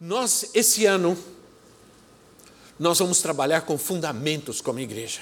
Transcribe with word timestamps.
Nós, 0.00 0.50
esse 0.54 0.86
ano, 0.86 1.16
nós 2.78 2.98
vamos 2.98 3.20
trabalhar 3.20 3.62
com 3.62 3.76
fundamentos 3.76 4.60
como 4.60 4.80
igreja. 4.80 5.20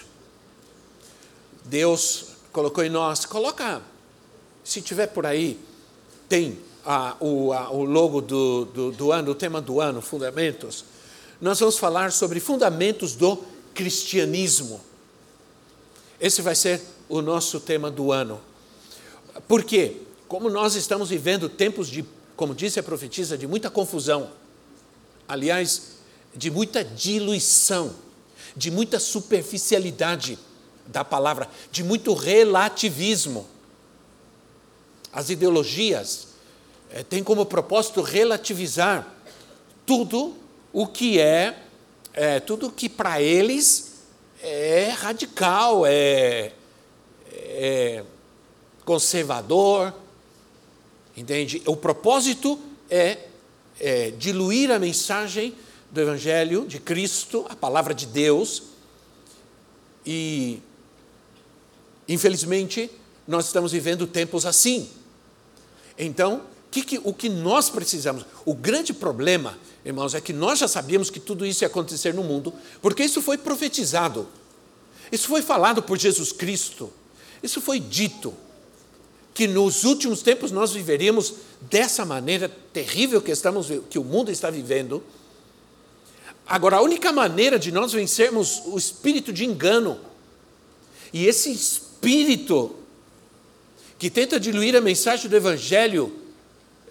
Deus 1.64 2.27
colocou 2.52 2.84
em 2.84 2.88
nós, 2.88 3.27
coloca, 3.27 3.83
se 4.62 4.80
tiver 4.80 5.09
por 5.09 5.27
aí, 5.27 5.59
tem 6.28 6.59
a, 6.84 7.16
o, 7.20 7.52
a, 7.52 7.70
o 7.70 7.84
logo 7.84 8.20
do, 8.20 8.64
do, 8.66 8.92
do 8.92 9.12
ano, 9.12 9.33
o 9.33 9.34
tema 9.34 9.60
do 9.60 9.80
ano, 9.80 10.00
fundamentos 10.00 10.84
nós 11.41 11.60
vamos 11.60 11.78
falar 11.78 12.10
sobre 12.10 12.41
fundamentos 12.41 13.14
do 13.14 13.38
cristianismo. 13.72 14.80
Esse 16.20 16.42
vai 16.42 16.55
ser 16.55 16.83
o 17.08 17.22
nosso 17.22 17.60
tema 17.60 17.91
do 17.91 18.10
ano. 18.10 18.41
Por 19.47 19.62
quê? 19.62 19.98
Como 20.27 20.50
nós 20.50 20.74
estamos 20.74 21.10
vivendo 21.10 21.48
tempos 21.48 21.88
de, 21.88 22.05
como 22.34 22.55
disse 22.55 22.80
a 22.80 22.83
profetisa, 22.83 23.38
de 23.38 23.47
muita 23.47 23.70
confusão, 23.70 24.30
aliás, 25.28 25.98
de 26.34 26.50
muita 26.50 26.82
diluição, 26.82 27.95
de 28.56 28.70
muita 28.70 28.98
superficialidade 28.98 30.39
da 30.86 31.05
palavra, 31.05 31.48
de 31.70 31.84
muito 31.84 32.14
relativismo. 32.14 33.47
As 35.12 35.30
ideologias 35.30 36.28
é, 36.91 37.02
têm 37.02 37.22
como 37.22 37.44
propósito 37.44 38.00
relativizar 38.00 39.06
tudo 39.84 40.34
o 40.72 40.86
que 40.86 41.20
é, 41.20 41.62
é 42.12 42.41
tudo 42.41 42.70
que 42.70 42.89
para 42.89 43.20
eles 43.20 43.89
é 44.42 44.91
radical, 44.91 45.84
é, 45.86 46.52
é 47.33 48.05
conservador, 48.84 49.92
entende? 51.17 51.62
O 51.67 51.77
propósito 51.77 52.58
é, 52.89 53.27
é 53.80 54.10
diluir 54.10 54.70
a 54.70 54.78
mensagem 54.78 55.54
do 55.90 56.00
Evangelho 56.00 56.66
de 56.66 56.78
Cristo, 56.78 57.46
a 57.48 57.56
palavra 57.56 57.94
de 57.94 58.06
Deus, 58.06 58.62
e 60.04 60.60
infelizmente 62.08 62.90
nós 63.26 63.46
estamos 63.46 63.72
vivendo 63.72 64.06
tempos 64.06 64.46
assim. 64.46 64.88
Então, 65.98 66.42
que 66.70 66.82
que, 66.82 67.00
o 67.02 67.12
que 67.12 67.28
nós 67.28 67.70
precisamos? 67.70 68.24
O 68.44 68.54
grande 68.54 68.92
problema, 68.92 69.58
irmãos, 69.84 70.14
é 70.14 70.20
que 70.20 70.32
nós 70.32 70.58
já 70.58 70.68
sabíamos 70.68 71.10
que 71.10 71.20
tudo 71.20 71.46
isso 71.46 71.64
ia 71.64 71.68
acontecer 71.68 72.12
no 72.14 72.22
mundo, 72.22 72.52
porque 72.82 73.02
isso 73.02 73.22
foi 73.22 73.38
profetizado, 73.38 74.28
isso 75.10 75.28
foi 75.28 75.42
falado 75.42 75.82
por 75.82 75.98
Jesus 75.98 76.32
Cristo, 76.32 76.92
isso 77.42 77.60
foi 77.60 77.80
dito, 77.80 78.34
que 79.39 79.47
nos 79.47 79.84
últimos 79.84 80.20
tempos 80.20 80.50
nós 80.50 80.72
viveríamos 80.72 81.33
dessa 81.61 82.05
maneira 82.05 82.48
terrível 82.72 83.22
que, 83.22 83.31
estamos, 83.31 83.69
que 83.89 83.97
o 83.97 84.03
mundo 84.03 84.33
está 84.33 84.50
vivendo. 84.50 85.00
Agora, 86.45 86.78
a 86.78 86.83
única 86.83 87.12
maneira 87.12 87.56
de 87.56 87.70
nós 87.70 87.92
vencermos 87.92 88.61
o 88.67 88.77
espírito 88.77 89.33
de 89.33 89.45
engano, 89.45 90.00
e 91.12 91.25
esse 91.25 91.53
espírito 91.53 92.74
que 93.96 94.11
tenta 94.11 94.40
diluir 94.40 94.74
a 94.74 94.80
mensagem 94.80 95.30
do 95.30 95.36
Evangelho, 95.36 96.12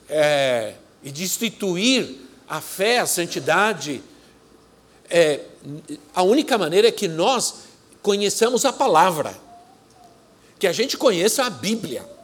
é, 0.07 0.75
e 1.03 1.11
destituir 1.11 2.15
a 2.47 2.61
fé, 2.61 2.99
a 2.99 3.05
santidade, 3.05 4.01
é, 5.09 5.41
a 6.15 6.23
única 6.23 6.57
maneira 6.57 6.87
é 6.87 6.91
que 6.93 7.09
nós 7.09 7.55
conheçamos 8.01 8.63
a 8.63 8.71
palavra, 8.71 9.37
que 10.57 10.65
a 10.65 10.71
gente 10.71 10.95
conheça 10.95 11.43
a 11.43 11.49
Bíblia, 11.49 12.15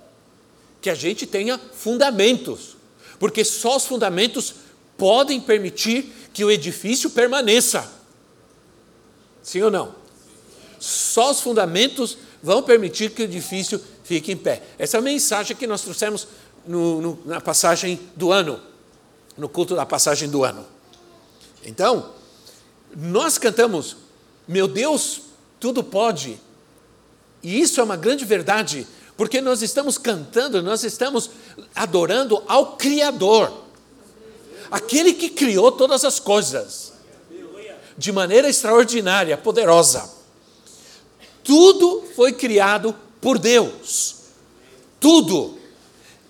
que 0.84 0.90
a 0.90 0.96
gente 0.96 1.26
tenha 1.26 1.58
fundamentos, 1.58 2.76
porque 3.18 3.46
só 3.46 3.78
os 3.78 3.86
fundamentos 3.86 4.54
podem 4.98 5.40
permitir 5.40 6.14
que 6.34 6.44
o 6.44 6.52
edifício 6.52 7.10
permaneça. 7.10 7.90
Sim 9.42 9.62
ou 9.62 9.72
não? 9.72 9.96
Só 10.82 11.32
os 11.32 11.40
fundamentos 11.40 12.18
vão 12.44 12.62
permitir 12.62 13.12
que 13.12 13.22
o 13.22 13.24
edifício 13.24 13.82
fique 14.04 14.34
em 14.34 14.36
pé. 14.36 14.62
Essa 14.78 14.98
é 14.98 15.00
a 15.00 15.02
mensagem 15.02 15.56
que 15.56 15.66
nós 15.66 15.82
trouxemos 15.82 16.28
no, 16.68 17.02
no, 17.02 17.20
na 17.26 17.40
passagem 17.40 17.98
do 18.14 18.30
ano, 18.30 18.60
no 19.38 19.48
culto 19.48 19.78
da 19.78 19.86
passagem 19.86 20.30
do 20.30 20.44
ano. 20.44 20.66
Então, 21.64 22.12
nós 22.94 23.38
cantamos, 23.38 23.96
meu 24.46 24.68
Deus, 24.68 25.22
tudo 25.62 25.82
pode. 25.82 26.38
E 27.42 27.62
isso 27.62 27.80
é 27.80 27.84
uma 27.84 27.96
grande 27.96 28.26
verdade, 28.26 28.86
porque 29.16 29.42
nós 29.42 29.62
estamos 29.62 29.98
cantando, 29.98 30.62
nós 30.62 30.84
estamos 30.84 31.30
adorando 31.76 32.44
ao 32.48 32.78
Criador, 32.78 33.52
aquele 34.72 35.14
que 35.14 35.30
criou 35.30 35.72
todas 35.72 36.04
as 36.04 36.20
coisas, 36.20 36.94
de 37.98 38.12
maneira 38.12 38.50
extraordinária, 38.50 39.38
poderosa. 39.38 40.10
Tudo 41.44 42.04
foi 42.16 42.34
criado 42.34 42.96
por 43.22 43.38
Deus. 43.38 44.16
Tudo. 45.00 45.60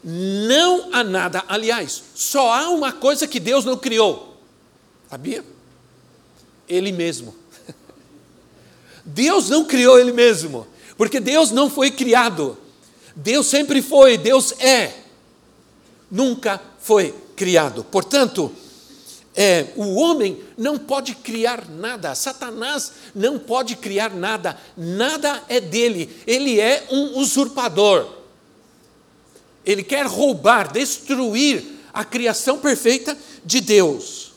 Não 0.04 0.90
há 0.92 1.02
nada, 1.02 1.44
aliás, 1.48 2.04
só 2.14 2.52
há 2.52 2.70
uma 2.70 2.92
coisa 2.92 3.26
que 3.26 3.40
Deus 3.40 3.64
não 3.64 3.78
criou. 3.78 4.36
Sabia? 5.10 5.46
Ele 6.68 6.92
mesmo. 6.92 7.34
Deus 9.06 9.50
não 9.50 9.64
criou 9.64 9.98
ele 9.98 10.12
mesmo, 10.12 10.68
porque 10.98 11.22
Deus 11.22 11.52
não 11.52 11.70
foi 11.70 11.90
criado. 11.90 12.58
Deus 13.16 13.48
sempre 13.48 13.82
foi, 13.82 14.18
Deus 14.18 14.54
é. 14.60 14.94
Nunca 16.10 16.62
foi 16.80 17.14
criado. 17.36 17.84
Portanto, 17.84 18.52
é, 19.36 19.74
o 19.76 19.96
homem 19.96 20.44
não 20.58 20.78
pode 20.78 21.16
criar 21.16 21.68
nada, 21.68 22.14
Satanás 22.14 22.92
não 23.16 23.40
pode 23.40 23.76
criar 23.76 24.12
nada, 24.14 24.60
nada 24.78 25.44
é 25.50 25.60
dele, 25.60 26.22
ele 26.28 26.60
é 26.60 26.88
um 26.92 27.18
usurpador. 27.18 28.08
Ele 29.66 29.84
quer 29.84 30.06
roubar, 30.06 30.72
destruir 30.72 31.64
a 31.94 32.04
criação 32.04 32.60
perfeita 32.60 33.18
de 33.46 33.62
Deus. 33.62 34.34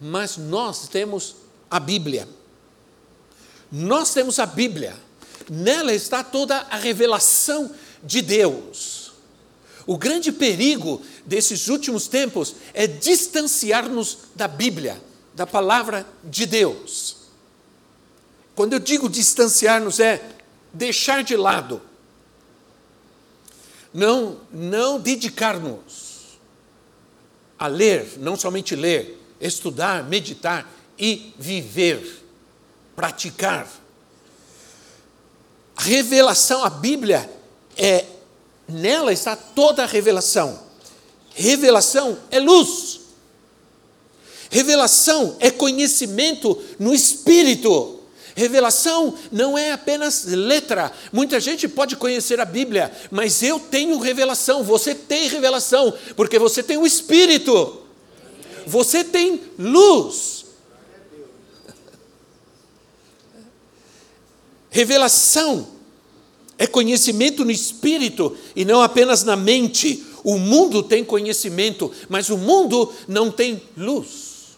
Mas 0.00 0.36
nós 0.36 0.88
temos 0.88 1.36
a 1.70 1.80
Bíblia. 1.80 2.28
Nós 3.70 4.12
temos 4.14 4.38
a 4.38 4.46
Bíblia. 4.46 4.94
Nela 5.50 5.92
está 5.92 6.22
toda 6.22 6.58
a 6.70 6.76
revelação 6.76 7.70
de 8.02 8.22
Deus. 8.22 9.12
O 9.86 9.98
grande 9.98 10.32
perigo 10.32 11.02
desses 11.26 11.68
últimos 11.68 12.08
tempos 12.08 12.56
é 12.72 12.86
distanciar-nos 12.86 14.18
da 14.34 14.48
Bíblia, 14.48 15.02
da 15.34 15.46
palavra 15.46 16.06
de 16.22 16.46
Deus. 16.46 17.16
Quando 18.54 18.72
eu 18.72 18.78
digo 18.78 19.08
distanciar-nos, 19.08 20.00
é 20.00 20.22
deixar 20.72 21.22
de 21.22 21.36
lado 21.36 21.82
não, 23.94 24.40
não 24.50 24.98
dedicar-nos 24.98 26.38
a 27.56 27.68
ler, 27.68 28.18
não 28.18 28.36
somente 28.36 28.74
ler, 28.74 29.20
estudar, 29.40 30.02
meditar 30.02 30.68
e 30.98 31.32
viver, 31.38 32.24
praticar. 32.96 33.70
Revelação, 35.76 36.64
a 36.64 36.70
Bíblia 36.70 37.28
é 37.76 38.04
nela 38.68 39.12
está 39.12 39.36
toda 39.36 39.82
a 39.82 39.86
revelação. 39.86 40.58
Revelação 41.34 42.18
é 42.30 42.38
luz. 42.38 43.00
Revelação 44.50 45.36
é 45.40 45.50
conhecimento 45.50 46.62
no 46.78 46.94
espírito. 46.94 48.00
Revelação 48.36 49.14
não 49.30 49.56
é 49.56 49.72
apenas 49.72 50.24
letra. 50.24 50.92
Muita 51.12 51.38
gente 51.38 51.68
pode 51.68 51.96
conhecer 51.96 52.40
a 52.40 52.44
Bíblia, 52.44 52.90
mas 53.10 53.42
eu 53.42 53.60
tenho 53.60 53.98
revelação, 53.98 54.64
você 54.64 54.94
tem 54.94 55.28
revelação, 55.28 55.94
porque 56.16 56.38
você 56.38 56.62
tem 56.62 56.76
o 56.76 56.86
Espírito, 56.86 57.82
você 58.66 59.04
tem 59.04 59.40
luz. 59.58 60.43
Revelação 64.74 65.68
é 66.58 66.66
conhecimento 66.66 67.44
no 67.44 67.50
espírito 67.52 68.36
e 68.56 68.64
não 68.64 68.82
apenas 68.82 69.22
na 69.22 69.36
mente. 69.36 70.04
O 70.24 70.36
mundo 70.36 70.82
tem 70.82 71.04
conhecimento, 71.04 71.92
mas 72.08 72.28
o 72.28 72.36
mundo 72.36 72.92
não 73.06 73.30
tem 73.30 73.62
luz. 73.76 74.56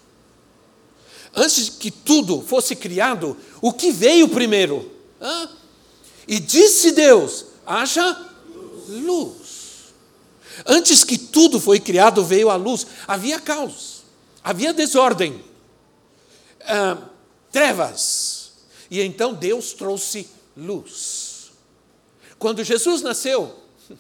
Antes 1.34 1.68
que 1.68 1.90
tudo 1.90 2.40
fosse 2.40 2.74
criado, 2.74 3.36
o 3.60 3.70
que 3.70 3.92
veio 3.92 4.26
primeiro? 4.26 4.90
Hã? 5.20 5.50
E 6.26 6.40
disse 6.40 6.92
Deus: 6.92 7.44
haja 7.66 8.18
luz. 8.88 9.92
Antes 10.64 11.04
que 11.04 11.18
tudo 11.18 11.60
foi 11.60 11.78
criado, 11.78 12.24
veio 12.24 12.48
a 12.48 12.56
luz. 12.56 12.86
Havia 13.06 13.38
caos, 13.38 14.02
havia 14.42 14.72
desordem, 14.72 15.44
ah, 16.62 16.96
trevas. 17.52 18.36
E 18.91 19.00
então 19.03 19.35
Deus 19.35 19.73
trouxe 19.73 20.29
luz. 20.56 21.50
Quando 22.38 22.65
Jesus 22.65 23.03
nasceu, 23.03 23.55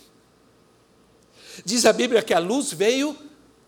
diz 1.64 1.84
a 1.86 1.92
Bíblia 1.92 2.22
que 2.22 2.34
a 2.34 2.38
luz 2.38 2.72
veio 2.72 3.16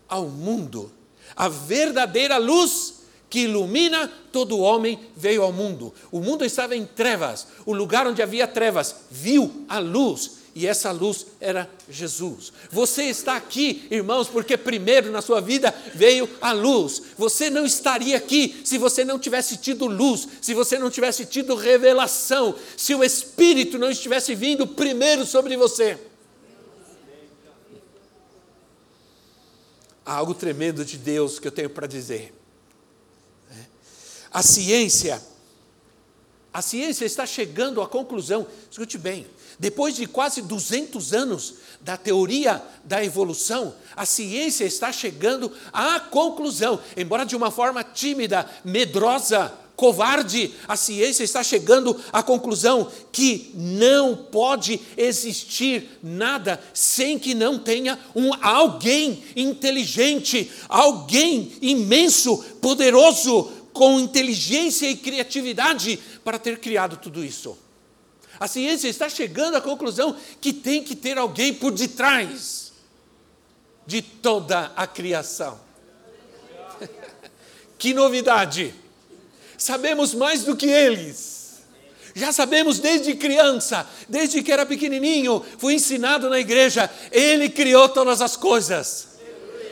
ao 0.09 0.27
mundo. 0.27 0.93
A 1.37 1.49
verdadeira 1.49 2.39
luz 2.39 2.95
que 3.31 3.41
ilumina 3.41 4.11
todo 4.33 4.59
homem 4.59 4.99
veio 5.17 5.43
ao 5.43 5.53
mundo. 5.53 5.93
O 6.11 6.21
mundo 6.21 6.45
estava 6.45 6.75
em 6.75 6.87
trevas. 6.87 7.49
O 7.67 7.75
lugar 7.75 8.07
onde 8.07 8.23
havia 8.23 8.47
trevas 8.47 8.95
viu 9.11 9.65
a 9.69 9.79
luz 9.79 10.38
e 10.59 10.67
essa 10.67 10.91
luz 10.91 11.25
era 11.41 11.71
Jesus. 11.89 12.53
Você 12.69 13.05
está 13.05 13.37
aqui, 13.37 13.87
irmãos, 13.93 14.27
porque 14.27 14.57
primeiro 14.57 15.09
na 15.13 15.23
sua 15.23 15.41
vida 15.41 15.73
veio 15.95 16.29
a 16.41 16.51
luz. 16.51 17.01
Você 17.17 17.49
não 17.49 17.65
estaria 17.65 18.17
aqui 18.17 18.61
se 18.65 18.77
você 18.77 19.05
não 19.05 19.21
tivesse 19.21 19.59
tido 19.59 19.87
luz, 19.87 20.27
se 20.43 20.55
você 20.55 20.77
não 20.77 20.91
tivesse 20.91 21.25
tido 21.27 21.55
revelação, 21.55 22.57
se 22.77 22.93
o 22.93 23.05
Espírito 23.05 23.79
não 23.79 23.89
estivesse 23.89 24.35
vindo 24.35 24.67
primeiro 24.67 25.25
sobre 25.25 25.57
você. 25.57 25.97
Há 30.05 30.15
algo 30.15 30.35
tremendo 30.35 30.85
de 30.85 30.99
Deus 30.99 31.39
que 31.39 31.47
eu 31.47 31.53
tenho 31.53 31.71
para 31.71 31.87
dizer. 31.87 32.35
A 34.33 34.43
ciência, 34.43 35.23
a 36.59 36.63
ciência 36.63 37.05
está 37.05 37.25
chegando 37.25 37.81
à 37.81 37.87
conclusão, 37.87 38.45
escute 38.69 38.99
bem, 38.99 39.25
depois 39.61 39.95
de 39.95 40.07
quase 40.07 40.43
200 40.43 41.15
anos 41.15 41.55
da 41.81 41.97
teoria 41.97 42.61
da 42.83 43.05
evolução, 43.05 43.73
a 43.95 44.05
ciência 44.05 44.65
está 44.65 44.91
chegando 44.91 45.53
à 45.73 46.01
conclusão, 46.01 46.81
embora 46.97 47.25
de 47.25 47.37
uma 47.37 47.53
forma 47.53 47.85
tímida, 47.85 48.45
medrosa, 48.65 49.55
covarde, 49.77 50.53
a 50.67 50.75
ciência 50.75 51.23
está 51.23 51.45
chegando 51.45 51.97
à 52.13 52.21
conclusão 52.21 52.91
que 53.13 53.53
não 53.55 54.17
pode 54.17 54.81
existir 54.97 56.01
nada 56.03 56.61
sem 56.75 57.17
que 57.21 57.33
não 57.33 57.57
tenha 57.57 57.97
um 58.17 58.33
alguém 58.43 59.23
inteligente, 59.37 60.51
alguém 60.69 61.53
imenso, 61.63 62.39
poderoso, 62.61 63.53
com 63.79 64.01
inteligência 64.01 64.91
e 64.91 64.97
criatividade 64.97 66.01
para 66.25 66.37
ter 66.37 66.59
criado 66.59 66.97
tudo 66.97 67.25
isso. 67.25 67.57
A 68.41 68.49
ciência 68.49 68.89
está 68.89 69.09
chegando 69.09 69.57
à 69.57 69.61
conclusão 69.61 70.17
que 70.41 70.53
tem 70.53 70.83
que 70.83 70.97
ter 70.97 71.17
alguém 71.17 71.55
por 71.55 71.71
detrás 71.71 72.73
de 73.87 74.03
toda 74.03 74.73
a 74.75 74.85
criação. 74.85 75.61
que 77.79 77.95
novidade! 77.95 78.75
Sabemos 79.57 80.13
mais 80.13 80.43
do 80.43 80.57
que 80.57 80.67
eles. 80.67 81.61
Já 82.17 82.33
sabemos 82.33 82.81
desde 82.81 83.15
criança, 83.15 83.89
desde 84.09 84.43
que 84.43 84.51
era 84.51 84.67
pequenininho, 84.67 85.41
fui 85.57 85.75
ensinado 85.75 86.29
na 86.29 86.41
igreja, 86.41 86.91
ele 87.13 87.49
criou 87.49 87.89
todas 87.89 88.21
as 88.21 88.37
coisas. 88.37 89.18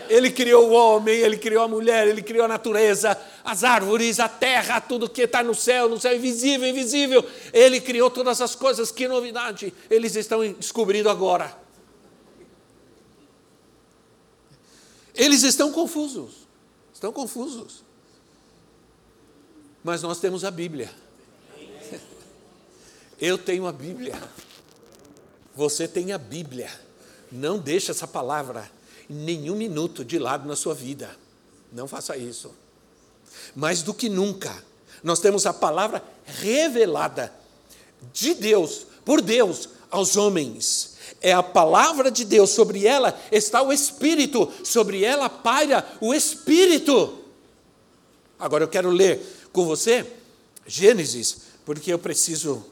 Ele 0.08 0.30
criou 0.30 0.70
o 0.70 0.72
homem, 0.72 1.14
ele 1.14 1.36
criou 1.36 1.64
a 1.64 1.68
mulher, 1.68 2.06
ele 2.06 2.22
criou 2.22 2.44
a 2.44 2.48
natureza, 2.48 3.18
as 3.44 3.64
árvores, 3.64 4.20
a 4.20 4.28
terra, 4.28 4.80
tudo 4.80 5.08
que 5.08 5.22
está 5.22 5.42
no 5.42 5.54
céu, 5.54 5.88
no 5.88 6.00
céu 6.00 6.14
invisível, 6.14 6.68
invisível. 6.68 7.24
Ele 7.52 7.80
criou 7.80 8.10
todas 8.10 8.40
as 8.40 8.54
coisas, 8.54 8.90
que 8.90 9.06
novidade 9.08 9.72
eles 9.90 10.16
estão 10.16 10.40
descobrindo 10.52 11.08
agora. 11.08 11.56
Eles 15.14 15.42
estão 15.42 15.72
confusos, 15.72 16.46
estão 16.92 17.12
confusos. 17.12 17.84
Mas 19.82 20.02
nós 20.02 20.20
temos 20.20 20.44
a 20.44 20.50
Bíblia. 20.50 20.90
Eu 23.18 23.38
tenho 23.38 23.66
a 23.66 23.72
Bíblia. 23.72 24.14
Você 25.54 25.88
tem 25.88 26.12
a 26.12 26.18
Bíblia. 26.18 26.70
Não 27.32 27.58
deixe 27.58 27.90
essa 27.90 28.06
palavra 28.06 28.70
nenhum 29.08 29.56
minuto 29.56 30.04
de 30.04 30.18
lado 30.18 30.46
na 30.46 30.56
sua 30.56 30.74
vida. 30.74 31.16
Não 31.72 31.86
faça 31.86 32.16
isso. 32.16 32.52
Mais 33.54 33.82
do 33.82 33.92
que 33.94 34.08
nunca, 34.08 34.64
nós 35.02 35.20
temos 35.20 35.46
a 35.46 35.52
palavra 35.52 36.02
revelada 36.24 37.32
de 38.12 38.34
Deus, 38.34 38.86
por 39.04 39.20
Deus, 39.20 39.68
aos 39.90 40.16
homens. 40.16 40.96
É 41.20 41.32
a 41.32 41.42
palavra 41.42 42.10
de 42.10 42.24
Deus, 42.24 42.50
sobre 42.50 42.86
ela 42.86 43.18
está 43.30 43.62
o 43.62 43.72
Espírito, 43.72 44.52
sobre 44.64 45.04
ela 45.04 45.28
paira 45.28 45.86
o 46.00 46.14
Espírito. 46.14 47.18
Agora 48.38 48.64
eu 48.64 48.68
quero 48.68 48.90
ler 48.90 49.20
com 49.52 49.64
você 49.64 50.06
Gênesis, 50.66 51.38
porque 51.64 51.92
eu 51.92 51.98
preciso 51.98 52.64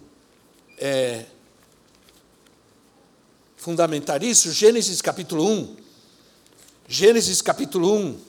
é, 0.78 1.26
fundamentar 3.56 4.22
isso. 4.22 4.52
Gênesis 4.52 5.00
capítulo 5.00 5.48
1. 5.48 5.83
Gênesis 6.86 7.40
capítulo 7.40 7.94
1 7.96 8.20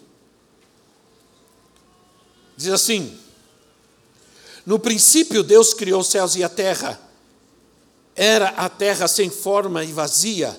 diz 2.55 2.69
assim: 2.69 3.17
No 4.65 4.79
princípio 4.79 5.43
Deus 5.43 5.73
criou 5.73 5.99
os 5.99 6.07
céus 6.07 6.35
e 6.35 6.43
a 6.43 6.49
terra. 6.49 6.99
Era 8.15 8.47
a 8.49 8.69
terra 8.69 9.09
sem 9.09 9.29
forma 9.29 9.83
e 9.83 9.91
vazia, 9.91 10.57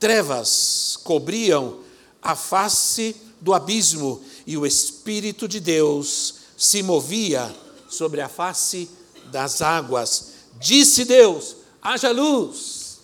trevas 0.00 0.98
cobriam 1.04 1.80
a 2.20 2.34
face 2.34 3.14
do 3.40 3.54
abismo 3.54 4.20
e 4.44 4.56
o 4.56 4.66
Espírito 4.66 5.46
de 5.46 5.60
Deus 5.60 6.34
se 6.58 6.82
movia 6.82 7.54
sobre 7.88 8.20
a 8.20 8.28
face 8.28 8.90
das 9.30 9.62
águas. 9.62 10.32
Disse 10.58 11.04
Deus: 11.04 11.54
haja 11.80 12.10
luz, 12.10 12.98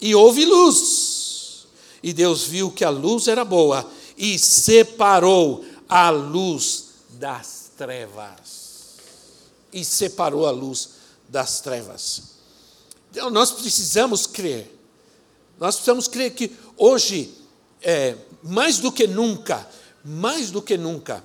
e 0.00 0.14
houve 0.14 0.46
luz. 0.46 1.15
E 2.06 2.12
Deus 2.12 2.44
viu 2.44 2.70
que 2.70 2.84
a 2.84 2.88
luz 2.88 3.26
era 3.26 3.44
boa 3.44 3.84
e 4.16 4.38
separou 4.38 5.64
a 5.88 6.08
luz 6.08 6.90
das 7.10 7.72
trevas. 7.76 8.94
E 9.72 9.84
separou 9.84 10.46
a 10.46 10.52
luz 10.52 10.90
das 11.28 11.60
trevas. 11.60 12.22
Então 13.10 13.28
nós 13.28 13.50
precisamos 13.50 14.24
crer. 14.24 14.72
Nós 15.58 15.74
precisamos 15.74 16.06
crer 16.06 16.32
que 16.32 16.56
hoje, 16.76 17.34
é, 17.82 18.14
mais 18.40 18.78
do 18.78 18.92
que 18.92 19.08
nunca, 19.08 19.68
mais 20.04 20.52
do 20.52 20.62
que 20.62 20.76
nunca, 20.76 21.24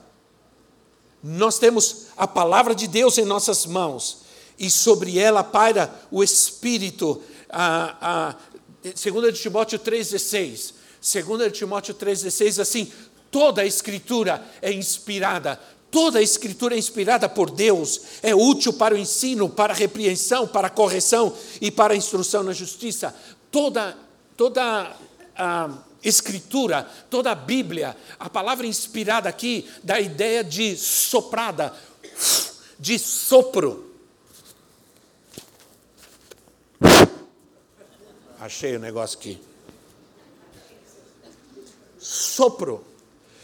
nós 1.23 1.59
temos 1.59 2.07
a 2.17 2.27
palavra 2.27 2.73
de 2.73 2.87
Deus 2.87 3.19
em 3.19 3.23
nossas 3.23 3.67
mãos 3.67 4.21
e 4.57 4.67
sobre 4.67 5.19
ela 5.19 5.43
paira 5.43 5.93
o 6.09 6.23
Espírito, 6.23 7.21
a, 7.51 8.29
a, 8.29 8.35
2 8.83 9.39
Timóteo 9.39 9.79
3,16. 9.79 10.73
2 11.01 11.51
Timóteo 11.51 11.93
3,16 11.93 12.61
assim: 12.61 12.91
toda 13.29 13.61
a 13.61 13.65
escritura 13.65 14.43
é 14.61 14.71
inspirada, 14.71 15.59
toda 15.89 16.19
a 16.19 16.21
escritura 16.21 16.75
é 16.75 16.77
inspirada 16.77 17.29
por 17.29 17.49
Deus, 17.49 18.01
é 18.21 18.35
útil 18.35 18.73
para 18.73 18.93
o 18.93 18.97
ensino, 18.97 19.49
para 19.49 19.73
a 19.73 19.75
repreensão, 19.75 20.47
para 20.47 20.67
a 20.67 20.71
correção 20.71 21.35
e 21.59 21.71
para 21.71 21.93
a 21.93 21.97
instrução 21.97 22.43
na 22.43 22.53
justiça. 22.53 23.15
Toda, 23.51 23.97
toda 24.35 24.95
a 25.35 25.69
escritura, 26.03 26.89
toda 27.09 27.31
a 27.31 27.35
Bíblia, 27.35 27.95
a 28.19 28.29
palavra 28.29 28.65
inspirada 28.65 29.29
aqui 29.29 29.67
dá 29.83 29.95
a 29.95 30.01
ideia 30.01 30.43
de 30.43 30.75
soprada, 30.75 31.73
de 32.79 32.97
sopro. 32.97 33.90
Achei 38.41 38.75
o 38.75 38.79
negócio 38.79 39.19
aqui. 39.19 39.39
Sopro. 41.99 42.83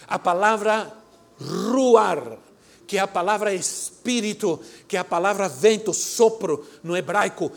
A 0.07 0.17
palavra 0.17 0.91
ruar, 1.39 2.39
que 2.87 2.97
é 2.97 3.01
a 3.01 3.05
palavra 3.05 3.53
espírito, 3.53 4.59
que 4.87 4.97
é 4.97 4.99
a 4.99 5.03
palavra 5.03 5.47
vento, 5.47 5.93
sopro, 5.93 6.67
no 6.81 6.97
hebraico, 6.97 7.51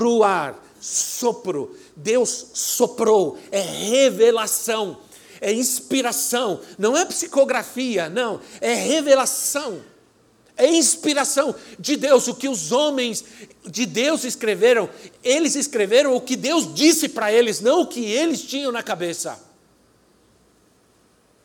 ruar, 0.00 0.58
sopro. 0.80 1.76
Deus 1.94 2.46
soprou, 2.54 3.38
é 3.52 3.60
revelação, 3.60 4.98
é 5.40 5.52
inspiração, 5.52 6.60
não 6.76 6.96
é 6.96 7.04
psicografia, 7.04 8.08
não, 8.08 8.40
é 8.60 8.74
revelação. 8.74 9.80
É 10.60 10.70
inspiração 10.70 11.54
de 11.78 11.96
Deus, 11.96 12.28
o 12.28 12.34
que 12.34 12.48
os 12.48 12.70
homens 12.70 13.24
de 13.66 13.86
Deus 13.86 14.24
escreveram, 14.24 14.88
eles 15.24 15.54
escreveram 15.54 16.14
o 16.14 16.20
que 16.20 16.36
Deus 16.36 16.74
disse 16.74 17.08
para 17.08 17.32
eles, 17.32 17.60
não 17.60 17.82
o 17.82 17.86
que 17.86 18.04
eles 18.04 18.42
tinham 18.42 18.70
na 18.70 18.82
cabeça. 18.82 19.40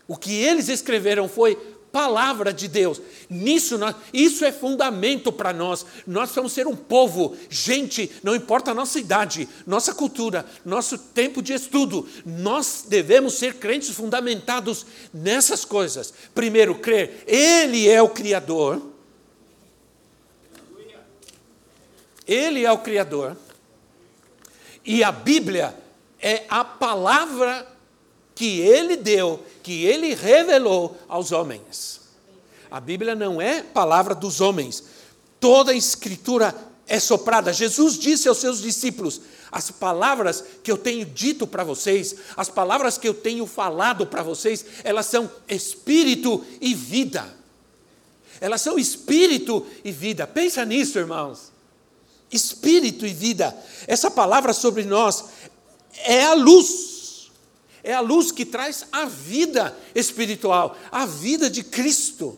O 0.08 0.16
que 0.16 0.34
eles 0.34 0.70
escreveram 0.70 1.28
foi 1.28 1.58
palavra 1.96 2.52
de 2.52 2.68
Deus. 2.68 3.02
Nisso 3.30 3.78
nós, 3.78 3.96
isso 4.12 4.44
é 4.44 4.52
fundamento 4.52 5.32
para 5.32 5.54
nós. 5.54 5.86
Nós 6.06 6.30
vamos 6.36 6.52
ser 6.52 6.68
um 6.68 6.76
povo, 6.76 7.38
gente, 7.50 8.12
não 8.22 8.36
importa 8.36 8.72
a 8.72 8.74
nossa 8.74 9.00
idade, 9.00 9.48
nossa 9.66 9.94
cultura, 9.94 10.46
nosso 10.66 10.98
tempo 10.98 11.42
de 11.42 11.54
estudo, 11.54 12.06
nós 12.26 12.84
devemos 12.90 13.36
ser 13.36 13.54
crentes 13.54 13.92
fundamentados 13.92 14.86
nessas 15.14 15.64
coisas. 15.64 16.14
Primeiro, 16.34 16.76
crer, 16.76 17.24
Ele 17.26 17.88
é 17.88 18.02
o 18.02 18.10
Criador. 18.10 18.95
Ele 22.28 22.66
é 22.66 22.72
o 22.72 22.80
Criador. 22.80 23.38
E 24.84 25.04
a 25.04 25.12
Bíblia 25.12 25.76
é 26.20 26.44
a 26.50 26.64
palavra 26.64 27.68
que 28.36 28.60
ele 28.60 28.98
deu, 28.98 29.44
que 29.64 29.86
ele 29.86 30.14
revelou 30.14 30.98
aos 31.08 31.32
homens. 31.32 32.02
A 32.70 32.80
Bíblia 32.80 33.16
não 33.16 33.42
é 33.42 33.62
palavra 33.62 34.14
dos 34.14 34.42
homens. 34.42 34.84
Toda 35.40 35.72
a 35.72 35.76
escritura 35.76 36.54
é 36.88 37.00
soprada. 37.00 37.54
Jesus 37.54 37.98
disse 37.98 38.28
aos 38.28 38.38
seus 38.38 38.62
discípulos: 38.62 39.22
as 39.52 39.72
palavras 39.72 40.44
que 40.62 40.72
eu 40.72 40.78
tenho 40.78 41.06
dito 41.06 41.48
para 41.48 41.64
vocês, 41.64 42.16
as 42.36 42.50
palavras 42.50 42.98
que 42.98 43.08
eu 43.08 43.14
tenho 43.14 43.48
falado 43.48 44.06
para 44.06 44.22
vocês, 44.22 44.66
elas 44.84 45.06
são 45.06 45.32
espírito 45.48 46.44
e 46.60 46.74
vida. 46.74 47.34
Elas 48.42 48.62
são 48.62 48.78
espírito 48.78 49.66
e 49.84 49.92
vida. 49.92 50.28
Pensa 50.28 50.66
nisso, 50.66 51.00
irmãos. 51.00 51.55
Espírito 52.32 53.06
e 53.06 53.14
vida. 53.14 53.56
Essa 53.88 54.10
palavra 54.10 54.54
sobre 54.54 54.84
nós 54.84 55.26
é 56.04 56.24
a 56.24 56.34
luz 56.34 56.96
é 57.86 57.94
a 57.94 58.02
luz 58.02 58.32
que 58.32 58.44
traz 58.44 58.88
a 58.92 59.06
vida 59.06 59.78
espiritual, 59.94 60.76
a 60.92 61.06
vida 61.06 61.52
de 61.52 61.64
Cristo. 61.64 62.36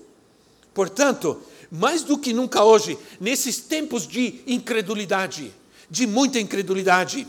Portanto, 0.74 1.42
mais 1.72 2.04
do 2.04 2.18
que 2.18 2.34
nunca 2.34 2.66
hoje, 2.66 3.00
nesses 3.18 3.62
tempos 3.62 4.06
de 4.06 4.42
incredulidade, 4.46 5.56
de 5.90 6.06
muita 6.06 6.38
incredulidade, 6.38 7.26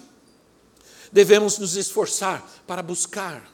devemos 1.13 1.59
nos 1.59 1.77
esforçar 1.77 2.45
para 2.67 2.83
buscar, 2.83 3.49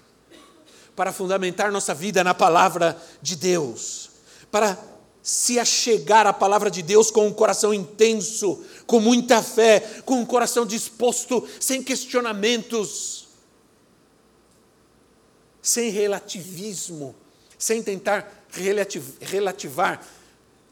para 0.96 1.12
fundamentar 1.12 1.70
nossa 1.70 1.92
vida 1.92 2.24
na 2.24 2.32
palavra 2.32 2.96
de 3.20 3.36
Deus, 3.36 4.08
para 4.50 4.78
se 5.22 5.58
achegar 5.58 6.26
à 6.26 6.32
palavra 6.32 6.70
de 6.70 6.80
Deus 6.82 7.10
com 7.10 7.26
um 7.26 7.32
coração 7.32 7.72
intenso, 7.72 8.64
com 8.86 9.00
muita 9.00 9.42
fé, 9.42 9.80
com 10.04 10.14
um 10.14 10.26
coração 10.26 10.66
disposto, 10.66 11.46
sem 11.60 11.82
questionamentos 11.82 13.24
sem 15.64 15.88
relativismo, 15.88 17.16
sem 17.58 17.82
tentar 17.82 18.30
relativar 19.18 20.06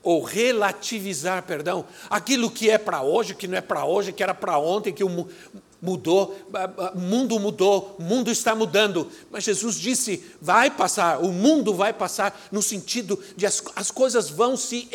ou 0.02 0.23
relativizar, 0.23 1.42
perdão, 1.45 1.87
aquilo 2.11 2.50
que 2.50 2.69
é 2.69 2.76
para 2.76 3.00
hoje, 3.00 3.35
que 3.35 3.49
não 3.49 3.57
é 3.57 3.62
para 3.62 3.87
hoje, 3.87 4.12
que 4.12 4.23
era 4.23 4.35
para 4.35 4.59
ontem, 4.59 4.92
que 4.92 5.02
o 5.02 5.28
mudou, 5.82 6.34
o 6.94 6.98
mundo 6.98 7.38
mudou, 7.38 7.96
o 7.98 8.02
mundo 8.02 8.30
está 8.30 8.54
mudando. 8.54 9.10
Mas 9.30 9.44
Jesus 9.44 9.74
disse: 9.74 10.24
vai 10.40 10.70
passar, 10.70 11.20
o 11.20 11.32
mundo 11.32 11.74
vai 11.74 11.92
passar, 11.92 12.48
no 12.50 12.62
sentido 12.62 13.18
de 13.36 13.44
as, 13.44 13.62
as 13.76 13.90
coisas 13.90 14.30
vão 14.30 14.56
se 14.56 14.88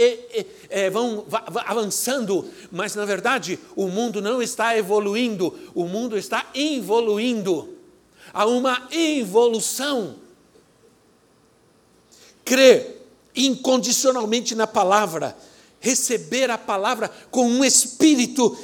é, 0.70 0.90
vão 0.90 1.26
avançando, 1.66 2.50
mas 2.72 2.96
na 2.96 3.06
verdade 3.06 3.60
o 3.76 3.88
mundo 3.88 4.22
não 4.22 4.42
está 4.42 4.76
evoluindo, 4.78 5.54
o 5.76 5.84
mundo 5.84 6.18
está 6.18 6.50
involuindo 6.56 7.78
há 8.34 8.46
uma 8.46 8.88
evolução. 8.92 10.16
Crer 12.46 13.06
incondicionalmente 13.36 14.56
na 14.56 14.66
palavra, 14.66 15.38
receber 15.80 16.50
a 16.50 16.58
palavra 16.58 17.10
com 17.30 17.48
um 17.48 17.64
espírito 17.64 18.58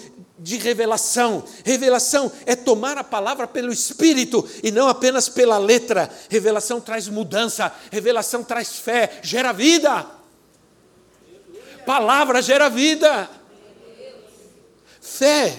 de 0.43 0.57
revelação. 0.57 1.43
Revelação 1.63 2.29
é 2.45 2.53
tomar 2.55 2.97
a 2.97 3.03
palavra 3.03 3.47
pelo 3.47 3.71
espírito 3.71 4.47
e 4.61 4.69
não 4.71 4.89
apenas 4.89 5.29
pela 5.29 5.57
letra. 5.57 6.09
Revelação 6.29 6.81
traz 6.81 7.07
mudança, 7.07 7.73
revelação 7.89 8.43
traz 8.43 8.77
fé, 8.77 9.19
gera 9.23 9.53
vida. 9.53 10.05
Palavra 11.85 12.41
gera 12.41 12.69
vida. 12.69 13.29
Fé. 15.01 15.57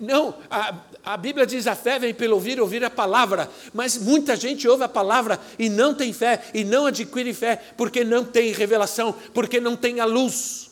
Não, 0.00 0.34
a, 0.48 0.74
a 1.04 1.16
Bíblia 1.16 1.44
diz: 1.44 1.66
a 1.66 1.74
fé 1.74 1.98
vem 1.98 2.14
pelo 2.14 2.34
ouvir, 2.34 2.60
ouvir 2.60 2.84
a 2.84 2.90
palavra. 2.90 3.50
Mas 3.72 3.98
muita 3.98 4.36
gente 4.36 4.68
ouve 4.68 4.84
a 4.84 4.88
palavra 4.88 5.40
e 5.58 5.68
não 5.68 5.94
tem 5.94 6.12
fé, 6.12 6.44
e 6.54 6.62
não 6.62 6.86
adquire 6.86 7.34
fé, 7.34 7.60
porque 7.76 8.04
não 8.04 8.24
tem 8.24 8.52
revelação, 8.52 9.14
porque 9.32 9.60
não 9.60 9.76
tem 9.76 9.98
a 9.98 10.04
luz. 10.04 10.70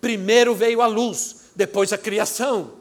Primeiro 0.00 0.54
veio 0.54 0.80
a 0.80 0.86
luz, 0.86 1.49
depois 1.60 1.92
a 1.92 1.98
criação. 1.98 2.72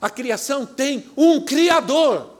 A 0.00 0.08
criação 0.08 0.64
tem 0.64 1.10
um 1.16 1.40
Criador. 1.40 2.30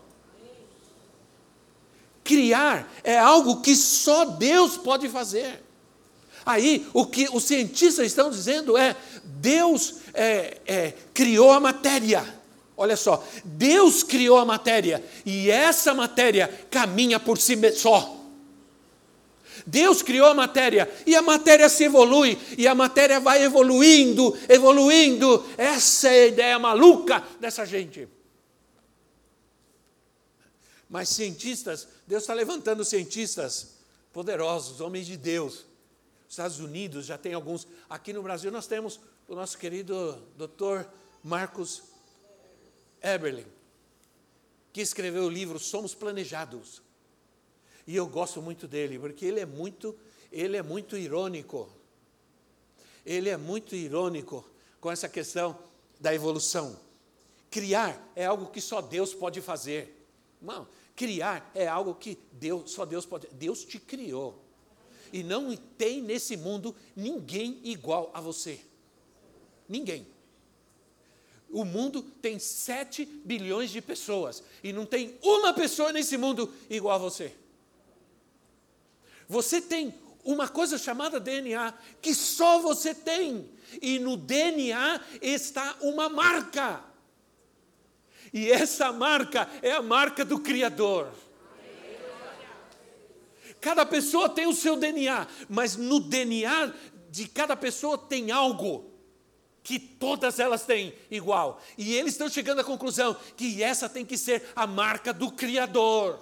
Criar 2.23 2.89
é 3.03 3.19
algo 3.19 3.61
que 3.61 3.75
só 3.75 4.25
Deus 4.25 4.77
pode 4.77 5.09
fazer. 5.09 5.61
Aí, 6.47 6.87
o 6.95 7.05
que 7.05 7.29
os 7.33 7.43
cientistas 7.43 8.07
estão 8.07 8.31
dizendo 8.31 8.79
é: 8.79 8.97
Deus 9.25 9.95
é, 10.15 10.59
é, 10.67 10.95
criou 11.13 11.51
a 11.51 11.59
matéria. 11.59 12.25
Olha 12.77 12.97
só, 12.97 13.25
Deus 13.45 14.05
criou 14.05 14.39
a 14.39 14.45
matéria 14.45 15.05
e 15.27 15.51
essa 15.51 15.93
matéria 15.93 16.49
caminha 16.71 17.19
por 17.19 17.39
si 17.39 17.57
só. 17.73 18.22
Deus 19.67 20.03
criou 20.03 20.27
a 20.27 20.35
matéria 20.35 20.91
e 21.07 21.15
a 21.15 21.23
matéria 21.23 21.69
se 21.69 21.85
evolui 21.85 22.39
e 22.57 22.67
a 22.67 22.75
matéria 22.75 23.21
vai 23.21 23.43
evoluindo, 23.43 24.37
evoluindo. 24.49 25.45
Essa 25.57 26.09
é 26.09 26.25
a 26.25 26.27
ideia 26.27 26.59
maluca 26.59 27.23
dessa 27.41 27.65
gente. 27.65 28.09
Mas 30.89 31.09
cientistas, 31.09 31.89
Deus 32.07 32.23
está 32.23 32.35
levantando 32.35 32.85
cientistas 32.85 33.79
poderosos, 34.13 34.81
homens 34.81 35.07
de 35.07 35.17
Deus. 35.17 35.65
Os 36.29 36.35
Estados 36.35 36.61
Unidos 36.61 37.07
já 37.07 37.17
tem 37.17 37.33
alguns. 37.33 37.67
Aqui 37.89 38.13
no 38.13 38.23
Brasil 38.23 38.51
nós 38.51 38.67
temos 38.67 39.01
o 39.27 39.35
nosso 39.35 39.57
querido 39.57 40.23
doutor 40.37 40.87
Marcos 41.23 41.83
Eberlin, 43.01 43.47
que 44.73 44.81
escreveu 44.81 45.25
o 45.25 45.31
livro 45.31 45.59
Somos 45.59 45.95
Planejados. 45.95 46.83
E 47.87 47.97
eu 47.97 48.07
gosto 48.07 48.41
muito 48.41 48.69
dele, 48.69 48.99
porque 48.99 49.25
ele 49.25 49.41
é 49.41 49.47
muito, 49.47 49.97
ele 50.31 50.57
é 50.57 50.63
muito 50.63 50.97
irônico. 50.97 51.69
Ele 53.05 53.29
é 53.29 53.37
muito 53.37 53.75
irônico 53.75 54.45
com 54.81 54.91
essa 54.91 55.09
questão 55.09 55.59
da 56.01 56.15
evolução. 56.15 56.79
Criar 57.51 58.11
é 58.15 58.25
algo 58.25 58.47
que 58.47 58.61
só 58.61 58.81
Deus 58.81 59.13
pode 59.13 59.41
fazer. 59.41 60.07
Não, 60.41 60.67
criar 60.95 61.51
é 61.55 61.67
algo 61.67 61.95
que 61.95 62.19
Deus, 62.33 62.71
só 62.71 62.85
Deus 62.85 63.05
pode. 63.05 63.29
Deus 63.33 63.65
te 63.65 63.79
criou. 63.79 64.43
E 65.13 65.23
não 65.23 65.55
tem 65.57 66.01
nesse 66.01 66.37
mundo 66.37 66.75
ninguém 66.97 67.61
igual 67.65 68.11
a 68.15 68.21
você. 68.21 68.59
Ninguém. 69.69 70.07
O 71.51 71.67
mundo 71.67 72.03
tem 72.03 72.39
7 72.39 73.05
bilhões 73.05 73.71
de 73.71 73.83
pessoas 73.83 74.43
e 74.65 74.73
não 74.73 74.87
tem 74.87 75.19
uma 75.23 75.53
pessoa 75.53 75.93
nesse 75.93 76.17
mundo 76.17 76.51
igual 76.71 76.95
a 76.95 76.99
você. 76.99 77.35
Você 79.29 79.61
tem 79.61 79.95
uma 80.25 80.49
coisa 80.49 80.79
chamada 80.79 81.19
DNA 81.19 81.75
que 82.01 82.15
só 82.15 82.61
você 82.61 82.95
tem, 82.95 83.51
e 83.81 83.99
no 83.99 84.17
DNA 84.17 85.01
está 85.21 85.77
uma 85.81 86.09
marca. 86.09 86.83
E 88.33 88.51
essa 88.51 88.93
marca 88.93 89.49
é 89.61 89.73
a 89.73 89.83
marca 89.83 90.25
do 90.25 90.39
Criador. 90.39 91.13
Cada 93.61 93.87
pessoa 93.87 94.29
tem 94.29 94.47
o 94.47 94.55
seu 94.55 94.77
DNA, 94.77 95.27
mas 95.49 95.77
no 95.77 96.01
DNA 96.01 96.73
de 97.11 97.29
cada 97.29 97.57
pessoa 97.57 97.97
tem 97.97 98.31
algo 98.31 98.91
que 99.63 99.79
todas 99.79 100.41
elas 100.41 100.65
têm 100.65 100.93
igual. 101.11 101.63
E 101.79 101.95
eles 101.95 102.15
estão 102.15 102.29
chegando 102.29 102.61
à 102.61 102.65
conclusão 102.65 103.17
que 103.37 103.63
essa 103.63 103.89
tem 103.89 104.05
que 104.05 104.19
ser 104.19 104.51
a 104.57 104.67
marca 104.67 105.13
do 105.13 105.31
Criador. 105.31 106.19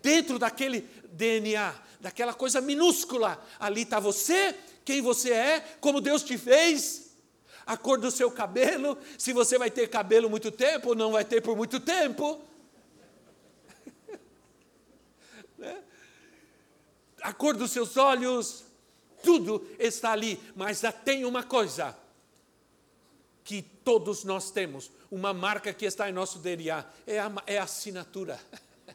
Dentro 0.00 0.38
daquele 0.38 0.88
DNA, 1.12 1.74
daquela 2.00 2.34
coisa 2.34 2.60
minúscula, 2.60 3.42
ali 3.58 3.82
está 3.82 4.00
você, 4.00 4.54
quem 4.84 5.00
você 5.00 5.32
é, 5.32 5.60
como 5.80 6.00
Deus 6.00 6.22
te 6.22 6.36
fez, 6.36 7.12
a 7.66 7.76
cor 7.76 7.98
do 7.98 8.10
seu 8.10 8.30
cabelo, 8.30 8.98
se 9.16 9.32
você 9.32 9.56
vai 9.58 9.70
ter 9.70 9.88
cabelo 9.88 10.28
muito 10.28 10.50
tempo 10.50 10.90
ou 10.90 10.94
não 10.94 11.12
vai 11.12 11.24
ter 11.24 11.40
por 11.40 11.56
muito 11.56 11.78
tempo. 11.78 12.40
né? 15.58 15.82
A 17.22 17.32
cor 17.32 17.56
dos 17.56 17.70
seus 17.70 17.96
olhos, 17.96 18.64
tudo 19.22 19.64
está 19.78 20.10
ali, 20.12 20.40
mas 20.56 20.80
já 20.80 20.90
tem 20.90 21.24
uma 21.24 21.44
coisa 21.44 21.96
que 23.44 23.62
todos 23.62 24.24
nós 24.24 24.50
temos, 24.50 24.90
uma 25.10 25.32
marca 25.32 25.72
que 25.72 25.84
está 25.84 26.08
em 26.08 26.12
nosso 26.12 26.38
DNA, 26.38 26.84
é 27.06 27.18
a, 27.20 27.32
é 27.46 27.58
a 27.58 27.64
assinatura 27.64 28.40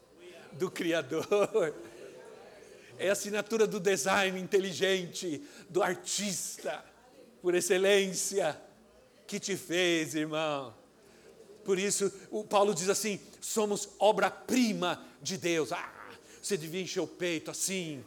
do 0.52 0.70
Criador. 0.70 1.74
É 2.98 3.08
a 3.08 3.12
assinatura 3.12 3.66
do 3.66 3.78
design 3.78 4.40
inteligente, 4.40 5.42
do 5.68 5.82
artista, 5.82 6.84
por 7.40 7.54
excelência, 7.54 8.60
que 9.26 9.38
te 9.38 9.56
fez, 9.56 10.14
irmão. 10.14 10.74
Por 11.64 11.78
isso, 11.78 12.10
o 12.30 12.42
Paulo 12.42 12.74
diz 12.74 12.88
assim: 12.88 13.20
somos 13.40 13.90
obra-prima 13.98 15.04
de 15.22 15.36
Deus. 15.36 15.70
Ah, 15.70 15.92
você 16.42 16.56
devia 16.56 16.80
encher 16.80 17.00
o 17.00 17.06
peito 17.06 17.50
assim, 17.50 18.04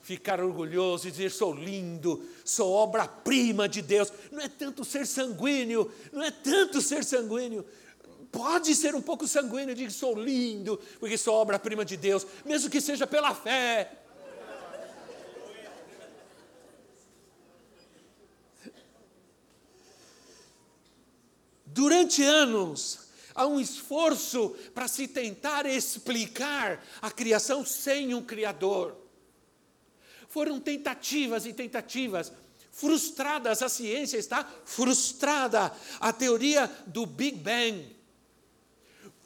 ficar 0.00 0.40
orgulhoso 0.40 1.06
e 1.06 1.10
dizer: 1.10 1.30
sou 1.30 1.54
lindo, 1.54 2.26
sou 2.44 2.72
obra-prima 2.72 3.68
de 3.68 3.82
Deus. 3.82 4.12
Não 4.30 4.40
é 4.40 4.48
tanto 4.48 4.84
ser 4.84 5.06
sanguíneo, 5.06 5.92
não 6.12 6.22
é 6.22 6.30
tanto 6.30 6.80
ser 6.80 7.04
sanguíneo. 7.04 7.64
Pode 8.32 8.74
ser 8.74 8.94
um 8.94 9.02
pouco 9.02 9.28
sanguíneo, 9.28 9.74
dizer 9.74 9.92
sou 9.92 10.18
lindo, 10.18 10.80
porque 10.98 11.18
sou 11.18 11.34
obra-prima 11.34 11.84
de 11.84 11.98
Deus, 11.98 12.26
mesmo 12.46 12.70
que 12.70 12.80
seja 12.80 13.06
pela 13.06 13.34
fé. 13.34 14.01
Durante 21.82 22.22
anos, 22.22 23.00
há 23.34 23.44
um 23.44 23.58
esforço 23.58 24.50
para 24.72 24.86
se 24.86 25.08
tentar 25.08 25.66
explicar 25.66 26.80
a 27.00 27.10
criação 27.10 27.66
sem 27.66 28.14
um 28.14 28.22
Criador. 28.22 28.96
Foram 30.28 30.60
tentativas 30.60 31.44
e 31.44 31.52
tentativas, 31.52 32.32
frustradas, 32.70 33.62
a 33.62 33.68
ciência 33.68 34.16
está 34.16 34.48
frustrada. 34.64 35.72
A 35.98 36.12
teoria 36.12 36.70
do 36.86 37.04
Big 37.04 37.36
Bang, 37.38 37.96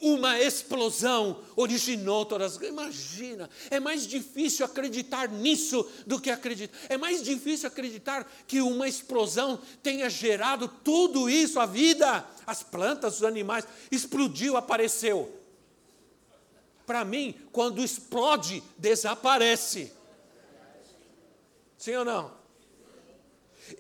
uma 0.01 0.41
explosão 0.41 1.43
originou 1.55 2.25
todas. 2.25 2.57
Imagina, 2.57 3.51
é 3.71 3.79
mais 3.79 4.07
difícil 4.07 4.65
acreditar 4.65 5.29
nisso 5.29 5.87
do 6.07 6.19
que 6.19 6.31
acreditar. 6.31 6.75
É 6.89 6.97
mais 6.97 7.23
difícil 7.23 7.67
acreditar 7.67 8.27
que 8.47 8.63
uma 8.63 8.89
explosão 8.89 9.61
tenha 9.83 10.09
gerado 10.09 10.69
tudo 10.83 11.29
isso, 11.29 11.61
a 11.61 11.67
vida, 11.67 12.27
as 12.47 12.63
plantas, 12.63 13.17
os 13.17 13.25
animais. 13.25 13.67
Explodiu, 13.91 14.57
apareceu. 14.57 15.35
Para 16.87 17.05
mim, 17.05 17.35
quando 17.51 17.83
explode, 17.83 18.63
desaparece. 18.79 19.93
Sim 21.77 21.97
ou 21.97 22.05
não? 22.05 22.37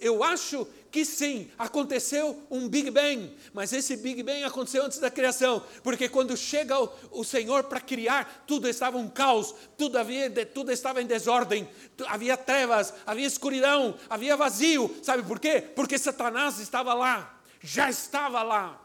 Eu 0.00 0.24
acho 0.24 0.66
que 0.90 1.04
sim, 1.04 1.50
aconteceu 1.58 2.42
um 2.50 2.68
Big 2.68 2.90
Bang, 2.90 3.30
mas 3.52 3.72
esse 3.72 3.96
Big 3.98 4.22
Bang 4.22 4.42
aconteceu 4.44 4.82
antes 4.84 4.98
da 4.98 5.10
criação, 5.10 5.62
porque 5.82 6.08
quando 6.08 6.36
chega 6.36 6.80
o, 6.80 6.90
o 7.10 7.22
Senhor 7.24 7.64
para 7.64 7.80
criar, 7.80 8.44
tudo 8.46 8.68
estava 8.68 8.96
um 8.96 9.08
caos, 9.08 9.54
tudo, 9.76 9.98
havia, 9.98 10.30
tudo 10.46 10.72
estava 10.72 11.02
em 11.02 11.06
desordem, 11.06 11.68
havia 12.06 12.36
trevas, 12.36 12.94
havia 13.06 13.26
escuridão, 13.26 13.94
havia 14.08 14.36
vazio. 14.36 14.96
Sabe 15.02 15.22
por 15.22 15.38
quê? 15.38 15.60
Porque 15.60 15.98
Satanás 15.98 16.58
estava 16.58 16.94
lá, 16.94 17.35
já 17.66 17.90
estava 17.90 18.42
lá. 18.44 18.80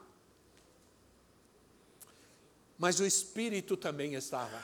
Mas 2.80 3.00
o 3.00 3.06
Espírito 3.06 3.78
também 3.78 4.16
estava. 4.16 4.64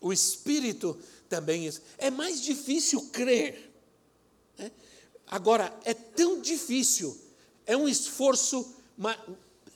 O 0.00 0.12
Espírito 0.12 0.96
também 1.28 1.68
é 1.98 2.10
mais 2.10 2.40
difícil 2.40 3.10
crer. 3.10 3.72
Né? 4.56 4.70
Agora, 5.26 5.76
é 5.84 5.92
tão 5.92 6.40
difícil, 6.40 7.20
é 7.66 7.76
um 7.76 7.88
esforço 7.88 8.76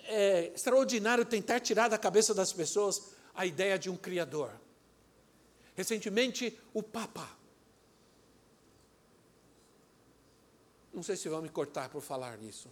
é, 0.05 0.53
extraordinário 0.55 1.25
tentar 1.25 1.59
tirar 1.61 1.89
da 1.89 1.99
cabeça 1.99 2.33
das 2.33 2.53
pessoas 2.53 3.11
a 3.35 3.45
ideia 3.45 3.77
de 3.77 3.91
um 3.91 3.97
Criador. 3.97 4.53
Recentemente, 5.75 6.57
o 6.73 6.81
Papa. 6.81 7.29
Não 10.93 11.03
sei 11.03 11.17
se 11.17 11.29
vão 11.29 11.43
me 11.43 11.49
cortar 11.49 11.89
por 11.89 12.01
falar 12.01 12.39
nisso. 12.39 12.69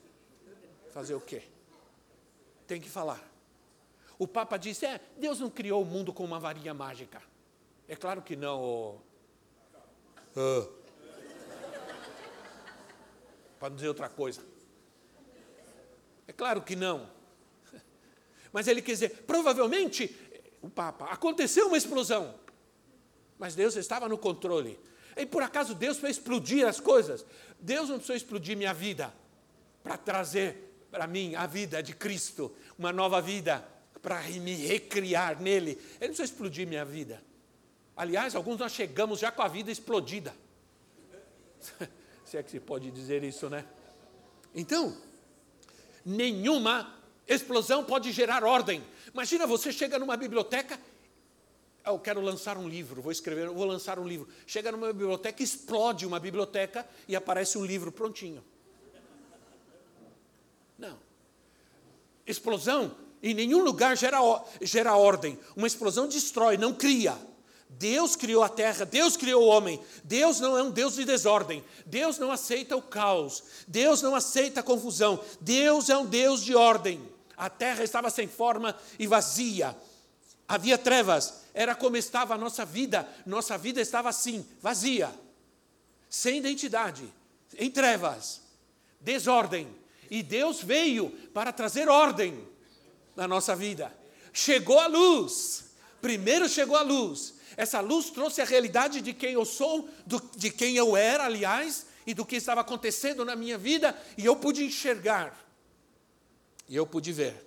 Fazer 0.93 1.15
o 1.15 1.21
quê? 1.21 1.43
Tem 2.67 2.81
que 2.81 2.89
falar. 2.89 3.21
O 4.19 4.29
Papa 4.29 4.57
disse: 4.57 4.87
é, 4.87 5.01
Deus 5.17 5.41
não 5.41 5.51
criou 5.51 5.83
o 5.83 5.87
mundo 5.87 6.13
com 6.13 6.25
uma 6.25 6.39
varinha 6.39 6.75
mágica. 6.75 7.21
É 7.89 7.97
claro 7.97 8.23
que 8.23 8.37
não. 8.37 8.61
Oh. 8.61 8.99
Uh. 10.37 10.73
Para 13.59 13.75
dizer 13.75 13.89
outra 13.89 14.09
coisa. 14.09 14.43
É 16.27 16.33
claro 16.33 16.63
que 16.63 16.77
não. 16.77 17.11
Mas 18.53 18.69
ele 18.69 18.83
quer 18.83 18.93
dizer, 18.93 19.25
provavelmente, 19.27 20.15
o 20.61 20.69
Papa, 20.69 21.07
aconteceu 21.07 21.69
uma 21.69 21.77
explosão. 21.77 22.35
Mas 23.39 23.55
Deus 23.55 23.77
estava 23.77 24.09
no 24.09 24.19
controle. 24.19 24.79
E 25.17 25.27
por 25.27 25.43
acaso 25.43 25.75
Deus 25.75 25.99
foi 25.99 26.11
explodir 26.11 26.67
as 26.67 26.81
coisas? 26.81 27.25
Deus 27.59 27.89
não 27.89 27.97
precisou 27.97 28.17
explodir 28.17 28.57
minha 28.57 28.75
vida 28.75 29.13
para 29.83 29.97
trazer 29.97 30.72
para 30.93 31.07
mim 31.07 31.35
a 31.35 31.47
vida 31.47 31.83
de 31.83 31.95
Cristo, 31.95 32.55
uma 32.79 32.93
nova 32.93 33.21
vida, 33.23 33.67
para 34.03 34.21
me 34.21 34.55
recriar 34.55 35.41
nele. 35.41 35.71
Ele 35.71 35.81
não 36.01 36.09
precisou 36.09 36.27
explodir 36.27 36.69
minha 36.69 36.85
vida. 36.85 37.23
Aliás, 37.97 38.37
alguns 38.37 38.59
nós 38.59 38.73
chegamos 38.73 39.19
já 39.19 39.33
com 39.33 39.41
a 39.41 39.49
vida 39.49 39.71
explodida. 39.71 40.35
Se 42.27 42.37
é 42.37 42.43
que 42.43 42.51
se 42.51 42.61
pode 42.61 42.91
dizer 42.91 43.23
isso, 43.25 43.51
né? 43.51 43.65
Então, 44.55 44.97
nenhuma 46.05 46.99
explosão 47.29 47.85
pode 47.85 48.11
gerar 48.11 48.43
ordem. 48.43 48.83
Imagina 49.13 49.47
você 49.47 49.71
chega 49.71 49.99
numa 49.99 50.17
biblioteca, 50.17 50.81
eu 51.85 51.99
quero 51.99 52.23
lançar 52.23 52.57
um 52.57 52.67
livro, 52.67 53.03
vou 53.03 53.13
escrever, 53.13 53.51
vou 53.51 53.67
lançar 53.67 53.99
um 53.99 54.09
livro. 54.09 54.27
Chega 54.47 54.73
numa 54.73 54.95
biblioteca, 54.95 55.43
explode 55.43 56.07
uma 56.07 56.19
biblioteca 56.19 56.89
e 57.07 57.15
aparece 57.15 57.59
um 57.59 57.65
livro 57.67 57.93
prontinho. 57.93 58.43
Não. 60.83 60.99
Explosão 62.27 62.97
em 63.23 63.35
nenhum 63.35 63.63
lugar 63.63 63.97
gera, 63.97 64.19
gera 64.61 64.97
ordem. 64.97 65.39
Uma 65.55 65.69
explosão 65.69 66.09
destrói, 66.09 66.57
não 66.57 66.75
cria. 66.75 67.17
Deus 67.69 68.17
criou 68.17 68.43
a 68.43 68.49
terra, 68.49 68.85
Deus 68.85 69.17
criou 69.17 69.45
o 69.45 69.47
homem. 69.47 69.81
Deus 70.03 70.41
não 70.41 70.59
é 70.59 70.63
um 70.63 70.73
Deus 70.73 70.95
de 70.97 71.05
desordem. 71.05 71.65
Deus 71.87 72.19
não 72.19 72.33
aceita 72.33 72.77
o 72.77 72.83
caos. 72.83 73.45
Deus 73.69 74.03
não 74.03 74.13
aceita 74.17 74.59
a 74.59 74.63
confusão. 74.65 75.23
Deus 75.41 75.89
é 75.89 75.97
um 75.97 76.05
Deus 76.05 76.45
de 76.45 76.57
ordem. 76.57 77.01
A 77.37 77.49
terra 77.49 77.85
estava 77.85 78.11
sem 78.11 78.27
forma 78.27 78.77
e 78.99 79.07
vazia. 79.07 79.77
Havia 80.49 80.77
trevas. 80.77 81.45
Era 81.55 81.77
como 81.77 81.97
estava 81.97 82.35
a 82.35 82.39
nossa 82.39 82.65
vida. 82.65 83.09
Nossa 83.25 83.57
vida 83.57 83.81
estava 83.81 84.09
assim, 84.09 84.45
vazia, 84.61 85.15
sem 86.11 86.39
identidade, 86.39 87.09
em 87.57 87.71
trevas, 87.71 88.43
desordem. 89.01 89.82
E 90.13 90.23
Deus 90.23 90.63
veio 90.63 91.11
para 91.33 91.53
trazer 91.53 91.89
ordem 91.89 92.47
na 93.17 93.27
nossa 93.27 93.57
vida. 93.57 93.93
Chegou 94.33 94.79
a 94.79 94.87
luz. 94.87 95.73
Primeiro 96.01 96.49
chegou 96.49 96.77
a 96.77 96.83
luz 96.83 97.35
essa 97.57 97.81
luz 97.81 98.11
trouxe 98.11 98.41
a 98.41 98.45
realidade 98.45 99.01
de 99.01 99.13
quem 99.13 99.33
eu 99.33 99.45
sou, 99.45 99.89
do, 100.07 100.21
de 100.37 100.51
quem 100.51 100.77
eu 100.77 100.97
era, 100.97 101.25
aliás, 101.25 101.87
e 102.07 102.15
do 102.15 102.25
que 102.25 102.37
estava 102.37 102.61
acontecendo 102.61 103.25
na 103.25 103.37
minha 103.37 103.59
vida, 103.59 103.97
e 104.17 104.25
eu 104.25 104.37
pude 104.37 104.65
enxergar. 104.65 105.39
E 106.69 106.77
eu 106.77 106.87
pude 106.87 107.13
ver. 107.13 107.47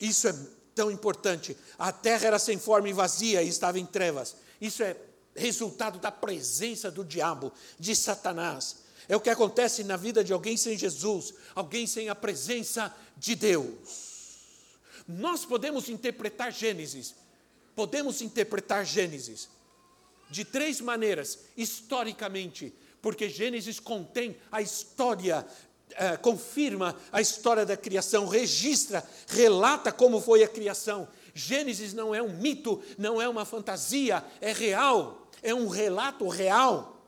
Isso 0.00 0.28
é 0.28 0.34
tão 0.74 0.90
importante. 0.90 1.56
A 1.78 1.92
terra 1.92 2.26
era 2.26 2.38
sem 2.38 2.58
forma 2.58 2.88
e 2.88 2.92
vazia 2.92 3.42
e 3.42 3.48
estava 3.48 3.78
em 3.78 3.86
trevas. 3.86 4.36
Isso 4.60 4.82
é 4.82 4.96
resultado 5.34 5.98
da 5.98 6.10
presença 6.10 6.90
do 6.90 7.04
diabo, 7.04 7.52
de 7.78 7.94
Satanás. 7.94 8.81
É 9.08 9.16
o 9.16 9.20
que 9.20 9.30
acontece 9.30 9.84
na 9.84 9.96
vida 9.96 10.22
de 10.22 10.32
alguém 10.32 10.56
sem 10.56 10.76
Jesus, 10.76 11.34
alguém 11.54 11.86
sem 11.86 12.08
a 12.08 12.14
presença 12.14 12.94
de 13.16 13.34
Deus. 13.34 14.12
Nós 15.06 15.44
podemos 15.44 15.88
interpretar 15.88 16.52
Gênesis 16.52 17.14
Podemos 17.74 18.20
interpretar 18.20 18.84
Gênesis 18.84 19.48
de 20.30 20.44
três 20.44 20.80
maneiras, 20.80 21.38
historicamente, 21.56 22.72
porque 23.00 23.28
Gênesis 23.28 23.80
contém 23.80 24.36
a 24.50 24.60
história, 24.60 25.46
eh, 25.90 26.16
confirma 26.18 26.96
a 27.10 27.20
história 27.20 27.66
da 27.66 27.76
criação, 27.76 28.26
registra, 28.26 29.06
relata 29.26 29.90
como 29.90 30.20
foi 30.20 30.42
a 30.42 30.48
criação. 30.48 31.08
Gênesis 31.34 31.94
não 31.94 32.14
é 32.14 32.22
um 32.22 32.36
mito, 32.36 32.82
não 32.98 33.20
é 33.20 33.28
uma 33.28 33.44
fantasia, 33.44 34.24
é 34.40 34.52
real, 34.52 35.30
é 35.42 35.54
um 35.54 35.68
relato 35.68 36.28
real, 36.28 37.01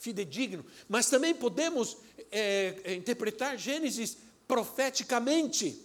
fidedigno. 0.00 0.64
Mas 0.88 1.08
também 1.08 1.34
podemos 1.34 1.96
eh, 2.32 2.94
interpretar 2.96 3.56
Gênesis 3.56 4.16
profeticamente. 4.48 5.80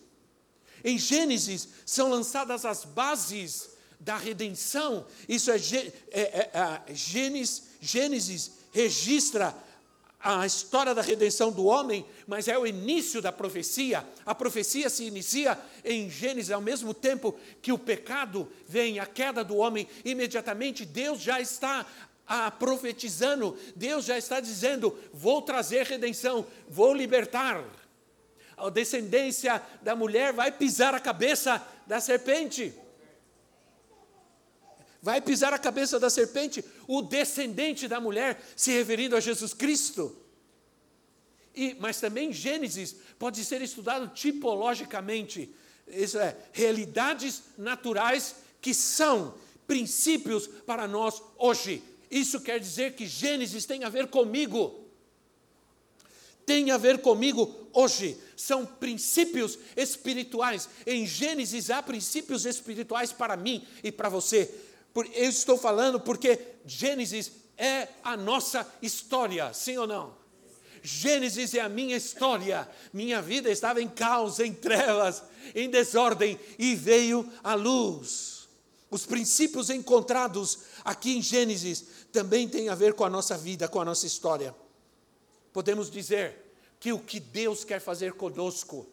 Em 0.84 0.98
Gênesis 0.98 1.68
são 1.86 2.10
lançadas 2.10 2.66
as 2.66 2.86
bases 2.86 3.70
da 4.00 4.18
redenção. 4.18 5.06
Isso 5.28 5.52
é, 5.52 5.58
é, 5.58 6.22
é, 6.22 6.52
é 6.54 6.94
Gênesis, 6.94 7.64
Gênesis 7.82 8.52
registra 8.72 9.56
a 10.20 10.46
história 10.46 10.96
da 10.96 11.04
redenção 11.04 11.52
do 11.52 11.66
homem, 11.66 12.04
mas 12.26 12.48
é 12.48 12.58
o 12.58 12.66
início 12.66 13.22
da 13.22 13.32
profecia. 13.32 14.04
A 14.26 14.34
profecia 14.34 14.90
se 14.90 15.04
inicia 15.04 15.60
em 15.84 16.10
Gênesis, 16.10 16.52
ao 16.52 16.62
mesmo 16.62 16.94
tempo 16.94 17.38
que 17.62 17.72
o 17.72 17.78
pecado 17.78 18.52
vem, 18.68 18.98
a 18.98 19.06
queda 19.06 19.44
do 19.44 19.58
homem, 19.58 19.88
imediatamente 20.04 20.84
Deus 20.84 21.22
já 21.22 21.40
está 21.40 21.86
a 22.28 22.50
profetizando, 22.50 23.58
Deus 23.76 24.06
já 24.06 24.18
está 24.18 24.40
dizendo: 24.40 24.98
vou 25.14 25.42
trazer 25.42 25.86
redenção, 25.86 26.46
vou 26.68 26.94
libertar. 26.94 27.64
A 28.58 28.70
descendência 28.70 29.62
da 29.82 29.96
mulher 29.96 30.34
vai 30.34 30.52
pisar 30.52 30.96
a 30.96 31.00
cabeça 31.00 31.66
da 31.86 32.00
serpente. 32.00 32.74
Vai 35.02 35.22
pisar 35.22 35.54
a 35.54 35.60
cabeça 35.60 36.00
da 36.00 36.10
serpente, 36.10 36.66
o 36.88 37.02
descendente 37.02 37.88
da 37.88 38.00
mulher, 38.00 38.42
se 38.56 38.72
referindo 38.72 39.16
a 39.16 39.20
Jesus 39.20 39.54
Cristo. 39.54 40.16
E, 41.54 41.76
mas 41.80 42.00
também 42.00 42.34
Gênesis 42.34 42.96
pode 43.20 43.46
ser 43.46 43.62
estudado 43.62 44.08
tipologicamente. 44.08 45.54
Isso 45.88 46.18
é, 46.18 46.36
realidades 46.52 47.44
naturais 47.58 48.36
que 48.60 48.74
são 48.74 49.36
princípios 49.68 50.48
para 50.48 50.88
nós 50.88 51.22
hoje 51.38 51.84
isso 52.16 52.40
quer 52.40 52.62
dizer 52.62 52.94
que 52.94 53.06
Gênesis 53.06 53.66
tem 53.66 53.84
a 53.84 53.90
ver 53.90 54.08
comigo. 54.08 54.86
Tem 56.46 56.72
a 56.72 56.78
ver 56.78 57.00
comigo 57.00 57.54
hoje. 57.74 58.18
São 58.38 58.66
princípios 58.66 59.60
espirituais. 59.76 60.70
Em 60.88 61.06
Gênesis 61.06 61.70
há 61.70 61.84
princípios 61.84 62.46
espirituais 62.46 63.12
para 63.12 63.36
mim 63.36 63.68
e 63.84 63.92
para 63.92 64.08
você. 64.08 64.50
Eu 65.14 65.30
estou 65.30 65.58
falando 65.58 66.00
porque 66.00 66.40
Gênesis 66.66 67.34
é 67.58 67.90
a 68.02 68.16
nossa 68.16 68.66
história, 68.82 69.54
sim 69.54 69.78
ou 69.78 69.86
não? 69.86 70.16
Gênesis 70.82 71.54
é 71.54 71.60
a 71.60 71.68
minha 71.68 71.98
história. 71.98 72.70
Minha 72.94 73.22
vida 73.22 73.50
estava 73.50 73.82
em 73.82 73.90
caos, 73.90 74.40
em 74.40 74.54
trevas, 74.54 75.22
em 75.54 75.70
desordem 75.70 76.40
e 76.58 76.76
veio 76.76 77.30
a 77.44 77.56
luz. 77.56 78.36
Os 78.90 79.06
princípios 79.06 79.70
encontrados 79.70 80.60
aqui 80.86 81.18
em 81.18 81.22
Gênesis 81.22 81.84
também 82.12 82.48
têm 82.48 82.70
a 82.70 82.76
ver 82.76 82.94
com 82.94 83.04
a 83.04 83.10
nossa 83.10 83.36
vida, 83.36 83.68
com 83.68 83.82
a 83.82 83.86
nossa 83.86 84.06
história. 84.06 84.56
Podemos 85.52 85.90
dizer 85.90 86.54
que 86.80 86.94
o 86.94 87.00
que 87.00 87.20
Deus 87.20 87.64
quer 87.64 87.82
fazer 87.82 88.14
conosco, 88.14 88.88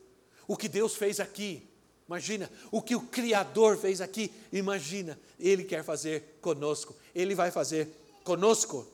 o 0.48 0.56
que 0.56 0.68
Deus 0.68 0.96
fez 0.96 1.20
aqui, 1.20 1.68
imagina, 2.08 2.50
o 2.70 2.80
que 2.80 2.96
o 2.96 3.02
Criador 3.02 3.76
fez 3.76 4.00
aqui, 4.00 4.32
imagina, 4.50 5.18
Ele 5.38 5.64
quer 5.64 5.84
fazer 5.84 6.38
conosco, 6.40 6.96
Ele 7.14 7.34
vai 7.34 7.50
fazer 7.50 7.88
conosco. 8.24 8.86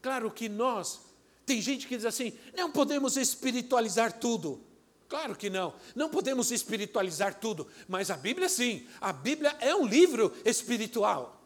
Claro 0.00 0.30
que 0.30 0.48
nós, 0.48 1.00
tem 1.44 1.60
gente 1.60 1.88
que 1.88 1.96
diz 1.96 2.04
assim, 2.04 2.32
não 2.54 2.70
podemos 2.70 3.16
espiritualizar 3.16 4.12
tudo. 4.20 4.60
Claro 5.08 5.36
que 5.36 5.50
não. 5.50 5.74
Não 5.94 6.08
podemos 6.08 6.50
espiritualizar 6.50 7.38
tudo, 7.38 7.66
mas 7.86 8.10
a 8.10 8.16
Bíblia 8.16 8.48
sim. 8.48 8.86
A 9.00 9.12
Bíblia 9.12 9.54
é 9.60 9.74
um 9.74 9.86
livro 9.86 10.34
espiritual. 10.44 11.41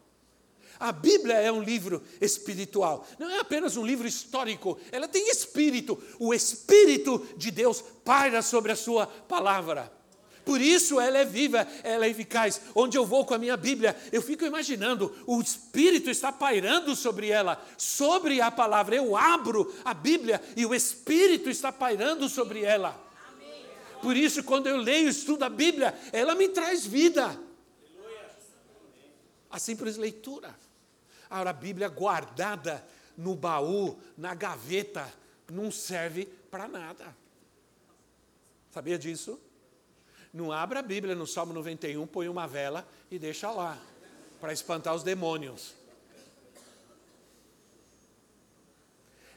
A 0.79 0.91
Bíblia 0.91 1.35
é 1.35 1.51
um 1.51 1.61
livro 1.61 2.03
espiritual, 2.21 3.05
não 3.17 3.29
é 3.29 3.39
apenas 3.39 3.77
um 3.77 3.85
livro 3.85 4.07
histórico, 4.07 4.77
ela 4.91 5.07
tem 5.07 5.29
espírito. 5.29 6.01
O 6.19 6.33
Espírito 6.33 7.25
de 7.35 7.51
Deus 7.51 7.83
paira 8.03 8.41
sobre 8.41 8.71
a 8.71 8.75
Sua 8.75 9.07
palavra. 9.07 9.91
Por 10.47 10.61
isso 10.61 10.97
ela 10.97 11.17
é 11.17 11.25
viva, 11.25 11.67
ela 11.83 12.05
é 12.05 12.09
eficaz. 12.09 12.61
Onde 12.73 12.97
eu 12.97 13.05
vou 13.05 13.25
com 13.25 13.33
a 13.33 13.37
minha 13.37 13.57
Bíblia, 13.57 13.93
eu 14.13 14.21
fico 14.21 14.45
imaginando, 14.45 15.13
o 15.27 15.41
Espírito 15.41 16.09
está 16.09 16.31
pairando 16.31 16.95
sobre 16.95 17.27
ela, 17.29 17.61
sobre 17.77 18.39
a 18.39 18.49
palavra. 18.49 18.95
Eu 18.95 19.17
abro 19.17 19.75
a 19.83 19.93
Bíblia 19.93 20.41
e 20.55 20.65
o 20.65 20.73
Espírito 20.73 21.49
está 21.49 21.69
pairando 21.69 22.29
sobre 22.29 22.61
ela. 22.63 22.97
Por 24.01 24.15
isso, 24.15 24.41
quando 24.41 24.67
eu 24.67 24.77
leio 24.77 25.07
e 25.07 25.11
estudo 25.11 25.43
a 25.43 25.49
Bíblia, 25.49 25.93
ela 26.13 26.33
me 26.33 26.47
traz 26.47 26.85
vida. 26.85 27.37
A 29.49 29.59
simples 29.59 29.97
leitura. 29.97 30.55
A 31.29 31.53
Bíblia 31.53 31.89
guardada 31.89 32.85
no 33.17 33.35
baú, 33.35 33.99
na 34.17 34.33
gaveta, 34.35 35.11
não 35.51 35.71
serve 35.71 36.25
para 36.25 36.67
nada. 36.67 37.15
Sabia 38.71 38.97
disso? 38.97 39.39
Não 40.33 40.51
abra 40.51 40.79
a 40.79 40.83
Bíblia 40.83 41.15
no 41.15 41.25
Salmo 41.25 41.53
91, 41.53 42.05
põe 42.05 42.29
uma 42.29 42.47
vela 42.47 42.87
e 43.09 43.17
deixa 43.17 43.49
lá, 43.49 43.77
para 44.39 44.53
espantar 44.53 44.93
os 44.93 45.03
demônios. 45.03 45.73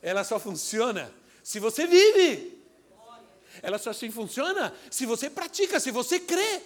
Ela 0.03 0.24
só 0.24 0.38
funciona 0.38 1.12
se 1.42 1.59
você 1.59 1.87
vive. 1.87 2.59
Ela 3.62 3.79
só 3.79 3.90
assim 3.90 4.11
funciona 4.11 4.74
se 4.90 5.07
você 5.07 5.29
pratica, 5.29 5.81
se 5.81 5.90
você 5.90 6.20
crê. 6.20 6.62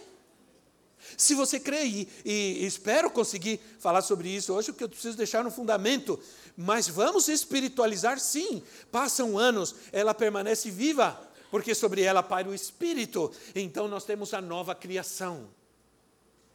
Se 1.16 1.34
você 1.34 1.60
crê, 1.60 1.84
e, 1.84 2.08
e, 2.24 2.66
espero 2.66 3.10
conseguir 3.10 3.60
falar 3.78 4.02
sobre 4.02 4.28
isso 4.28 4.52
hoje, 4.52 4.72
porque 4.72 4.84
eu 4.84 4.88
preciso 4.88 5.16
deixar 5.16 5.44
no 5.44 5.50
fundamento, 5.50 6.18
mas 6.56 6.88
vamos 6.88 7.28
espiritualizar 7.28 8.18
sim. 8.18 8.62
Passam 8.90 9.38
anos, 9.38 9.74
ela 9.92 10.14
permanece 10.14 10.70
viva, 10.70 11.20
porque 11.50 11.74
sobre 11.74 12.02
ela 12.02 12.22
paira 12.22 12.48
o 12.48 12.54
Espírito. 12.54 13.32
Então 13.54 13.88
nós 13.88 14.04
temos 14.04 14.34
a 14.34 14.40
nova 14.40 14.74
criação. 14.74 15.48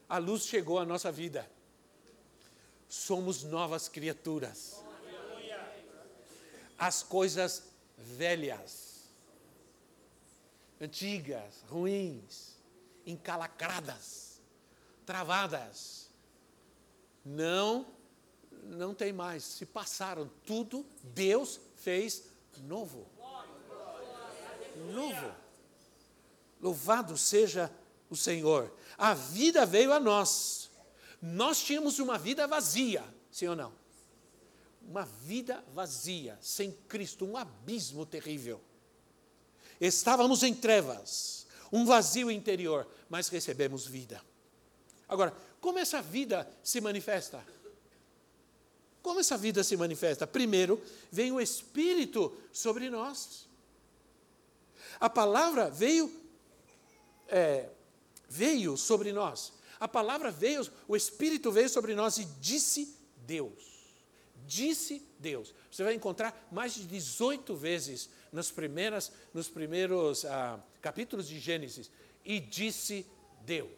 A 0.08 0.18
luz 0.18 0.44
chegou 0.44 0.80
à 0.80 0.86
nossa 0.86 1.12
vida. 1.12 1.50
Somos 2.88 3.44
novas 3.44 3.88
criaturas. 3.88 4.84
As 6.78 7.04
coisas 7.04 7.64
velhas 7.98 8.90
antigas, 10.82 11.64
ruins, 11.68 12.56
encalacradas, 13.06 14.29
travadas. 15.10 16.08
Não, 17.26 17.84
não 18.66 18.94
tem 18.94 19.12
mais. 19.12 19.44
Se 19.44 19.66
passaram 19.66 20.30
tudo, 20.46 20.86
Deus 21.04 21.60
fez 21.78 22.26
novo. 22.60 23.10
Novo. 24.94 25.36
Louvado 26.62 27.18
seja 27.18 27.72
o 28.08 28.16
Senhor. 28.16 28.72
A 29.00 29.16
vida 29.16 29.66
veio 29.66 29.92
a 29.92 30.00
nós. 30.00 30.70
Nós 31.20 31.60
tínhamos 31.64 31.98
uma 31.98 32.20
vida 32.20 32.46
vazia, 32.48 33.04
sim 33.32 33.48
ou 33.48 33.56
não? 33.56 33.74
Uma 34.88 35.06
vida 35.06 35.64
vazia, 35.74 36.38
sem 36.40 36.72
Cristo, 36.88 37.26
um 37.26 37.36
abismo 37.36 38.06
terrível. 38.06 38.62
Estávamos 39.82 40.44
em 40.44 40.54
trevas, 40.54 41.48
um 41.72 41.84
vazio 41.84 42.30
interior, 42.30 42.88
mas 43.10 43.28
recebemos 43.28 43.88
vida. 43.88 44.29
Agora, 45.10 45.36
como 45.60 45.80
essa 45.80 46.02
vida 46.02 46.50
se 46.64 46.80
manifesta? 46.80 47.46
Como 49.02 49.20
essa 49.20 49.38
vida 49.38 49.64
se 49.64 49.76
manifesta? 49.76 50.28
Primeiro, 50.28 50.82
vem 51.12 51.32
o 51.32 51.42
Espírito 51.42 52.38
sobre 52.54 52.90
nós. 52.90 53.50
A 55.00 55.10
palavra 55.10 55.70
veio, 55.70 56.10
é, 57.28 57.70
veio 58.30 58.78
sobre 58.78 59.12
nós. 59.12 59.52
A 59.80 59.88
palavra 59.88 60.32
veio, 60.32 60.66
o 60.88 60.96
Espírito 60.96 61.52
veio 61.52 61.70
sobre 61.70 61.96
nós 61.96 62.18
e 62.18 62.26
disse 62.40 62.96
Deus 63.26 63.80
disse 64.50 65.06
Deus. 65.20 65.54
Você 65.72 65.84
vai 65.84 65.94
encontrar 65.94 66.48
mais 66.52 66.74
de 66.74 66.88
18 66.88 67.56
vezes 67.56 68.10
nas 68.32 68.50
primeiras, 68.50 69.12
nos 69.32 69.48
primeiros 69.48 70.26
ah, 70.26 70.60
capítulos 70.82 71.28
de 71.28 71.40
Gênesis. 71.40 71.92
E 72.26 72.40
disse 72.40 73.06
Deus. 73.46 73.70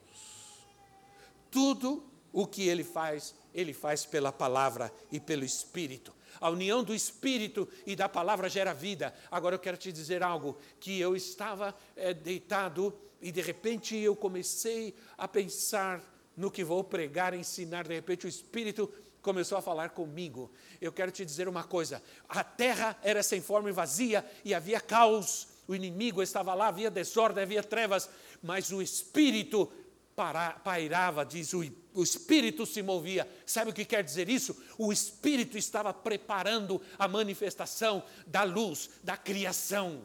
Tudo 1.52 2.04
o 2.34 2.48
que 2.48 2.68
ele 2.68 2.84
faz, 2.84 3.36
ele 3.54 3.74
faz 3.74 4.06
pela 4.06 4.32
palavra 4.32 4.92
e 5.12 5.20
pelo 5.20 5.44
Espírito. 5.44 6.14
A 6.40 6.50
união 6.50 6.84
do 6.84 6.96
Espírito 6.96 7.68
e 7.86 7.96
da 7.96 8.08
palavra 8.08 8.50
gera 8.50 8.74
vida. 8.74 9.14
Agora 9.30 9.56
eu 9.56 9.60
quero 9.60 9.78
te 9.78 9.92
dizer 9.92 10.24
algo: 10.24 10.58
que 10.80 11.00
eu 11.00 11.16
estava 11.16 11.76
é, 11.96 12.14
deitado 12.14 12.98
e 13.22 13.32
de 13.32 13.42
repente 13.42 13.96
eu 13.98 14.16
comecei 14.16 14.96
a 15.18 15.28
pensar 15.28 16.02
no 16.36 16.50
que 16.50 16.64
vou 16.64 16.84
pregar, 16.84 17.34
ensinar. 17.34 17.88
De 17.88 17.94
repente 17.94 18.26
o 18.26 18.30
Espírito 18.30 18.92
começou 19.22 19.58
a 19.58 19.62
falar 19.62 19.90
comigo. 19.90 20.52
Eu 20.80 20.92
quero 20.92 21.12
te 21.12 21.26
dizer 21.26 21.48
uma 21.48 21.64
coisa: 21.64 22.02
a 22.28 22.44
terra 22.44 22.98
era 23.04 23.22
sem 23.22 23.42
forma 23.42 23.70
e 23.70 23.74
vazia 23.74 24.26
e 24.44 24.54
havia 24.54 24.80
caos. 24.80 25.50
O 25.68 25.76
inimigo 25.76 26.22
estava 26.22 26.54
lá, 26.54 26.68
havia 26.68 26.92
desordem, 26.92 27.44
havia 27.44 27.64
trevas, 27.64 28.10
mas 28.42 28.72
o 28.72 28.82
Espírito 28.82 29.72
pairava, 30.16 31.26
diz 31.26 31.54
o, 31.54 31.64
o 31.94 32.04
Espírito 32.04 32.66
se 32.66 32.82
movia. 32.82 33.28
Sabe 33.46 33.72
o 33.72 33.74
que 33.74 33.86
quer 33.86 34.04
dizer 34.04 34.30
isso? 34.30 34.56
O 34.78 34.92
Espírito 34.92 35.58
estava 35.58 35.94
preparando 35.94 36.82
a 36.98 37.08
manifestação 37.08 38.04
da 38.28 38.44
luz, 38.44 38.90
da 39.04 39.18
criação. 39.18 40.04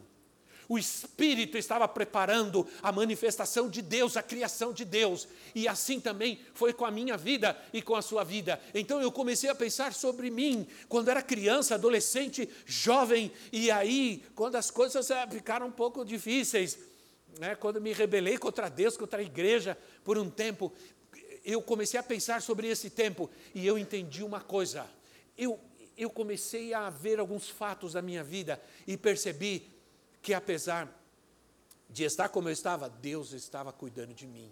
O 0.69 0.77
Espírito 0.77 1.57
estava 1.57 1.87
preparando 1.87 2.67
a 2.83 2.91
manifestação 2.91 3.69
de 3.69 3.81
Deus, 3.81 4.17
a 4.17 4.23
criação 4.23 4.73
de 4.73 4.83
Deus. 4.83 5.27
E 5.55 5.67
assim 5.67 5.99
também 5.99 6.39
foi 6.53 6.73
com 6.73 6.85
a 6.85 6.91
minha 6.91 7.15
vida 7.15 7.57
e 7.71 7.81
com 7.81 7.95
a 7.95 8.01
sua 8.01 8.23
vida. 8.23 8.61
Então 8.73 9.01
eu 9.01 9.11
comecei 9.11 9.49
a 9.49 9.55
pensar 9.55 9.93
sobre 9.93 10.29
mim, 10.29 10.67
quando 10.89 11.09
era 11.09 11.21
criança, 11.21 11.75
adolescente, 11.75 12.49
jovem, 12.65 13.31
e 13.51 13.71
aí, 13.71 14.23
quando 14.35 14.55
as 14.55 14.69
coisas 14.69 15.09
eh, 15.09 15.27
ficaram 15.31 15.67
um 15.67 15.71
pouco 15.71 16.03
difíceis, 16.03 16.77
né, 17.37 17.55
quando 17.55 17.81
me 17.81 17.93
rebelei 17.93 18.37
contra 18.37 18.69
Deus, 18.69 18.97
contra 18.97 19.19
a 19.19 19.23
igreja 19.23 19.77
por 20.03 20.17
um 20.17 20.29
tempo, 20.29 20.73
eu 21.43 21.61
comecei 21.61 21.99
a 21.99 22.03
pensar 22.03 22.41
sobre 22.41 22.67
esse 22.67 22.89
tempo 22.89 23.29
e 23.55 23.65
eu 23.65 23.77
entendi 23.77 24.23
uma 24.23 24.41
coisa. 24.41 24.85
Eu, 25.37 25.59
eu 25.97 26.09
comecei 26.09 26.73
a 26.73 26.89
ver 26.89 27.19
alguns 27.19 27.49
fatos 27.49 27.93
da 27.93 28.01
minha 28.01 28.23
vida 28.23 28.61
e 28.85 28.97
percebi 28.97 29.69
que 30.21 30.33
apesar 30.33 30.93
de 31.89 32.03
estar 32.03 32.29
como 32.29 32.49
eu 32.49 32.53
estava, 32.53 32.89
Deus 32.89 33.31
estava 33.31 33.71
cuidando 33.71 34.13
de 34.13 34.27
mim. 34.27 34.51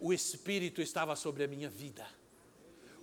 O 0.00 0.12
Espírito 0.12 0.80
estava 0.80 1.14
sobre 1.16 1.44
a 1.44 1.48
minha 1.48 1.68
vida. 1.68 2.06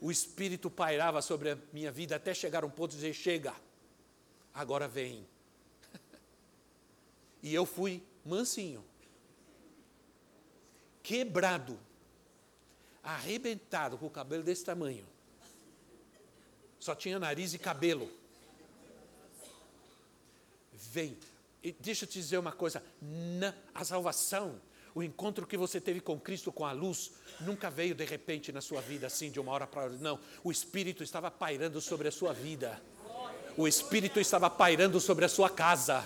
O 0.02 0.10
Espírito 0.10 0.70
pairava 0.70 1.22
sobre 1.22 1.52
a 1.52 1.58
minha 1.72 1.92
vida 1.92 2.16
até 2.16 2.34
chegar 2.34 2.66
um 2.66 2.70
ponto 2.70 2.92
de 2.92 2.98
dizer: 2.98 3.14
chega, 3.14 3.54
agora 4.54 4.88
vem. 4.88 5.28
E 7.44 7.54
eu 7.54 7.64
fui 7.64 8.02
mansinho, 8.26 8.84
quebrado, 11.04 11.80
arrebentado, 13.04 13.98
com 13.98 14.08
o 14.08 14.10
cabelo 14.10 14.44
desse 14.44 14.66
tamanho. 14.66 15.06
Só 16.80 16.96
tinha 16.96 17.20
nariz 17.20 17.54
e 17.54 17.60
cabelo. 17.60 18.12
Vem, 20.74 21.18
e 21.64 21.72
deixa 21.72 22.06
eu 22.06 22.10
te 22.10 22.20
dizer 22.20 22.38
uma 22.38 22.52
coisa: 22.52 22.84
a 23.74 23.84
salvação, 23.84 24.60
o 24.94 25.04
encontro 25.04 25.46
que 25.46 25.58
você 25.58 25.80
teve 25.80 26.00
com 26.00 26.20
Cristo, 26.20 26.52
com 26.52 26.66
a 26.66 26.72
luz, 26.72 27.12
nunca 27.42 27.70
veio 27.70 27.94
de 27.94 28.06
repente 28.06 28.52
na 28.52 28.62
sua 28.62 28.82
vida 28.82 29.08
assim, 29.08 29.30
de 29.30 29.40
uma 29.40 29.52
hora 29.52 29.68
para 29.68 29.84
outra. 29.84 29.98
Não, 30.00 30.20
o 30.44 30.52
Espírito 30.52 31.04
estava 31.04 31.30
pairando 31.30 31.80
sobre 31.82 32.08
a 32.08 32.12
sua 32.12 32.34
vida. 32.34 32.82
O 33.58 33.68
Espírito 33.68 34.20
estava 34.20 34.50
pairando 34.50 35.00
sobre 35.00 35.26
a 35.26 35.30
sua 35.30 35.50
casa. 35.50 36.06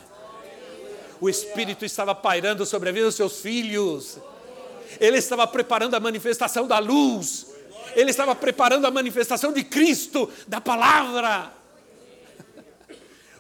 O 1.22 1.30
Espírito 1.30 1.84
estava 1.84 2.16
pairando 2.16 2.66
sobre 2.66 2.90
a 2.90 2.92
vida 2.92 3.06
dos 3.06 3.16
seus 3.16 3.40
filhos. 3.42 4.18
Ele 5.00 5.18
estava 5.18 5.46
preparando 5.46 5.96
a 5.96 6.00
manifestação 6.00 6.68
da 6.68 6.80
luz. 6.80 7.48
Ele 7.96 8.12
estava 8.12 8.36
preparando 8.36 8.86
a 8.86 8.92
manifestação 8.92 9.52
de 9.52 9.64
Cristo, 9.64 10.32
da 10.48 10.62
palavra. 10.62 11.54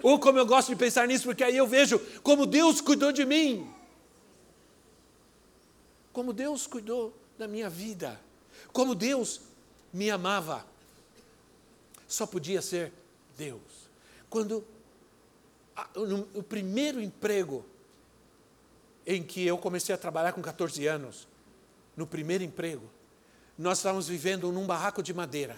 Ou 0.01 0.19
como 0.19 0.39
eu 0.39 0.45
gosto 0.45 0.69
de 0.69 0.75
pensar 0.75 1.07
nisso, 1.07 1.25
porque 1.25 1.43
aí 1.43 1.57
eu 1.57 1.67
vejo 1.67 1.99
como 2.23 2.45
Deus 2.45 2.81
cuidou 2.81 3.11
de 3.11 3.25
mim. 3.25 3.69
Como 6.11 6.33
Deus 6.33 6.67
cuidou 6.67 7.13
da 7.37 7.47
minha 7.47 7.69
vida. 7.69 8.19
Como 8.73 8.95
Deus 8.95 9.41
me 9.93 10.09
amava. 10.09 10.65
Só 12.07 12.25
podia 12.25 12.61
ser 12.61 12.91
Deus. 13.37 13.61
Quando 14.29 14.63
o 16.33 16.43
primeiro 16.43 17.01
emprego 17.01 17.65
em 19.09 19.23
que 19.23 19.45
eu 19.45 19.57
comecei 19.57 19.93
a 19.93 19.97
trabalhar 19.97 20.33
com 20.33 20.41
14 20.41 20.85
anos, 20.85 21.27
no 21.97 22.05
primeiro 22.05 22.43
emprego, 22.43 22.89
nós 23.57 23.79
estávamos 23.79 24.07
vivendo 24.07 24.51
num 24.51 24.67
barraco 24.67 25.01
de 25.01 25.13
madeira. 25.13 25.57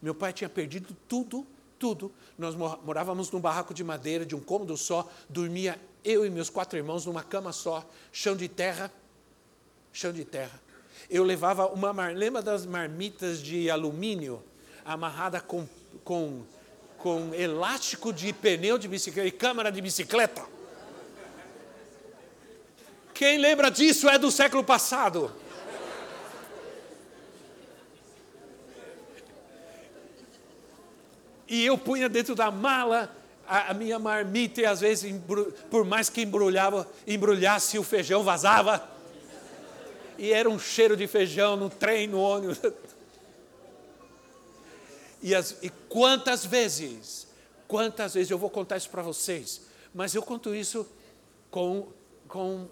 Meu 0.00 0.14
pai 0.14 0.32
tinha 0.32 0.48
perdido 0.48 0.96
tudo 1.06 1.46
tudo. 1.80 2.12
Nós 2.38 2.54
morávamos 2.54 3.30
num 3.30 3.40
barraco 3.40 3.72
de 3.72 3.82
madeira, 3.82 4.24
de 4.24 4.36
um 4.36 4.40
cômodo 4.40 4.76
só, 4.76 5.10
dormia 5.28 5.80
eu 6.04 6.24
e 6.24 6.30
meus 6.30 6.50
quatro 6.50 6.78
irmãos 6.78 7.06
numa 7.06 7.22
cama 7.22 7.52
só, 7.52 7.84
chão 8.12 8.36
de 8.36 8.48
terra, 8.48 8.92
chão 9.92 10.12
de 10.12 10.24
terra. 10.24 10.60
Eu 11.08 11.24
levava 11.24 11.66
uma 11.66 11.92
mar... 11.92 12.14
lembra 12.14 12.42
das 12.42 12.64
marmitas 12.66 13.42
de 13.42 13.70
alumínio 13.70 14.42
amarrada 14.84 15.40
com, 15.40 15.66
com, 16.04 16.42
com 16.98 17.34
elástico 17.34 18.12
de 18.12 18.32
pneu 18.32 18.78
de 18.78 18.86
bicicleta 18.86 19.28
e 19.28 19.32
câmara 19.32 19.72
de 19.72 19.80
bicicleta? 19.80 20.59
Quem 23.20 23.36
lembra 23.36 23.70
disso 23.70 24.08
é 24.08 24.16
do 24.16 24.30
século 24.30 24.64
passado. 24.64 25.30
e 31.46 31.66
eu 31.66 31.76
punha 31.76 32.08
dentro 32.08 32.34
da 32.34 32.50
mala 32.50 33.14
a, 33.46 33.72
a 33.72 33.74
minha 33.74 33.98
marmita 33.98 34.62
e 34.62 34.64
às 34.64 34.80
vezes, 34.80 35.14
por 35.70 35.84
mais 35.84 36.08
que 36.08 36.22
embrulhava, 36.22 36.88
embrulhasse 37.06 37.78
o 37.78 37.82
feijão, 37.82 38.24
vazava. 38.24 38.88
E 40.16 40.32
era 40.32 40.48
um 40.48 40.58
cheiro 40.58 40.96
de 40.96 41.06
feijão 41.06 41.58
no 41.58 41.68
trem, 41.68 42.06
no 42.06 42.20
ônibus. 42.22 42.58
E, 45.20 45.34
as, 45.34 45.58
e 45.60 45.68
quantas 45.90 46.46
vezes, 46.46 47.26
quantas 47.68 48.14
vezes, 48.14 48.30
eu 48.30 48.38
vou 48.38 48.48
contar 48.48 48.78
isso 48.78 48.88
para 48.88 49.02
vocês, 49.02 49.60
mas 49.94 50.14
eu 50.14 50.22
conto 50.22 50.54
isso 50.54 50.90
com, 51.50 51.88
com 52.26 52.66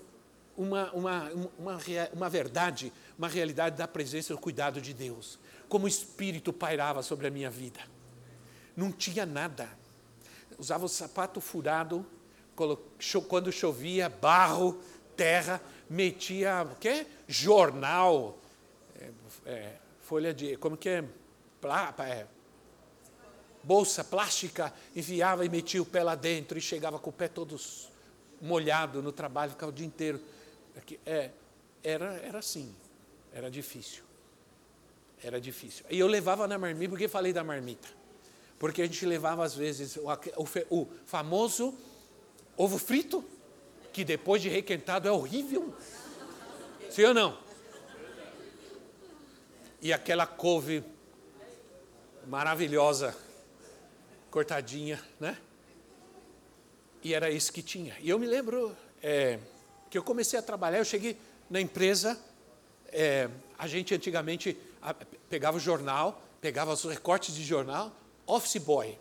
uma, 0.58 0.92
uma, 0.92 1.30
uma, 1.58 1.78
uma 2.12 2.28
verdade, 2.28 2.92
uma 3.16 3.28
realidade 3.28 3.76
da 3.76 3.88
presença 3.88 4.32
e 4.32 4.36
do 4.36 4.40
cuidado 4.40 4.78
de 4.80 4.92
Deus. 4.92 5.38
Como 5.70 5.86
o 5.86 5.88
Espírito 5.88 6.52
pairava 6.52 7.02
sobre 7.02 7.26
a 7.26 7.30
minha 7.30 7.48
vida 7.48 7.80
não 8.78 8.92
tinha 8.92 9.26
nada. 9.26 9.68
Usava 10.56 10.84
o 10.84 10.88
sapato 10.88 11.40
furado, 11.40 12.06
quando 13.28 13.50
chovia, 13.50 14.08
barro, 14.08 14.80
terra, 15.16 15.60
metia 15.90 16.62
o 16.62 16.76
quê? 16.76 17.04
jornal, 17.26 18.38
é, 19.00 19.10
é, 19.46 19.76
folha 20.00 20.32
de. 20.32 20.56
como 20.56 20.76
que 20.76 20.88
é? 20.88 21.04
É? 22.06 22.26
Bolsa 23.64 24.04
plástica, 24.04 24.72
enviava 24.94 25.44
e 25.44 25.48
metia 25.48 25.82
o 25.82 25.86
pé 25.86 26.04
lá 26.04 26.14
dentro 26.14 26.56
e 26.56 26.60
chegava 26.60 27.00
com 27.00 27.10
o 27.10 27.12
pé 27.12 27.26
todo 27.26 27.56
molhado 28.40 29.02
no 29.02 29.10
trabalho, 29.10 29.50
ficava 29.50 29.72
o 29.72 29.74
dia 29.74 29.86
inteiro. 29.86 30.20
É, 31.04 31.30
era, 31.82 32.14
era 32.18 32.38
assim, 32.38 32.74
era 33.32 33.50
difícil. 33.50 34.02
Era 35.22 35.40
difícil. 35.40 35.84
E 35.90 35.98
eu 35.98 36.06
levava 36.06 36.46
na 36.46 36.58
marmita, 36.58 36.90
porque 36.90 37.08
falei 37.08 37.32
da 37.32 37.42
marmita? 37.42 37.88
Porque 38.58 38.82
a 38.82 38.86
gente 38.86 39.04
levava, 39.06 39.44
às 39.44 39.54
vezes, 39.54 39.96
o, 39.96 40.06
o, 40.36 40.80
o 40.80 40.88
famoso 41.06 41.74
ovo 42.56 42.78
frito, 42.78 43.24
que 43.92 44.04
depois 44.04 44.42
de 44.42 44.48
requentado 44.48 45.08
é 45.08 45.12
horrível. 45.12 45.74
Sim 46.90 47.04
ou 47.04 47.14
não? 47.14 47.38
E 49.80 49.92
aquela 49.92 50.26
couve 50.26 50.82
maravilhosa, 52.26 53.16
cortadinha, 54.30 55.02
né? 55.20 55.38
E 57.02 57.14
era 57.14 57.30
isso 57.30 57.52
que 57.52 57.62
tinha. 57.62 57.96
E 58.00 58.10
eu 58.10 58.18
me 58.18 58.26
lembro 58.26 58.76
é, 59.02 59.38
que 59.90 59.96
eu 59.96 60.02
comecei 60.02 60.38
a 60.38 60.42
trabalhar, 60.42 60.78
eu 60.78 60.84
cheguei 60.84 61.16
na 61.48 61.60
empresa, 61.60 62.18
é, 62.88 63.28
a 63.58 63.66
gente 63.66 63.94
antigamente 63.94 64.56
pegava 65.28 65.56
o 65.56 65.60
jornal, 65.60 66.22
pegava 66.40 66.72
os 66.72 66.84
recortes 66.84 67.34
de 67.34 67.44
jornal, 67.44 67.92
office 68.26 68.62
boy, 68.62 68.98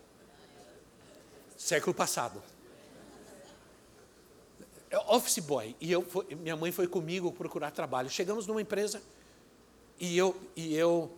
século 1.56 1.94
passado. 1.94 2.42
É 4.90 4.98
office 4.98 5.40
boy. 5.40 5.76
E 5.80 5.92
eu, 5.92 6.06
minha 6.40 6.56
mãe 6.56 6.72
foi 6.72 6.86
comigo 6.86 7.30
procurar 7.30 7.70
trabalho. 7.70 8.08
Chegamos 8.08 8.46
numa 8.46 8.62
empresa 8.62 9.02
e 10.00 10.16
eu, 10.16 10.34
e 10.56 10.74
eu 10.74 11.12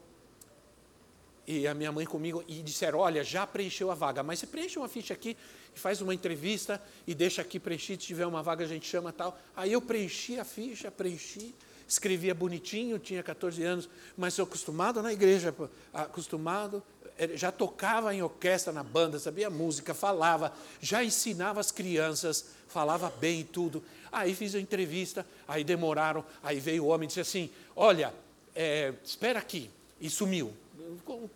e 1.47 1.67
a 1.67 1.75
minha 1.75 1.93
mãe 1.93 2.05
comigo 2.05 2.45
e 2.49 2.63
disseram: 2.63 2.99
Olha, 2.99 3.23
já 3.23 3.47
preencheu 3.47 3.91
a 3.91 3.95
vaga, 3.95 4.23
mas 4.23 4.39
você 4.41 4.47
preenche 4.47 4.79
uma 4.79 4.89
ficha 4.89 5.15
aqui 5.15 5.37
faz 5.75 6.01
uma 6.01 6.15
entrevista 6.15 6.83
e 7.07 7.15
deixa 7.15 7.43
aqui 7.43 7.59
preenchido. 7.59 8.03
Se 8.03 8.09
tiver 8.09 8.27
uma 8.27 8.43
vaga, 8.43 8.65
a 8.65 8.69
gente 8.69 8.87
chama 8.87 9.13
tal. 9.13 9.39
Aí 9.55 9.73
eu 9.73 9.81
preenchi 9.81 10.39
a 10.39 10.45
ficha, 10.45 10.91
preenchi 10.91 11.55
escrevia 11.91 12.33
bonitinho, 12.33 13.01
tinha 13.01 13.21
14 13.21 13.65
anos, 13.65 13.89
mas 14.17 14.35
sou 14.35 14.45
acostumado 14.45 15.03
na 15.03 15.13
igreja, 15.13 15.53
acostumado, 15.93 16.81
eh, 17.19 17.37
já 17.37 17.51
tocava 17.51 18.15
em 18.15 18.23
orquestra 18.23 18.73
na 18.73 18.85
banda, 18.85 19.19
sabia 19.19 19.51
música, 19.51 19.93
falava, 19.93 20.53
já 20.81 21.03
ensinava 21.03 21.59
as 21.59 21.73
crianças, 21.73 22.47
falava 22.69 23.13
bem 23.19 23.41
e 23.41 23.45
tudo. 23.45 23.83
Aí 24.13 24.35
fiz 24.37 24.55
a 24.55 24.61
entrevista, 24.61 25.27
aí 25.49 25.65
demoraram, 25.65 26.25
aí 26.45 26.61
veio 26.61 26.85
o 26.85 26.87
homem 26.89 27.07
e 27.07 27.09
disse 27.09 27.21
assim: 27.21 27.51
Olha, 27.75 28.15
é, 28.55 28.95
espera 29.05 29.41
aqui, 29.41 29.69
e 30.01 30.09
sumiu. 30.09 30.53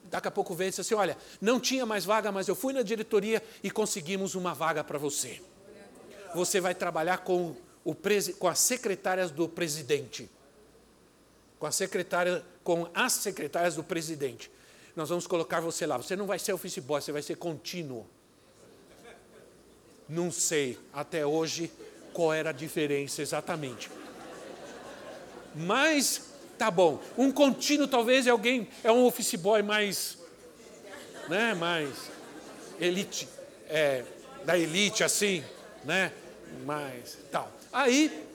Daqui 0.04 0.28
a 0.28 0.30
pouco 0.30 0.54
veio 0.54 0.72
e 0.76 0.80
assim: 0.80 0.94
Olha, 0.94 1.16
não 1.40 1.60
tinha 1.60 1.84
mais 1.84 2.04
vaga, 2.04 2.30
mas 2.32 2.48
eu 2.48 2.54
fui 2.54 2.72
na 2.72 2.82
diretoria 2.82 3.42
e 3.62 3.70
conseguimos 3.70 4.34
uma 4.34 4.54
vaga 4.54 4.82
para 4.82 4.98
você. 4.98 5.40
Você 6.34 6.60
vai 6.60 6.74
trabalhar 6.74 7.18
com, 7.18 7.54
o, 7.84 7.94
com 8.38 8.48
as 8.48 8.58
secretárias 8.58 9.30
do 9.30 9.48
presidente 9.48 10.28
com 11.64 11.68
a 11.68 11.72
secretária, 11.72 12.44
com 12.62 12.86
as 12.92 13.14
secretárias 13.14 13.74
do 13.74 13.82
presidente. 13.82 14.50
Nós 14.94 15.08
vamos 15.08 15.26
colocar 15.26 15.60
você 15.60 15.86
lá. 15.86 15.96
Você 15.96 16.14
não 16.14 16.26
vai 16.26 16.38
ser 16.38 16.52
office 16.52 16.78
boy, 16.78 17.00
você 17.00 17.10
vai 17.10 17.22
ser 17.22 17.36
contínuo. 17.36 18.06
Não 20.06 20.30
sei 20.30 20.78
até 20.92 21.24
hoje 21.24 21.72
qual 22.12 22.34
era 22.34 22.50
a 22.50 22.52
diferença 22.52 23.22
exatamente. 23.22 23.90
Mas 25.54 26.33
tá 26.58 26.70
bom. 26.70 27.00
Um 27.16 27.30
contínuo 27.30 27.86
talvez 27.86 28.26
é 28.26 28.30
alguém, 28.30 28.68
é 28.82 28.90
um 28.90 29.04
office 29.04 29.34
boy 29.34 29.62
mais, 29.62 30.18
né, 31.28 31.54
mais 31.54 31.90
elite, 32.80 33.28
é, 33.68 34.04
da 34.44 34.58
elite 34.58 35.04
assim, 35.04 35.44
né, 35.84 36.12
mais 36.64 37.18
tal. 37.30 37.50
Aí, 37.72 38.26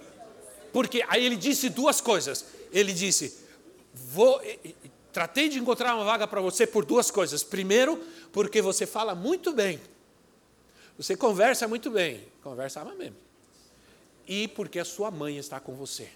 porque 0.71 1.03
aí 1.07 1.25
ele 1.25 1.35
disse 1.35 1.69
duas 1.69 2.01
coisas. 2.01 2.45
Ele 2.71 2.93
disse: 2.93 3.37
vou, 3.93 4.41
tratei 5.11 5.49
de 5.49 5.59
encontrar 5.59 5.95
uma 5.95 6.03
vaga 6.03 6.27
para 6.27 6.41
você 6.41 6.67
por 6.67 6.85
duas 6.85 7.09
coisas. 7.09 7.43
Primeiro, 7.43 7.97
porque 8.31 8.61
você 8.61 8.85
fala 8.85 9.15
muito 9.15 9.53
bem. 9.53 9.79
Você 10.97 11.15
conversa 11.15 11.67
muito 11.67 11.89
bem. 11.89 12.27
Conversava 12.43 12.93
mesmo. 12.93 13.15
E 14.27 14.47
porque 14.49 14.79
a 14.79 14.85
sua 14.85 15.09
mãe 15.09 15.37
está 15.37 15.59
com 15.59 15.73
você. 15.73 16.09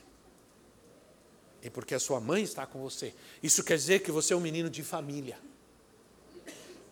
E 1.63 1.69
porque 1.69 1.95
a 1.95 1.99
sua 1.99 2.19
mãe 2.19 2.43
está 2.43 2.65
com 2.65 2.79
você. 2.79 3.13
Isso 3.41 3.63
quer 3.63 3.77
dizer 3.77 3.99
que 3.99 4.11
você 4.11 4.33
é 4.33 4.35
um 4.37 4.41
menino 4.41 4.69
de 4.69 4.83
família. 4.83 5.37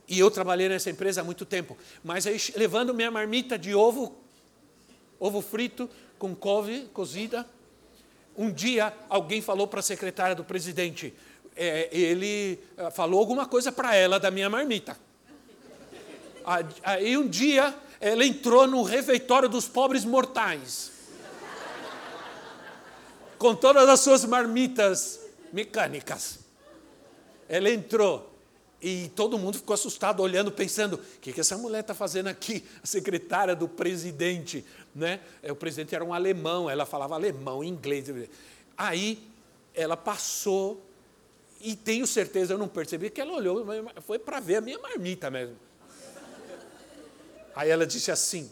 E 0.08 0.18
eu 0.18 0.32
trabalhei 0.32 0.70
nessa 0.70 0.90
empresa 0.90 1.22
há 1.22 1.24
muito 1.24 1.46
tempo. 1.46 1.78
Mas 2.04 2.26
aí, 2.26 2.38
levando 2.56 2.94
minha 2.94 3.12
marmita 3.12 3.58
de 3.58 3.76
ovo, 3.76 4.16
ovo 5.20 5.42
frito 5.42 5.90
com 6.18 6.34
couve 6.34 6.90
cozida, 6.94 7.46
um 8.38 8.52
dia 8.52 8.94
alguém 9.10 9.42
falou 9.42 9.68
para 9.68 9.82
a 9.82 9.84
secretária 9.84 10.36
do 10.36 10.44
presidente: 10.44 11.14
é, 11.56 11.90
ele 11.92 12.60
eh, 12.78 12.90
falou 12.92 13.20
alguma 13.20 13.46
coisa 13.46 13.72
para 13.72 13.96
ela 13.96 14.20
da 14.20 14.32
minha 14.32 14.50
marmita. 14.50 14.98
Aí 16.84 17.18
um 17.18 17.28
dia 17.28 17.76
ela 18.00 18.26
entrou 18.26 18.66
no 18.66 18.82
refeitório 18.84 19.48
dos 19.48 19.68
pobres 19.68 20.04
mortais, 20.04 20.92
com 23.42 23.56
todas 23.56 23.90
as 23.90 24.00
suas 24.02 24.24
marmitas 24.24 25.20
mecânicas. 25.52 26.42
Ela 27.50 27.72
entrou 27.72 28.32
e 28.80 29.10
todo 29.16 29.36
mundo 29.40 29.58
ficou 29.58 29.74
assustado, 29.74 30.22
olhando, 30.22 30.52
pensando: 30.52 30.94
o 30.94 31.20
que, 31.20 31.34
que 31.34 31.42
essa 31.42 31.58
mulher 31.58 31.80
está 31.80 31.96
fazendo 31.96 32.28
aqui? 32.28 32.64
A 32.84 32.86
secretária 32.86 33.56
do 33.56 33.68
presidente. 33.68 34.64
Né? 34.94 35.22
O 35.50 35.56
presidente 35.56 35.96
era 35.96 36.06
um 36.06 36.14
alemão, 36.14 36.70
ela 36.70 36.86
falava 36.86 37.16
alemão, 37.16 37.64
inglês. 37.64 38.06
Aí 38.78 39.28
ela 39.74 39.98
passou 39.98 40.80
e 41.60 41.76
tenho 41.76 42.06
certeza, 42.06 42.54
eu 42.54 42.60
não 42.60 42.68
percebi, 42.68 43.10
que 43.10 43.22
ela 43.22 43.34
olhou, 43.34 43.66
foi 44.02 44.20
para 44.20 44.40
ver 44.40 44.58
a 44.58 44.62
minha 44.62 44.78
marmita 44.78 45.32
mesmo. 45.32 45.56
Aí 47.56 47.72
ela 47.72 47.88
disse 47.88 48.12
assim, 48.12 48.52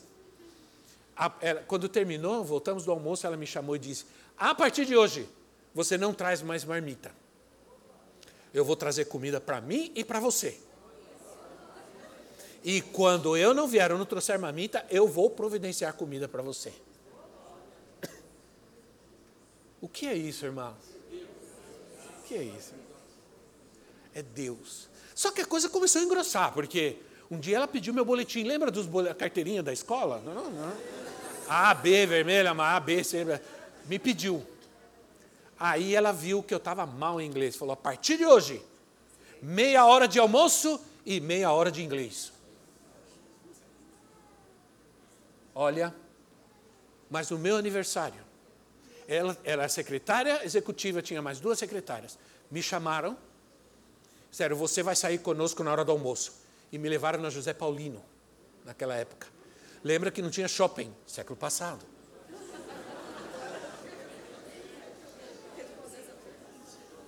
a, 1.15 1.31
ela, 1.41 1.61
quando 1.67 1.87
terminou, 1.87 2.43
voltamos 2.43 2.85
do 2.85 2.91
almoço, 2.91 3.27
ela 3.27 3.37
me 3.37 3.45
chamou 3.45 3.75
e 3.75 3.79
disse: 3.79 4.05
A 4.39 4.55
partir 4.55 4.85
de 4.85 4.95
hoje, 4.95 5.27
você 5.73 5.97
não 5.97 6.13
traz 6.13 6.41
mais 6.41 6.63
marmita. 6.63 7.11
Eu 8.53 8.65
vou 8.65 8.75
trazer 8.75 9.05
comida 9.05 9.39
para 9.39 9.59
mim 9.61 9.91
e 9.93 10.03
para 10.03 10.19
você. 10.19 10.57
E 12.63 12.81
quando 12.81 13.37
eu 13.37 13.53
não 13.53 13.67
vier, 13.67 13.91
eu 13.91 13.97
não 13.97 14.05
trouxer 14.05 14.39
marmita, 14.39 14.85
eu 14.89 15.07
vou 15.07 15.29
providenciar 15.29 15.93
comida 15.93 16.27
para 16.27 16.41
você. 16.41 16.73
O 19.81 19.87
que 19.87 20.07
é 20.07 20.13
isso, 20.13 20.45
irmãos? 20.45 20.75
O 22.19 22.23
que 22.27 22.35
é 22.35 22.43
isso? 22.43 22.73
é 24.13 24.21
Deus. 24.21 24.89
Só 25.15 25.31
que 25.31 25.41
a 25.41 25.45
coisa 25.45 25.69
começou 25.69 26.01
a 26.01 26.05
engrossar, 26.05 26.53
porque 26.53 26.97
um 27.29 27.39
dia 27.39 27.57
ela 27.57 27.67
pediu 27.67 27.93
meu 27.93 28.05
boletim, 28.05 28.43
lembra 28.43 28.71
dos 28.71 28.85
bole... 28.85 29.13
carteirinha 29.13 29.61
da 29.61 29.73
escola? 29.73 30.21
Não, 30.25 30.49
não. 30.49 30.73
A, 31.47 31.73
B, 31.73 32.05
vermelha, 32.05 32.51
A, 32.51 32.79
B, 32.79 33.03
C, 33.03 33.25
me 33.89 33.99
pediu. 33.99 34.45
Aí 35.59 35.93
ela 35.93 36.13
viu 36.13 36.41
que 36.41 36.53
eu 36.53 36.57
estava 36.57 36.85
mal 36.85 37.19
em 37.19 37.27
inglês, 37.27 37.55
falou: 37.55 37.73
a 37.73 37.77
partir 37.77 38.17
de 38.17 38.25
hoje, 38.25 38.63
meia 39.41 39.85
hora 39.85 40.07
de 40.07 40.19
almoço 40.19 40.79
e 41.05 41.19
meia 41.19 41.51
hora 41.51 41.69
de 41.71 41.83
inglês. 41.83 42.31
Olha, 45.53 45.93
mas 47.09 47.29
no 47.29 47.37
meu 47.37 47.57
aniversário, 47.57 48.23
ela 49.07 49.35
era 49.43 49.67
secretária 49.67 50.45
executiva, 50.45 51.01
tinha 51.01 51.21
mais 51.21 51.41
duas 51.41 51.59
secretárias. 51.59 52.17
Me 52.49 52.63
chamaram 52.63 53.17
Sério, 54.31 54.55
você 54.55 54.83
vai 54.83 54.95
sair 54.95 55.17
conosco 55.19 55.63
na 55.63 55.71
hora 55.71 55.83
do 55.83 55.91
almoço. 55.91 56.33
E 56.71 56.77
me 56.77 56.87
levaram 56.87 57.19
na 57.19 57.29
José 57.29 57.53
Paulino, 57.53 58.03
naquela 58.63 58.95
época. 58.95 59.27
Lembra 59.83 60.11
que 60.11 60.21
não 60.21 60.29
tinha 60.29 60.47
shopping, 60.47 60.93
século 61.07 61.35
passado. 61.35 61.83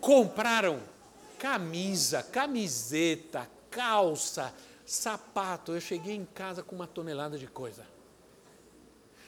Compraram 0.02 0.82
camisa, 1.38 2.24
camiseta, 2.24 3.50
calça, 3.70 4.54
sapato. 4.86 5.72
Eu 5.72 5.80
cheguei 5.80 6.16
em 6.16 6.26
casa 6.26 6.64
com 6.64 6.76
uma 6.76 6.88
tonelada 6.88 7.38
de 7.38 7.48
coisa. 7.48 7.86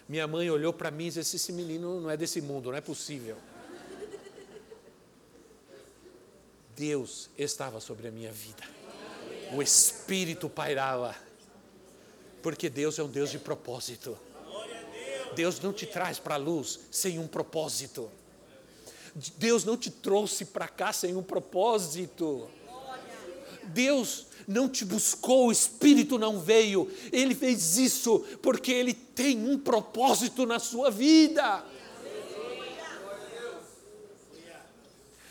Minha 0.10 0.28
mãe 0.28 0.50
olhou 0.50 0.74
para 0.74 0.92
mim 0.92 1.08
e 1.08 1.12
disse: 1.12 1.36
Esse 1.36 1.52
menino 1.54 2.02
não 2.02 2.10
é 2.10 2.18
desse 2.18 2.42
mundo, 2.42 2.72
não 2.72 2.78
é 2.78 2.82
possível. 2.82 3.38
Deus 6.76 7.30
estava 7.38 7.80
sobre 7.80 8.08
a 8.08 8.12
minha 8.12 8.32
vida. 8.32 8.64
O 9.56 9.62
Espírito 9.62 10.50
pairava. 10.50 11.16
Porque 12.42 12.70
Deus 12.70 13.00
é 13.00 13.04
um 13.04 13.08
Deus 13.08 13.32
de 13.32 13.40
propósito. 13.40 14.18
Deus 15.36 15.60
não 15.62 15.72
te 15.72 15.86
traz 15.86 16.20
para 16.20 16.36
a 16.36 16.38
luz 16.38 16.80
sem 16.92 17.20
um 17.20 17.28
propósito. 17.28 18.12
Deus 19.38 19.64
não 19.64 19.78
te 19.78 19.92
trouxe 19.92 20.46
para 20.46 20.68
cá 20.68 20.92
sem 20.92 21.16
um 21.16 21.24
propósito. 21.24 22.48
Deus 23.66 24.28
não 24.48 24.68
te 24.68 24.84
buscou, 24.84 25.48
o 25.48 25.52
Espírito 25.52 26.18
não 26.18 26.40
veio. 26.40 26.92
Ele 27.12 27.36
fez 27.36 27.78
isso 27.78 28.20
porque 28.42 28.72
Ele 28.72 28.94
tem 28.94 29.38
um 29.38 29.58
propósito 29.58 30.46
na 30.46 30.60
sua 30.60 30.90
vida. 30.90 31.64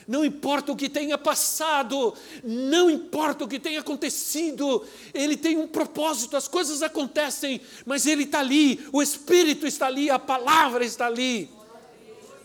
não 0.07 0.25
importa 0.25 0.73
o 0.73 0.77
que 0.77 0.89
tenha 0.89 1.17
passado, 1.17 2.13
não 2.43 2.91
importa 2.91 3.45
o 3.45 3.49
que 3.49 3.59
tenha 3.59 3.81
acontecido, 3.81 4.85
Ele 5.15 5.37
tem 5.37 5.57
um 5.57 5.67
propósito, 5.67 6.37
as 6.37 6.49
coisas 6.49 6.83
acontecem, 6.83 7.61
mas 7.87 8.05
Ele 8.05 8.25
está 8.25 8.41
ali, 8.41 8.85
o 8.93 9.01
Espírito 9.01 9.67
está 9.67 9.87
ali, 9.87 10.11
a 10.11 10.19
palavra 10.19 10.85
está 10.85 11.07
ali, 11.07 11.49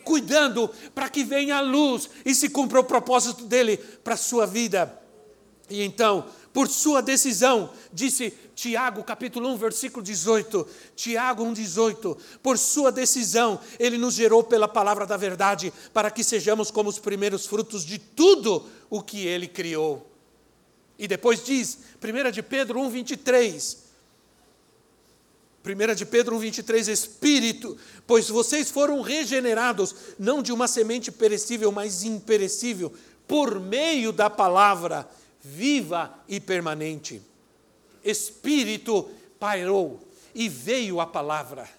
cuidando 0.08 0.72
para 0.96 1.10
que 1.10 1.26
venha 1.26 1.58
a 1.58 1.62
luz 1.62 2.10
e 2.26 2.34
se 2.34 2.48
cumpra 2.48 2.80
o 2.80 2.86
propósito 2.86 3.44
dele 3.44 3.76
para 3.78 4.14
a 4.14 4.18
sua 4.18 4.48
vida. 4.48 4.98
E 5.70 5.84
então, 5.84 6.26
por 6.54 6.70
sua 6.70 7.02
decisão, 7.02 7.70
disse 7.92 8.34
Tiago 8.56 9.04
capítulo 9.04 9.50
1, 9.50 9.58
versículo 9.58 10.02
18, 10.02 10.66
Tiago 10.96 11.44
1, 11.44 11.54
18, 11.54 12.18
por 12.42 12.58
sua 12.58 12.90
decisão, 12.90 13.60
ele 13.78 13.98
nos 13.98 14.14
gerou 14.14 14.44
pela 14.44 14.68
palavra 14.68 15.06
da 15.06 15.18
verdade, 15.18 15.74
para 15.94 16.10
que 16.10 16.24
sejamos 16.24 16.72
como 16.72 16.90
os 16.90 16.98
primeiros 16.98 17.46
frutos 17.46 17.86
de 17.86 18.00
tudo 18.00 18.66
o 18.90 19.04
que 19.04 19.28
ele 19.28 19.48
criou. 19.48 20.10
E 20.98 21.08
depois 21.08 21.44
diz, 21.44 21.80
1 22.02 22.32
de 22.32 22.42
Pedro 22.42 22.80
1, 22.80 22.90
23, 22.90 23.87
1 25.68 25.96
de 25.96 26.06
Pedro 26.06 26.36
1, 26.36 26.40
23, 26.40 26.88
Espírito, 26.88 27.78
pois 28.06 28.30
vocês 28.30 28.72
foram 28.72 29.02
regenerados, 29.02 29.96
não 30.18 30.42
de 30.42 30.52
uma 30.52 30.68
semente 30.68 31.12
perecível, 31.12 31.72
mas 31.72 32.04
imperecível, 32.04 32.94
por 33.28 33.60
meio 33.60 34.12
da 34.12 34.30
palavra 34.30 35.08
viva 35.42 36.14
e 36.28 36.40
permanente. 36.40 37.22
Espírito 38.04 39.10
pairou 39.40 40.00
e 40.34 40.48
veio 40.48 41.00
a 41.00 41.06
palavra. 41.06 41.70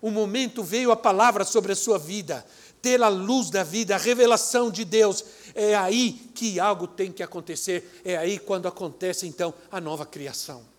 O 0.00 0.10
momento 0.10 0.62
veio 0.62 0.90
a 0.90 0.96
palavra 0.96 1.44
sobre 1.44 1.72
a 1.72 1.76
sua 1.76 1.98
vida, 1.98 2.44
ter 2.82 3.02
a 3.02 3.08
luz 3.08 3.48
da 3.48 3.62
vida, 3.62 3.94
a 3.94 3.98
revelação 3.98 4.70
de 4.70 4.84
Deus. 4.84 5.24
É 5.54 5.74
aí 5.74 6.30
que 6.34 6.60
algo 6.60 6.86
tem 6.86 7.10
que 7.10 7.22
acontecer, 7.22 8.02
é 8.04 8.16
aí 8.16 8.38
quando 8.38 8.68
acontece 8.68 9.26
então 9.26 9.54
a 9.70 9.80
nova 9.80 10.04
criação. 10.04 10.73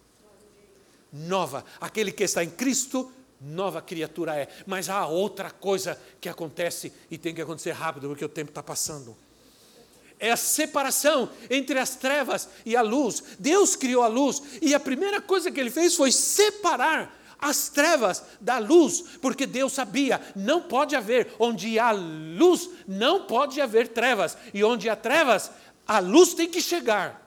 Nova, 1.15 1.63
aquele 1.79 2.11
que 2.11 2.23
está 2.23 2.43
em 2.43 2.49
Cristo, 2.49 3.11
nova 3.39 3.81
criatura 3.81 4.35
é. 4.35 4.49
Mas 4.65 4.89
há 4.89 5.07
outra 5.07 5.49
coisa 5.49 5.99
que 6.19 6.27
acontece 6.27 6.91
e 7.09 7.17
tem 7.17 7.33
que 7.33 7.41
acontecer 7.41 7.71
rápido, 7.71 8.09
porque 8.09 8.25
o 8.25 8.29
tempo 8.29 8.51
está 8.51 8.61
passando 8.61 9.15
é 10.19 10.31
a 10.31 10.37
separação 10.37 11.29
entre 11.49 11.77
as 11.79 11.95
trevas 11.95 12.49
e 12.65 12.75
a 12.75 12.81
luz. 12.81 13.23
Deus 13.37 13.75
criou 13.75 14.03
a 14.03 14.07
luz 14.07 14.41
e 14.61 14.73
a 14.73 14.79
primeira 14.79 15.21
coisa 15.21 15.51
que 15.51 15.59
ele 15.59 15.69
fez 15.69 15.95
foi 15.95 16.11
separar 16.11 17.13
as 17.37 17.69
trevas 17.69 18.23
da 18.39 18.57
luz, 18.57 19.03
porque 19.21 19.45
Deus 19.45 19.73
sabia, 19.73 20.21
não 20.35 20.61
pode 20.61 20.95
haver, 20.95 21.33
onde 21.37 21.77
há 21.77 21.91
luz, 21.91 22.69
não 22.87 23.25
pode 23.25 23.59
haver 23.59 23.89
trevas, 23.89 24.37
e 24.53 24.63
onde 24.63 24.89
há 24.89 24.95
trevas, 24.95 25.51
a 25.85 25.99
luz 25.99 26.33
tem 26.33 26.49
que 26.49 26.61
chegar. 26.61 27.21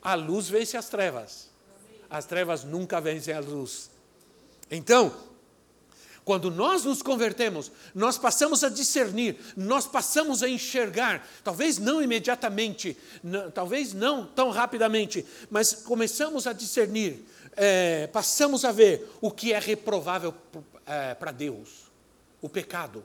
A 0.00 0.14
luz 0.14 0.48
vence 0.48 0.76
as 0.76 0.88
trevas. 0.88 1.50
As 2.14 2.24
trevas 2.24 2.62
nunca 2.62 3.00
vencem 3.00 3.34
a 3.34 3.40
luz. 3.40 3.90
Então, 4.70 5.12
quando 6.24 6.48
nós 6.48 6.84
nos 6.84 7.02
convertemos, 7.02 7.72
nós 7.92 8.16
passamos 8.16 8.62
a 8.62 8.68
discernir, 8.68 9.36
nós 9.56 9.84
passamos 9.84 10.40
a 10.40 10.48
enxergar, 10.48 11.26
talvez 11.42 11.76
não 11.76 12.00
imediatamente, 12.00 12.96
não, 13.20 13.50
talvez 13.50 13.92
não 13.92 14.24
tão 14.26 14.50
rapidamente, 14.50 15.26
mas 15.50 15.72
começamos 15.72 16.46
a 16.46 16.52
discernir, 16.52 17.26
é, 17.56 18.06
passamos 18.06 18.64
a 18.64 18.70
ver 18.70 19.10
o 19.20 19.28
que 19.28 19.52
é 19.52 19.58
reprovável 19.58 20.32
é, 20.86 21.14
para 21.14 21.32
Deus, 21.32 21.90
o 22.40 22.48
pecado. 22.48 23.02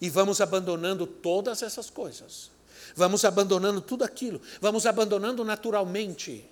E 0.00 0.08
vamos 0.08 0.40
abandonando 0.40 1.04
todas 1.04 1.64
essas 1.64 1.90
coisas, 1.90 2.52
vamos 2.94 3.24
abandonando 3.24 3.80
tudo 3.80 4.04
aquilo, 4.04 4.40
vamos 4.60 4.86
abandonando 4.86 5.44
naturalmente, 5.44 6.48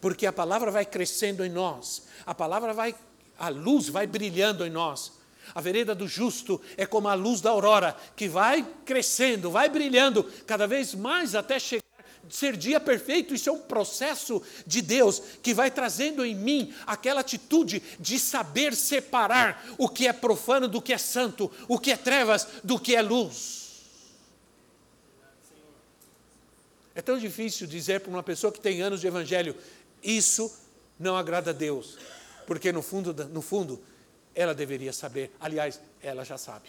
porque 0.00 0.26
a 0.26 0.32
palavra 0.32 0.70
vai 0.70 0.84
crescendo 0.84 1.44
em 1.44 1.50
nós, 1.50 2.04
a 2.26 2.34
palavra 2.34 2.72
vai 2.72 2.94
a 3.38 3.48
luz 3.48 3.88
vai 3.88 4.06
brilhando 4.06 4.64
em 4.64 4.70
nós. 4.70 5.12
A 5.54 5.60
vereda 5.60 5.94
do 5.94 6.06
justo 6.08 6.60
é 6.76 6.86
como 6.86 7.08
a 7.08 7.14
luz 7.14 7.40
da 7.40 7.50
aurora, 7.50 7.96
que 8.16 8.28
vai 8.28 8.66
crescendo, 8.84 9.50
vai 9.50 9.68
brilhando 9.68 10.24
cada 10.46 10.66
vez 10.66 10.94
mais 10.94 11.34
até 11.34 11.58
chegar 11.58 11.84
ser 12.28 12.56
dia 12.56 12.80
perfeito, 12.80 13.34
isso 13.34 13.48
é 13.48 13.52
um 13.52 13.60
processo 13.60 14.42
de 14.66 14.80
Deus 14.80 15.20
que 15.42 15.52
vai 15.52 15.70
trazendo 15.70 16.24
em 16.24 16.34
mim 16.34 16.74
aquela 16.86 17.20
atitude 17.20 17.82
de 18.00 18.18
saber 18.18 18.74
separar 18.74 19.64
o 19.76 19.88
que 19.88 20.06
é 20.06 20.12
profano 20.12 20.66
do 20.66 20.80
que 20.80 20.92
é 20.92 20.98
santo, 20.98 21.50
o 21.68 21.78
que 21.78 21.90
é 21.90 21.96
trevas 21.96 22.48
do 22.62 22.78
que 22.78 22.96
é 22.96 23.02
luz. 23.02 23.62
É 26.94 27.02
tão 27.02 27.18
difícil 27.18 27.66
dizer 27.66 28.00
para 28.00 28.10
uma 28.10 28.22
pessoa 28.22 28.52
que 28.52 28.60
tem 28.60 28.80
anos 28.80 29.00
de 29.00 29.06
evangelho, 29.06 29.56
isso 30.04 30.54
não 30.98 31.16
agrada 31.16 31.50
a 31.50 31.54
Deus 31.54 31.98
porque 32.46 32.72
no 32.72 32.82
fundo, 32.82 33.12
no 33.28 33.42
fundo, 33.42 33.80
ela 34.34 34.54
deveria 34.54 34.92
saber. 34.92 35.34
Aliás, 35.40 35.80
ela 36.02 36.24
já 36.24 36.36
sabe. 36.38 36.68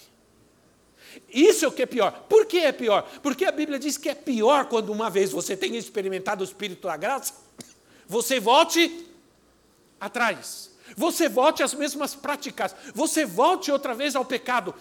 Isso 1.30 1.66
é 1.66 1.68
o 1.68 1.72
que 1.72 1.84
é 1.84 1.86
pior. 1.86 2.26
Por 2.30 2.46
que 2.46 2.58
é 2.58 2.72
pior? 2.72 3.04
Porque 3.22 3.46
a 3.46 3.52
Bíblia 3.52 3.78
diz 3.78 3.98
que 3.98 4.10
é 4.10 4.16
pior 4.16 4.66
quando 4.66 4.92
uma 4.92 5.10
vez 5.10 5.32
você 5.32 5.56
tenha 5.56 5.78
experimentado 5.78 6.42
o 6.42 6.46
Espírito 6.48 6.88
da 6.88 6.98
graça, 6.98 7.34
você 8.08 8.40
volte 8.40 9.08
atrás. 10.00 10.72
Você 10.96 11.28
volte 11.28 11.64
às 11.64 11.74
mesmas 11.74 12.16
práticas. 12.16 12.76
Você 12.94 13.26
volte 13.26 13.72
outra 13.72 13.94
vez 13.94 14.16
ao 14.16 14.26
pecado. 14.26 14.74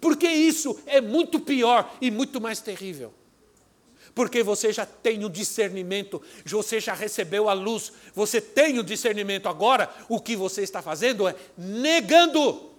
Porque 0.00 0.28
isso 0.28 0.80
é 0.86 1.00
muito 1.00 1.40
pior 1.40 1.92
e 2.00 2.10
muito 2.10 2.40
mais 2.40 2.60
terrível 2.60 3.12
porque 4.14 4.42
você 4.42 4.72
já 4.72 4.84
tem 4.84 5.24
o 5.24 5.30
discernimento, 5.30 6.20
você 6.44 6.80
já 6.80 6.94
recebeu 6.94 7.48
a 7.48 7.52
luz, 7.52 7.92
você 8.14 8.40
tem 8.40 8.78
o 8.78 8.84
discernimento. 8.84 9.48
Agora, 9.48 9.92
o 10.08 10.20
que 10.20 10.36
você 10.36 10.62
está 10.62 10.82
fazendo 10.82 11.28
é 11.28 11.34
negando, 11.56 12.70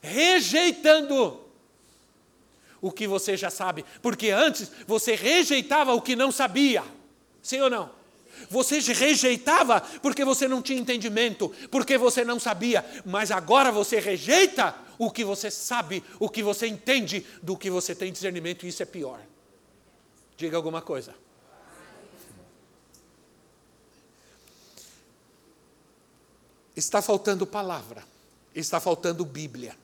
rejeitando 0.00 1.40
o 2.80 2.90
que 2.92 3.06
você 3.06 3.36
já 3.36 3.50
sabe, 3.50 3.84
porque 4.02 4.30
antes 4.30 4.70
você 4.86 5.14
rejeitava 5.14 5.94
o 5.94 6.02
que 6.02 6.14
não 6.14 6.30
sabia, 6.30 6.82
sim 7.42 7.60
ou 7.60 7.70
não? 7.70 7.90
Você 8.50 8.78
rejeitava 8.80 9.80
porque 10.02 10.24
você 10.24 10.46
não 10.48 10.60
tinha 10.60 10.78
entendimento, 10.78 11.50
porque 11.70 11.96
você 11.96 12.24
não 12.24 12.38
sabia, 12.38 12.84
mas 13.04 13.30
agora 13.30 13.70
você 13.70 14.00
rejeita 14.00 14.74
o 14.98 15.10
que 15.10 15.24
você 15.24 15.50
sabe, 15.50 16.02
o 16.18 16.28
que 16.28 16.42
você 16.42 16.66
entende, 16.66 17.24
do 17.42 17.56
que 17.56 17.70
você 17.70 17.94
tem 17.94 18.12
discernimento, 18.12 18.64
e 18.64 18.68
isso 18.68 18.82
é 18.82 18.86
pior. 18.86 19.20
Diga 20.36 20.56
alguma 20.56 20.82
coisa. 20.82 21.14
Está 26.76 27.00
faltando 27.00 27.46
palavra, 27.46 28.04
está 28.54 28.80
faltando 28.80 29.24
Bíblia. 29.24 29.76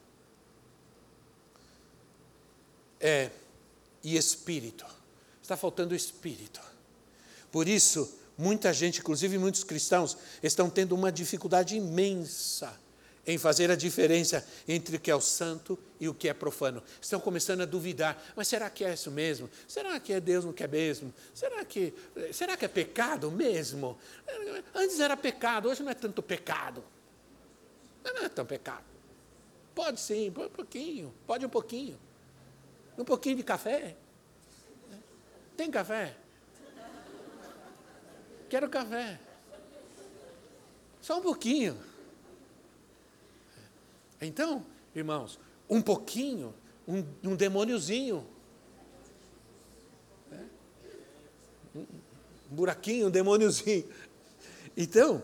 É, 3.00 3.30
e 4.02 4.16
espírito. 4.16 4.84
Está 5.40 5.56
faltando 5.56 5.94
espírito. 5.94 6.60
Por 7.50 7.68
isso, 7.68 8.18
muita 8.36 8.72
gente, 8.72 9.00
inclusive 9.00 9.38
muitos 9.38 9.64
cristãos, 9.64 10.16
estão 10.42 10.68
tendo 10.68 10.94
uma 10.94 11.10
dificuldade 11.10 11.76
imensa 11.76 12.78
em 13.26 13.38
fazer 13.38 13.70
a 13.70 13.76
diferença 13.76 14.46
entre 14.66 14.96
o 14.96 15.00
que 15.00 15.10
é 15.10 15.14
o 15.14 15.20
santo 15.20 15.78
e 16.00 16.08
o 16.08 16.14
que 16.14 16.28
é 16.28 16.34
profano. 16.34 16.82
Estão 17.00 17.20
começando 17.20 17.60
a 17.60 17.66
duvidar, 17.66 18.20
mas 18.34 18.48
será 18.48 18.70
que 18.70 18.84
é 18.84 18.94
isso 18.94 19.10
mesmo? 19.10 19.48
Será 19.68 19.98
que 20.00 20.12
é 20.12 20.20
Deus 20.20 20.44
não 20.44 20.52
quer 20.52 20.68
mesmo? 20.68 21.12
Será 21.34 21.64
que, 21.64 21.92
será 22.32 22.56
que 22.56 22.64
é 22.64 22.68
pecado 22.68 23.30
mesmo? 23.30 23.98
Antes 24.74 24.98
era 25.00 25.16
pecado, 25.16 25.68
hoje 25.68 25.82
não 25.82 25.90
é 25.90 25.94
tanto 25.94 26.22
pecado. 26.22 26.82
Não 28.02 28.24
é 28.24 28.28
tão 28.28 28.46
pecado. 28.46 28.84
Pode 29.74 30.00
sim, 30.00 30.30
pode 30.32 30.48
um 30.48 30.52
pouquinho, 30.52 31.14
pode 31.26 31.46
um 31.46 31.48
pouquinho. 31.48 31.98
Um 32.98 33.04
pouquinho 33.04 33.36
de 33.36 33.42
café. 33.42 33.96
Tem 35.56 35.70
café? 35.70 36.16
Quero 38.48 38.68
café. 38.68 39.20
Só 41.00 41.18
um 41.18 41.22
pouquinho. 41.22 41.89
Então, 44.20 44.64
irmãos, 44.94 45.38
um 45.68 45.80
pouquinho, 45.80 46.54
um, 46.86 47.04
um 47.22 47.36
demôniozinho. 47.36 48.26
Né? 50.30 50.46
Um 51.74 51.86
buraquinho, 52.50 53.06
um 53.06 53.10
demôniozinho. 53.10 53.88
Então, 54.76 55.22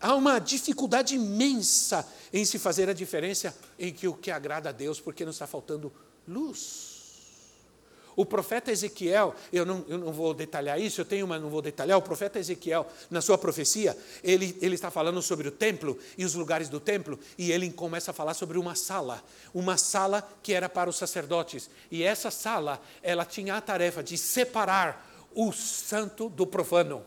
há 0.00 0.14
uma 0.14 0.38
dificuldade 0.38 1.14
imensa 1.14 2.06
em 2.32 2.44
se 2.44 2.58
fazer 2.58 2.88
a 2.88 2.92
diferença 2.92 3.56
em 3.78 3.92
que 3.92 4.06
o 4.06 4.14
que 4.14 4.30
agrada 4.30 4.68
a 4.68 4.72
Deus, 4.72 5.00
porque 5.00 5.24
não 5.24 5.32
está 5.32 5.46
faltando 5.46 5.92
luz. 6.26 6.87
O 8.18 8.26
profeta 8.26 8.72
Ezequiel, 8.72 9.32
eu 9.52 9.64
não, 9.64 9.84
eu 9.86 9.96
não 9.96 10.12
vou 10.12 10.34
detalhar 10.34 10.80
isso, 10.80 11.00
eu 11.00 11.04
tenho, 11.04 11.24
mas 11.24 11.40
não 11.40 11.48
vou 11.48 11.62
detalhar. 11.62 11.96
O 11.96 12.02
profeta 12.02 12.36
Ezequiel, 12.36 12.84
na 13.08 13.20
sua 13.20 13.38
profecia, 13.38 13.96
ele, 14.24 14.58
ele 14.60 14.74
está 14.74 14.90
falando 14.90 15.22
sobre 15.22 15.46
o 15.46 15.52
templo 15.52 15.96
e 16.18 16.24
os 16.24 16.34
lugares 16.34 16.68
do 16.68 16.80
templo, 16.80 17.16
e 17.38 17.52
ele 17.52 17.70
começa 17.70 18.10
a 18.10 18.14
falar 18.14 18.34
sobre 18.34 18.58
uma 18.58 18.74
sala, 18.74 19.22
uma 19.54 19.76
sala 19.76 20.28
que 20.42 20.52
era 20.52 20.68
para 20.68 20.90
os 20.90 20.96
sacerdotes. 20.96 21.70
E 21.92 22.02
essa 22.02 22.28
sala, 22.28 22.82
ela 23.04 23.24
tinha 23.24 23.54
a 23.54 23.60
tarefa 23.60 24.02
de 24.02 24.18
separar 24.18 25.08
o 25.32 25.52
santo 25.52 26.28
do 26.28 26.44
profano. 26.44 27.06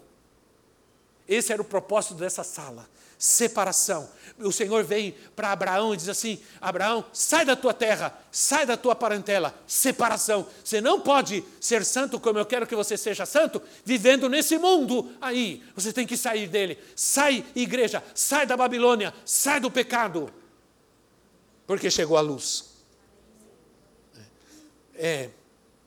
Esse 1.27 1.51
era 1.51 1.61
o 1.61 1.65
propósito 1.65 2.13
dessa 2.13 2.45
sala 2.45 2.87
separação. 3.21 4.09
O 4.39 4.51
Senhor 4.51 4.83
vem 4.83 5.15
para 5.35 5.51
Abraão 5.51 5.93
e 5.93 5.97
diz 5.97 6.09
assim: 6.09 6.41
Abraão, 6.59 7.05
sai 7.13 7.45
da 7.45 7.55
tua 7.55 7.71
terra, 7.71 8.17
sai 8.31 8.65
da 8.65 8.75
tua 8.75 8.95
parentela, 8.95 9.53
separação. 9.67 10.47
Você 10.63 10.81
não 10.81 10.99
pode 10.99 11.43
ser 11.59 11.85
santo 11.85 12.19
como 12.19 12.39
eu 12.39 12.45
quero 12.47 12.65
que 12.65 12.75
você 12.75 12.97
seja 12.97 13.23
santo, 13.27 13.61
vivendo 13.85 14.27
nesse 14.27 14.57
mundo 14.57 15.11
aí. 15.21 15.63
Você 15.75 15.93
tem 15.93 16.07
que 16.07 16.17
sair 16.17 16.47
dele. 16.47 16.79
Sai, 16.95 17.45
igreja, 17.55 18.03
sai 18.15 18.47
da 18.47 18.57
Babilônia, 18.57 19.13
sai 19.23 19.59
do 19.59 19.69
pecado, 19.69 20.27
porque 21.67 21.91
chegou 21.91 22.17
a 22.17 22.21
luz. 22.21 22.71
É, 24.95 25.29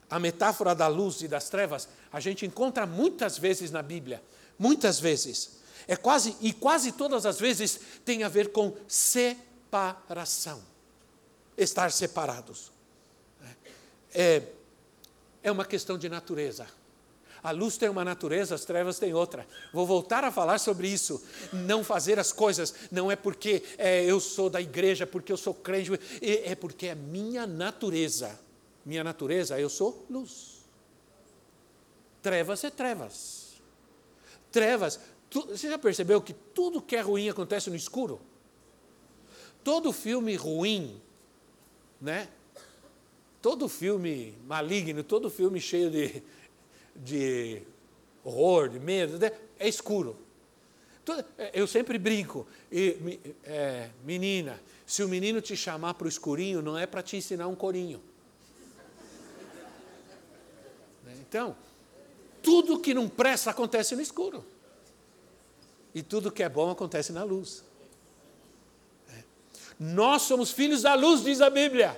a 0.09 0.21
metáfora 0.21 0.73
da 0.73 0.87
luz 0.87 1.21
e 1.21 1.27
das 1.27 1.49
trevas 1.49 1.89
a 2.13 2.21
gente 2.21 2.47
encontra 2.47 2.87
muitas 2.87 3.37
vezes 3.37 3.73
na 3.73 3.83
Bíblia, 3.83 4.23
muitas 4.57 5.01
vezes. 5.01 5.64
É 5.87 5.97
quase, 5.97 6.37
e 6.41 6.53
quase 6.53 6.93
todas 6.93 7.27
as 7.27 7.39
vezes 7.39 7.79
tem 8.05 8.23
a 8.23 8.29
ver 8.29 8.53
com 8.53 8.75
separação. 8.89 10.63
Estar 11.57 11.93
separados. 11.93 12.73
É, 14.13 14.43
é 15.43 15.51
uma 15.51 15.65
questão 15.65 15.99
de 15.99 16.09
natureza. 16.09 16.67
A 17.45 17.51
luz 17.51 17.77
tem 17.77 17.91
uma 17.91 18.03
natureza, 18.03 18.55
as 18.55 18.65
trevas 18.65 18.99
têm 18.99 19.13
outra. 19.13 19.47
Vou 19.71 19.87
voltar 19.87 20.25
a 20.25 20.33
falar 20.33 20.59
sobre 20.59 20.89
isso. 20.89 21.23
Não 21.53 21.85
fazer 21.85 22.19
as 22.19 22.33
coisas 22.33 22.75
não 22.91 23.13
é 23.13 23.17
porque 23.17 23.63
é, 23.77 24.03
eu 24.03 24.19
sou 24.19 24.49
da 24.49 24.63
igreja, 24.63 25.07
porque 25.07 25.31
eu 25.31 25.37
sou 25.37 25.53
crente, 25.53 25.93
é, 26.23 26.53
é 26.53 26.55
porque 26.55 26.87
é 26.87 26.95
minha 26.95 27.47
natureza. 27.47 28.41
Minha 28.83 29.05
natureza, 29.05 29.61
eu 29.61 29.69
sou 29.69 30.07
luz. 30.09 30.65
Trevas 32.23 32.65
é 32.65 32.71
trevas. 32.71 33.53
Trevas 34.51 34.99
você 35.43 35.69
já 35.69 35.79
percebeu 35.79 36.21
que 36.23 36.33
tudo 36.33 36.81
que 36.81 36.95
é 36.95 37.01
ruim 37.01 37.29
acontece 37.29 37.69
no 37.69 37.77
escuro? 37.77 38.21
Todo 39.65 39.93
filme 39.93 40.37
ruim, 40.37 41.01
né? 42.01 42.29
Todo 43.43 43.69
filme 43.69 44.35
maligno, 44.47 45.03
todo 45.03 45.29
filme 45.29 45.61
cheio 45.61 45.91
de, 45.91 46.23
de 46.95 47.63
horror, 48.23 48.69
de 48.69 48.79
medo, 48.79 49.19
né? 49.19 49.33
é 49.59 49.69
escuro. 49.69 50.17
É, 51.37 51.51
eu 51.53 51.67
sempre 51.67 51.99
brinco, 51.99 52.47
e, 52.73 53.21
é, 53.45 53.91
menina, 54.05 54.59
se 54.87 55.03
o 55.03 55.09
menino 55.09 55.41
te 55.41 55.57
chamar 55.57 55.95
para 55.95 56.07
o 56.07 56.09
escurinho, 56.09 56.63
não 56.63 56.79
é 56.79 56.87
para 56.87 57.03
te 57.03 57.17
ensinar 57.17 57.47
um 57.49 57.55
corinho. 57.55 58.01
Né? 61.05 61.15
Então, 61.21 61.55
tudo 62.43 62.79
que 62.79 62.95
não 62.95 63.09
presta 63.09 63.51
acontece 63.51 63.95
no 63.95 64.01
escuro. 64.01 64.45
E 65.95 66.03
tudo 66.03 66.33
que 66.33 66.43
é 66.43 66.49
bom 66.49 66.71
acontece 66.71 67.13
na 67.13 67.23
luz. 67.23 67.63
É. 69.09 69.23
Nós 69.79 70.23
somos 70.23 70.51
filhos 70.51 70.83
da 70.83 70.95
luz, 70.95 71.23
diz 71.23 71.41
a 71.41 71.49
Bíblia. 71.49 71.97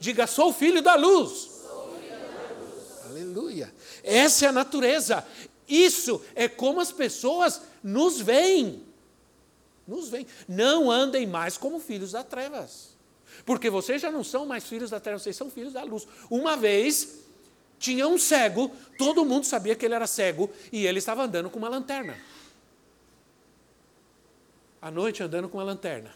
Diga, 0.00 0.26
sou 0.26 0.52
filho 0.52 0.82
da 0.82 0.94
luz. 0.94 1.30
Filho 1.30 2.10
da 2.10 2.54
luz. 2.64 3.06
Aleluia. 3.06 3.74
Essa 4.02 4.46
é 4.46 4.48
a 4.48 4.52
natureza. 4.52 5.24
Isso 5.68 6.20
é 6.34 6.48
como 6.48 6.80
as 6.80 6.90
pessoas 6.90 7.60
nos 7.82 8.20
veem. 8.20 8.82
Nos 9.86 10.08
veem. 10.08 10.26
Não 10.48 10.90
andem 10.90 11.26
mais 11.26 11.56
como 11.56 11.78
filhos 11.78 12.12
das 12.12 12.24
trevas. 12.24 12.96
Porque 13.44 13.70
vocês 13.70 14.02
já 14.02 14.10
não 14.10 14.24
são 14.24 14.44
mais 14.46 14.64
filhos 14.64 14.90
da 14.90 14.98
treva, 14.98 15.18
vocês 15.18 15.36
são 15.36 15.50
filhos 15.50 15.72
da 15.72 15.82
luz. 15.82 16.06
Uma 16.28 16.56
vez 16.56 17.20
tinha 17.78 18.08
um 18.08 18.18
cego, 18.18 18.70
todo 18.98 19.24
mundo 19.24 19.46
sabia 19.46 19.76
que 19.76 19.86
ele 19.86 19.94
era 19.94 20.06
cego 20.06 20.50
e 20.72 20.84
ele 20.86 20.98
estava 20.98 21.22
andando 21.22 21.48
com 21.48 21.58
uma 21.58 21.68
lanterna. 21.68 22.16
À 24.80 24.90
noite 24.90 25.22
andando 25.22 25.48
com 25.48 25.58
uma 25.58 25.64
lanterna. 25.64 26.14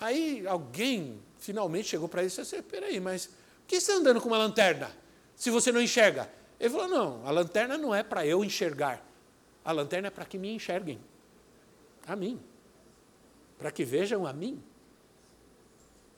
Aí 0.00 0.46
alguém 0.46 1.20
finalmente 1.38 1.88
chegou 1.88 2.08
para 2.08 2.22
ele 2.22 2.32
e 2.32 2.36
disse: 2.36 2.62
Peraí, 2.62 3.00
mas 3.00 3.26
por 3.26 3.34
que 3.68 3.80
você 3.80 3.92
está 3.92 3.94
andando 3.94 4.20
com 4.20 4.28
uma 4.28 4.38
lanterna 4.38 4.90
se 5.36 5.50
você 5.50 5.72
não 5.72 5.80
enxerga? 5.80 6.30
Ele 6.58 6.70
falou: 6.70 6.88
Não, 6.88 7.26
a 7.26 7.30
lanterna 7.30 7.78
não 7.78 7.94
é 7.94 8.02
para 8.02 8.26
eu 8.26 8.44
enxergar, 8.44 9.04
a 9.64 9.72
lanterna 9.72 10.08
é 10.08 10.10
para 10.10 10.24
que 10.24 10.36
me 10.36 10.52
enxerguem, 10.52 11.00
a 12.06 12.14
mim, 12.16 12.40
para 13.58 13.70
que 13.70 13.84
vejam 13.84 14.26
a 14.26 14.32
mim. 14.32 14.62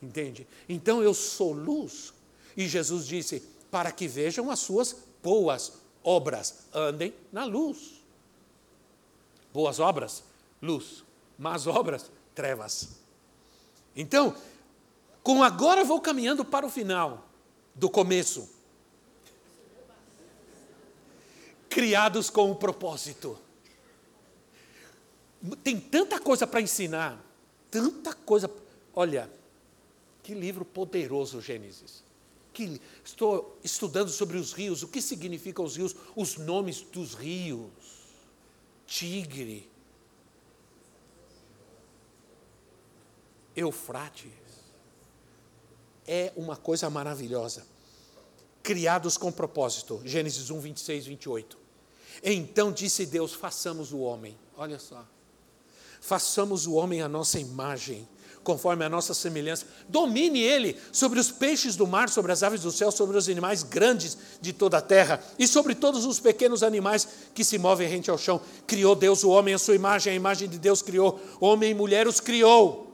Entende? 0.02 0.46
Então 0.68 1.02
eu 1.02 1.14
sou 1.14 1.52
luz. 1.52 2.12
E 2.56 2.68
Jesus 2.68 3.06
disse: 3.06 3.42
para 3.70 3.90
que 3.90 4.06
vejam 4.06 4.50
as 4.50 4.60
suas 4.60 4.96
boas 5.22 5.80
obras, 6.02 6.66
andem 6.72 7.12
na 7.32 7.44
luz. 7.44 8.02
Boas 9.52 9.80
obras, 9.80 10.22
luz. 10.62 11.03
Más 11.38 11.66
obras, 11.66 12.10
trevas. 12.34 13.00
Então, 13.94 14.36
com 15.22 15.42
agora 15.42 15.84
vou 15.84 16.00
caminhando 16.00 16.44
para 16.44 16.66
o 16.66 16.70
final 16.70 17.28
do 17.74 17.88
começo. 17.90 18.48
Criados 21.68 22.30
com 22.30 22.50
o 22.50 22.56
propósito. 22.56 23.38
Tem 25.62 25.78
tanta 25.78 26.18
coisa 26.18 26.46
para 26.46 26.60
ensinar, 26.60 27.22
tanta 27.70 28.14
coisa. 28.14 28.50
Olha, 28.94 29.30
que 30.22 30.34
livro 30.34 30.64
poderoso, 30.64 31.40
Gênesis 31.40 32.04
que 32.54 32.80
estou 33.04 33.58
estudando 33.64 34.08
sobre 34.08 34.38
os 34.38 34.52
rios, 34.52 34.84
o 34.84 34.88
que 34.88 35.02
significam 35.02 35.64
os 35.64 35.76
rios, 35.76 35.94
os 36.14 36.36
nomes 36.36 36.80
dos 36.80 37.12
rios. 37.12 37.68
Tigre, 38.86 39.68
Eufrates. 43.56 44.30
É 46.06 46.32
uma 46.36 46.56
coisa 46.56 46.90
maravilhosa. 46.90 47.66
Criados 48.62 49.16
com 49.16 49.32
propósito. 49.32 50.00
Gênesis 50.04 50.50
1, 50.50 50.60
26, 50.60 51.06
28. 51.06 51.58
Então 52.22 52.72
disse 52.72 53.06
Deus: 53.06 53.34
façamos 53.34 53.92
o 53.92 53.98
homem. 53.98 54.36
Olha 54.56 54.78
só. 54.78 55.04
Façamos 56.00 56.66
o 56.66 56.74
homem 56.74 57.00
à 57.00 57.08
nossa 57.08 57.38
imagem 57.38 58.06
conforme 58.44 58.84
a 58.84 58.88
nossa 58.88 59.14
semelhança. 59.14 59.66
Domine 59.88 60.40
ele 60.40 60.76
sobre 60.92 61.18
os 61.18 61.32
peixes 61.32 61.74
do 61.74 61.86
mar, 61.86 62.10
sobre 62.10 62.30
as 62.30 62.42
aves 62.42 62.60
do 62.60 62.70
céu, 62.70 62.92
sobre 62.92 63.16
os 63.16 63.28
animais 63.28 63.62
grandes 63.62 64.16
de 64.40 64.52
toda 64.52 64.76
a 64.76 64.82
terra 64.82 65.20
e 65.38 65.48
sobre 65.48 65.74
todos 65.74 66.04
os 66.04 66.20
pequenos 66.20 66.62
animais 66.62 67.08
que 67.34 67.42
se 67.42 67.56
movem 67.56 67.88
rente 67.88 68.10
ao 68.10 68.18
chão. 68.18 68.40
Criou 68.66 68.94
Deus 68.94 69.24
o 69.24 69.30
homem, 69.30 69.54
a 69.54 69.58
sua 69.58 69.74
imagem, 69.74 70.12
a 70.12 70.16
imagem 70.16 70.48
de 70.48 70.58
Deus 70.58 70.82
criou. 70.82 71.18
Homem 71.40 71.70
e 71.70 71.74
mulher 71.74 72.06
os 72.06 72.20
criou. 72.20 72.93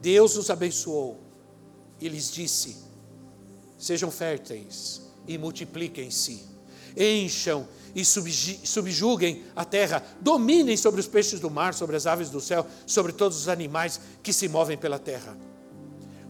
Deus 0.00 0.36
os 0.36 0.50
abençoou 0.50 1.18
e 2.00 2.08
lhes 2.08 2.30
disse: 2.30 2.76
Sejam 3.76 4.10
férteis 4.10 5.02
e 5.26 5.36
multipliquem-se, 5.36 6.44
encham 6.96 7.66
e 7.94 8.04
subjuguem 8.04 9.44
a 9.56 9.64
terra, 9.64 10.04
dominem 10.20 10.76
sobre 10.76 11.00
os 11.00 11.08
peixes 11.08 11.40
do 11.40 11.50
mar, 11.50 11.74
sobre 11.74 11.96
as 11.96 12.06
aves 12.06 12.30
do 12.30 12.40
céu, 12.40 12.66
sobre 12.86 13.12
todos 13.12 13.38
os 13.38 13.48
animais 13.48 14.00
que 14.22 14.32
se 14.32 14.48
movem 14.48 14.76
pela 14.76 14.98
terra. 14.98 15.36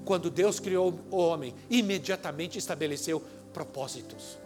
Quando 0.04 0.30
Deus 0.30 0.58
criou 0.58 0.98
o 1.10 1.16
homem, 1.16 1.54
imediatamente 1.68 2.58
estabeleceu 2.58 3.22
propósitos. 3.52 4.38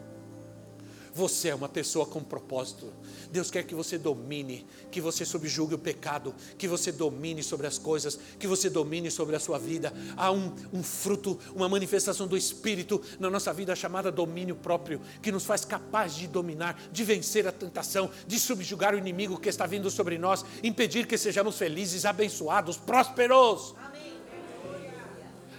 Você 1.14 1.48
é 1.48 1.54
uma 1.54 1.68
pessoa 1.68 2.06
com 2.06 2.22
propósito. 2.22 2.90
Deus 3.30 3.50
quer 3.50 3.64
que 3.64 3.74
você 3.74 3.98
domine, 3.98 4.66
que 4.90 5.00
você 5.00 5.26
subjugue 5.26 5.74
o 5.74 5.78
pecado, 5.78 6.34
que 6.56 6.66
você 6.66 6.90
domine 6.90 7.42
sobre 7.42 7.66
as 7.66 7.78
coisas, 7.78 8.18
que 8.38 8.46
você 8.46 8.70
domine 8.70 9.10
sobre 9.10 9.36
a 9.36 9.40
sua 9.40 9.58
vida. 9.58 9.92
Há 10.16 10.30
um, 10.30 10.54
um 10.72 10.82
fruto, 10.82 11.38
uma 11.54 11.68
manifestação 11.68 12.26
do 12.26 12.36
Espírito 12.36 13.02
na 13.20 13.28
nossa 13.28 13.52
vida 13.52 13.76
chamada 13.76 14.10
domínio 14.10 14.56
próprio, 14.56 15.00
que 15.20 15.30
nos 15.30 15.44
faz 15.44 15.66
capaz 15.66 16.14
de 16.14 16.26
dominar, 16.26 16.80
de 16.90 17.04
vencer 17.04 17.46
a 17.46 17.52
tentação, 17.52 18.10
de 18.26 18.38
subjugar 18.38 18.94
o 18.94 18.98
inimigo 18.98 19.38
que 19.38 19.50
está 19.50 19.66
vindo 19.66 19.90
sobre 19.90 20.16
nós, 20.16 20.44
impedir 20.62 21.06
que 21.06 21.18
sejamos 21.18 21.58
felizes, 21.58 22.06
abençoados, 22.06 22.78
prósperos. 22.78 23.74
Amém. 23.76 24.12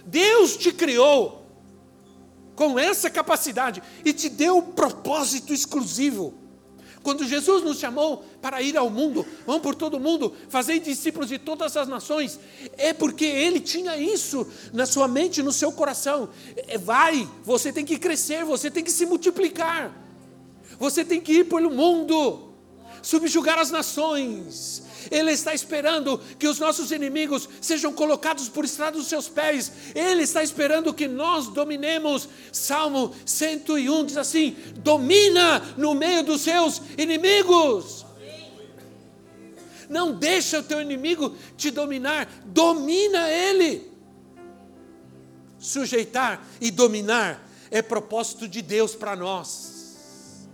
Deus 0.04 0.56
te 0.56 0.72
criou 0.72 1.43
com 2.54 2.78
essa 2.78 3.10
capacidade 3.10 3.82
e 4.04 4.12
te 4.12 4.28
deu 4.28 4.58
um 4.58 4.62
propósito 4.62 5.52
exclusivo. 5.52 6.34
Quando 7.04 7.26
Jesus 7.26 7.62
nos 7.62 7.78
chamou 7.78 8.24
para 8.40 8.62
ir 8.62 8.78
ao 8.78 8.88
mundo, 8.88 9.26
vão 9.46 9.60
por 9.60 9.74
todo 9.74 10.00
mundo, 10.00 10.34
fazer 10.48 10.78
discípulos 10.78 11.28
de 11.28 11.38
todas 11.38 11.76
as 11.76 11.86
nações, 11.86 12.40
é 12.78 12.94
porque 12.94 13.26
Ele 13.26 13.60
tinha 13.60 13.94
isso 13.98 14.46
na 14.72 14.86
sua 14.86 15.06
mente, 15.06 15.42
no 15.42 15.52
seu 15.52 15.70
coração. 15.70 16.30
É, 16.56 16.78
vai, 16.78 17.28
você 17.42 17.70
tem 17.70 17.84
que 17.84 17.98
crescer, 17.98 18.42
você 18.42 18.70
tem 18.70 18.82
que 18.82 18.90
se 18.90 19.04
multiplicar, 19.04 19.94
você 20.78 21.04
tem 21.04 21.20
que 21.20 21.40
ir 21.40 21.44
pelo 21.44 21.70
mundo, 21.70 22.54
subjugar 23.02 23.58
as 23.58 23.70
nações, 23.70 24.83
ele 25.10 25.32
está 25.32 25.54
esperando 25.54 26.18
que 26.38 26.48
os 26.48 26.58
nossos 26.58 26.90
inimigos 26.90 27.48
sejam 27.60 27.92
colocados 27.92 28.48
por 28.48 28.64
estrada 28.64 28.96
dos 28.96 29.06
seus 29.06 29.28
pés. 29.28 29.72
Ele 29.94 30.22
está 30.22 30.42
esperando 30.42 30.94
que 30.94 31.08
nós 31.08 31.48
dominemos. 31.48 32.28
Salmo 32.52 33.14
101 33.26 34.06
diz 34.06 34.16
assim: 34.16 34.56
domina 34.76 35.60
no 35.76 35.94
meio 35.94 36.22
dos 36.22 36.42
seus 36.42 36.80
inimigos. 36.96 38.04
Não 39.88 40.12
deixa 40.12 40.60
o 40.60 40.62
teu 40.62 40.80
inimigo 40.80 41.36
te 41.56 41.70
dominar, 41.70 42.28
domina 42.46 43.28
ele. 43.30 43.92
Sujeitar 45.58 46.46
e 46.60 46.70
dominar 46.70 47.48
é 47.70 47.82
propósito 47.82 48.48
de 48.48 48.62
Deus 48.62 48.94
para 48.94 49.16
nós. 49.16 50.48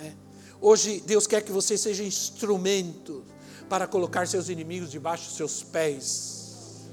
É. 0.00 0.12
Hoje 0.60 1.02
Deus 1.06 1.26
quer 1.26 1.42
que 1.42 1.52
você 1.52 1.76
seja 1.76 2.02
instrumento 2.02 3.24
para 3.68 3.86
colocar 3.86 4.26
seus 4.26 4.48
inimigos 4.48 4.90
debaixo 4.90 5.24
dos 5.26 5.36
seus 5.36 5.62
pés. 5.62 6.88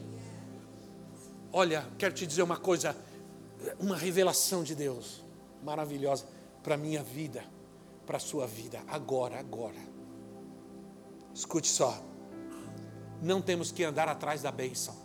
Olha, 1.51 1.87
quero 1.97 2.13
te 2.13 2.27
dizer 2.27 2.41
uma 2.43 2.57
coisa, 2.57 2.95
uma 3.79 3.95
revelação 3.95 4.61
de 4.61 4.75
Deus 4.75 5.23
maravilhosa 5.63 6.25
para 6.61 6.75
a 6.75 6.77
minha 6.77 7.01
vida, 7.01 7.43
para 8.05 8.17
a 8.17 8.19
sua 8.19 8.45
vida, 8.45 8.83
agora, 8.87 9.39
agora. 9.39 9.95
Escute 11.33 11.67
só, 11.67 12.03
não 13.21 13.41
temos 13.41 13.71
que 13.71 13.83
andar 13.83 14.09
atrás 14.09 14.41
da 14.41 14.51
bênção, 14.51 14.95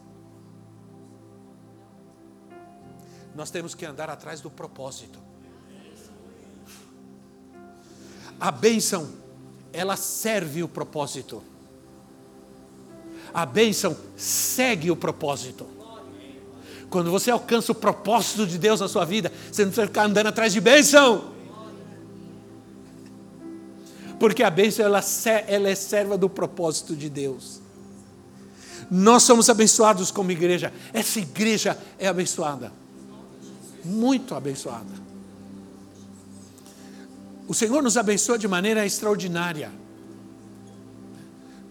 nós 3.35 3.51
temos 3.51 3.75
que 3.77 3.87
andar 3.87 4.11
atrás 4.11 4.41
do 4.41 4.51
propósito. 4.51 5.21
A 8.41 8.51
bênção, 8.51 9.13
ela 9.73 9.97
serve 9.97 10.63
o 10.63 10.69
propósito 10.69 11.43
a 13.33 13.47
bênção 13.47 13.97
segue 14.17 14.91
o 14.91 14.97
propósito. 14.97 15.67
Quando 16.89 17.11
você 17.11 17.31
alcança 17.31 17.71
o 17.71 17.75
propósito 17.75 18.47
de 18.47 18.59
Deus 18.59 18.81
na 18.81 18.89
sua 18.89 19.05
vida, 19.05 19.33
você 19.51 19.63
não 19.63 19.71
precisa 19.71 19.87
ficar 19.87 20.05
andando 20.05 20.27
atrás 20.27 20.53
de 20.53 20.61
bênção. 20.61 21.33
Porque 24.19 24.43
a 24.43 24.51
bênção 24.51 24.85
ela, 24.85 25.01
ela 25.47 25.69
é 25.69 25.75
serva 25.75 26.19
do 26.19 26.29
propósito 26.29 26.97
de 26.97 27.09
Deus. 27.09 27.61
Nós 28.91 29.23
somos 29.23 29.49
abençoados 29.49 30.11
como 30.11 30.33
igreja. 30.33 30.73
Essa 30.93 31.21
igreja 31.21 31.79
é 31.99 32.09
abençoada. 32.09 32.73
Muito 33.85 34.35
abençoada. 34.35 34.93
O 37.47 37.55
Senhor 37.55 37.83
nos 37.83 37.97
abençoa 37.97 38.37
de 38.37 38.49
maneira 38.49 38.85
extraordinária. 38.85 39.73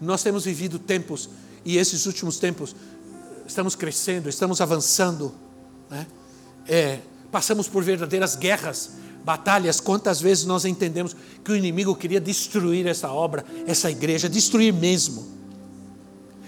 Nós 0.00 0.22
temos 0.22 0.44
vivido 0.46 0.78
tempos 0.78 1.28
e 1.64 1.76
esses 1.76 2.06
últimos 2.06 2.38
tempos 2.38 2.74
estamos 3.46 3.74
crescendo, 3.74 4.28
estamos 4.28 4.60
avançando, 4.60 5.34
né? 5.90 6.06
é, 6.68 7.00
passamos 7.30 7.68
por 7.68 7.82
verdadeiras 7.82 8.36
guerras 8.36 8.92
batalhas, 9.24 9.80
quantas 9.80 10.20
vezes 10.20 10.44
nós 10.44 10.64
entendemos 10.64 11.14
que 11.44 11.52
o 11.52 11.56
inimigo 11.56 11.94
queria 11.94 12.20
destruir 12.20 12.86
essa 12.86 13.10
obra, 13.10 13.44
essa 13.66 13.90
igreja, 13.90 14.28
destruir 14.28 14.72
mesmo. 14.72 15.40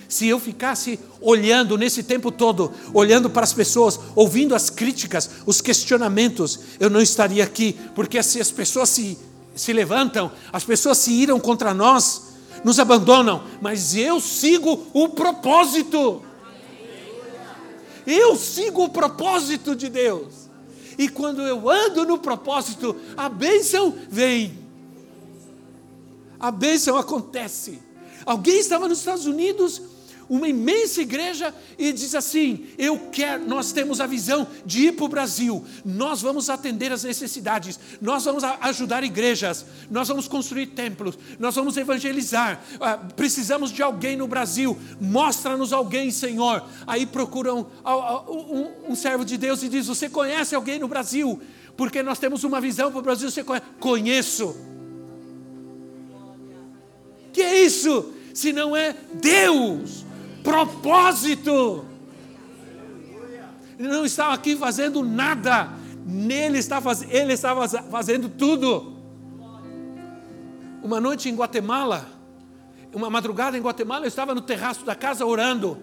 Se 0.09 0.29
eu 0.29 0.39
ficasse 0.39 0.99
olhando 1.21 1.79
nesse 1.79 2.03
tempo 2.03 2.31
todo, 2.31 2.73
olhando 2.93 3.31
para 3.31 3.45
as 3.45 3.53
pessoas, 3.53 3.99
ouvindo 4.15 4.55
as 4.55 4.69
críticas, 4.69 5.31
os 5.47 5.61
questionamentos, 5.61 6.61
eu 6.79 6.91
não 6.91 7.01
estaria 7.01 7.43
aqui, 7.43 7.79
porque 7.95 8.23
se 8.23 8.41
as 8.41 8.51
pessoas 8.51 8.91
se, 8.91 9.19
se 9.55 9.73
levantam, 9.73 10.31
as 10.53 10.65
pessoas 10.65 10.99
se 10.99 11.13
iram 11.13 11.41
contra 11.41 11.73
nós, 11.73 12.32
nos 12.65 12.79
abandonam, 12.79 13.45
mas 13.61 13.95
eu 13.95 14.21
sigo 14.21 14.87
o 14.93 15.09
propósito. 15.09 16.23
Eu 18.07 18.37
sigo 18.37 18.85
o 18.85 18.89
propósito 18.89 19.77
de 19.77 19.89
Deus. 19.89 20.49
E 20.99 21.09
quando 21.09 21.43
eu 21.43 21.69
ando 21.71 22.05
no 22.05 22.19
propósito, 22.19 22.95
a 23.17 23.29
bênção 23.29 23.95
vem. 24.09 24.59
A 26.39 26.51
bênção 26.51 26.97
acontece. 26.97 27.81
Alguém 28.27 28.59
estava 28.59 28.89
nos 28.89 28.99
Estados 28.99 29.27
Unidos 29.27 29.81
uma 30.29 30.49
imensa 30.49 31.03
igreja 31.03 31.55
e 31.79 31.93
diz 31.93 32.15
assim: 32.15 32.67
Eu 32.79 32.99
quero, 33.11 33.47
nós 33.47 33.73
temos 33.73 34.01
a 34.01 34.07
visão 34.07 34.47
de 34.65 34.87
ir 34.87 34.93
para 34.93 35.05
o 35.05 35.09
Brasil, 35.09 35.65
nós 35.85 36.23
vamos 36.23 36.49
atender 36.49 36.93
as 36.93 37.05
necessidades, 37.05 37.79
nós 38.01 38.25
vamos 38.25 38.45
ajudar 38.45 39.05
igrejas, 39.05 39.65
nós 39.91 40.09
vamos 40.09 40.29
construir 40.29 40.67
templos, 40.69 41.19
nós 41.39 41.55
vamos 41.55 41.77
evangelizar. 41.77 42.63
Ah, 42.81 42.97
precisamos 42.97 43.71
de 43.71 43.83
alguém 43.83 44.17
no 44.17 44.27
Brasil, 44.27 44.79
mostra-nos 45.01 45.73
alguém, 45.73 46.11
Senhor. 46.11 46.65
Aí 46.87 47.07
procuram 47.07 47.67
um, 47.85 48.93
um 48.93 48.95
servo 48.95 49.25
de 49.25 49.37
Deus 49.37 49.63
e 49.63 49.69
diz: 49.69 49.87
Você 49.87 50.09
conhece 50.09 50.55
alguém 50.55 50.79
no 50.79 50.89
Brasil? 50.89 51.41
Porque 51.77 52.03
nós 52.03 52.19
temos 52.19 52.45
uma 52.45 52.61
visão 52.61 52.91
para 52.91 53.01
o 53.01 53.03
Brasil, 53.03 53.31
você 53.31 53.43
conhece? 53.43 53.67
Conheço. 53.81 54.57
Que 57.33 57.41
é 57.41 57.65
isso? 57.65 58.13
Se 58.35 58.53
não 58.53 58.77
é 58.77 58.95
Deus 59.15 60.05
propósito. 60.53 61.87
Ele 63.79 63.89
não 63.89 64.05
estava 64.05 64.35
aqui 64.35 64.55
fazendo 64.55 65.03
nada, 65.03 65.71
nele 66.05 66.59
ele 67.09 67.33
estava 67.33 67.69
fazendo 67.91 68.29
tudo. 68.29 68.93
Uma 70.83 71.01
noite 71.01 71.31
em 71.31 71.35
Guatemala, 71.35 72.07
uma 72.93 73.09
madrugada 73.09 73.57
em 73.57 73.63
Guatemala, 73.63 74.05
eu 74.05 74.09
estava 74.09 74.35
no 74.35 74.43
terraço 74.43 74.85
da 74.85 74.95
casa 74.95 75.25
orando. 75.25 75.79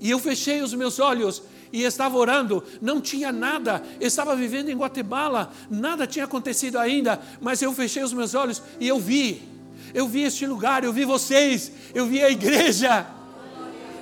E 0.00 0.10
eu 0.10 0.18
fechei 0.18 0.62
os 0.62 0.72
meus 0.72 0.98
olhos 0.98 1.42
e 1.70 1.82
estava 1.82 2.16
orando, 2.16 2.64
não 2.80 3.00
tinha 3.00 3.30
nada, 3.30 3.82
estava 4.00 4.34
vivendo 4.34 4.70
em 4.70 4.76
Guatemala, 4.76 5.52
nada 5.68 6.06
tinha 6.06 6.24
acontecido 6.24 6.78
ainda, 6.78 7.20
mas 7.40 7.60
eu 7.60 7.74
fechei 7.74 8.02
os 8.02 8.14
meus 8.14 8.34
olhos 8.34 8.62
e 8.80 8.88
eu 8.88 8.98
vi, 8.98 9.42
eu 9.92 10.08
vi 10.08 10.22
este 10.22 10.46
lugar, 10.46 10.84
eu 10.84 10.92
vi 10.92 11.04
vocês, 11.04 11.70
eu 11.92 12.06
vi 12.06 12.22
a 12.22 12.30
igreja, 12.30 13.06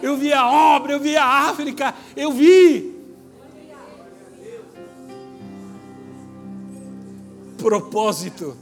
eu 0.03 0.17
vi 0.17 0.33
a 0.33 0.47
obra, 0.49 0.93
eu 0.93 1.01
vi 1.01 1.17
a 1.17 1.25
África, 1.25 1.95
eu 2.17 2.33
vi. 2.33 2.95
Propósito. 7.59 8.57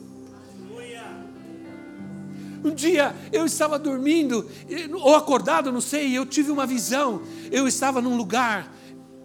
Um 2.64 2.70
dia 2.70 3.14
eu 3.30 3.45
estava 3.45 3.78
dormindo, 3.78 4.49
ou 4.95 5.14
acordado, 5.14 5.70
não 5.70 5.82
sei, 5.82 6.09
e 6.09 6.14
eu 6.14 6.24
tive 6.24 6.51
uma 6.51 6.66
visão. 6.66 7.20
Eu 7.53 7.68
estava 7.68 8.01
num 8.01 8.16
lugar 8.16 8.74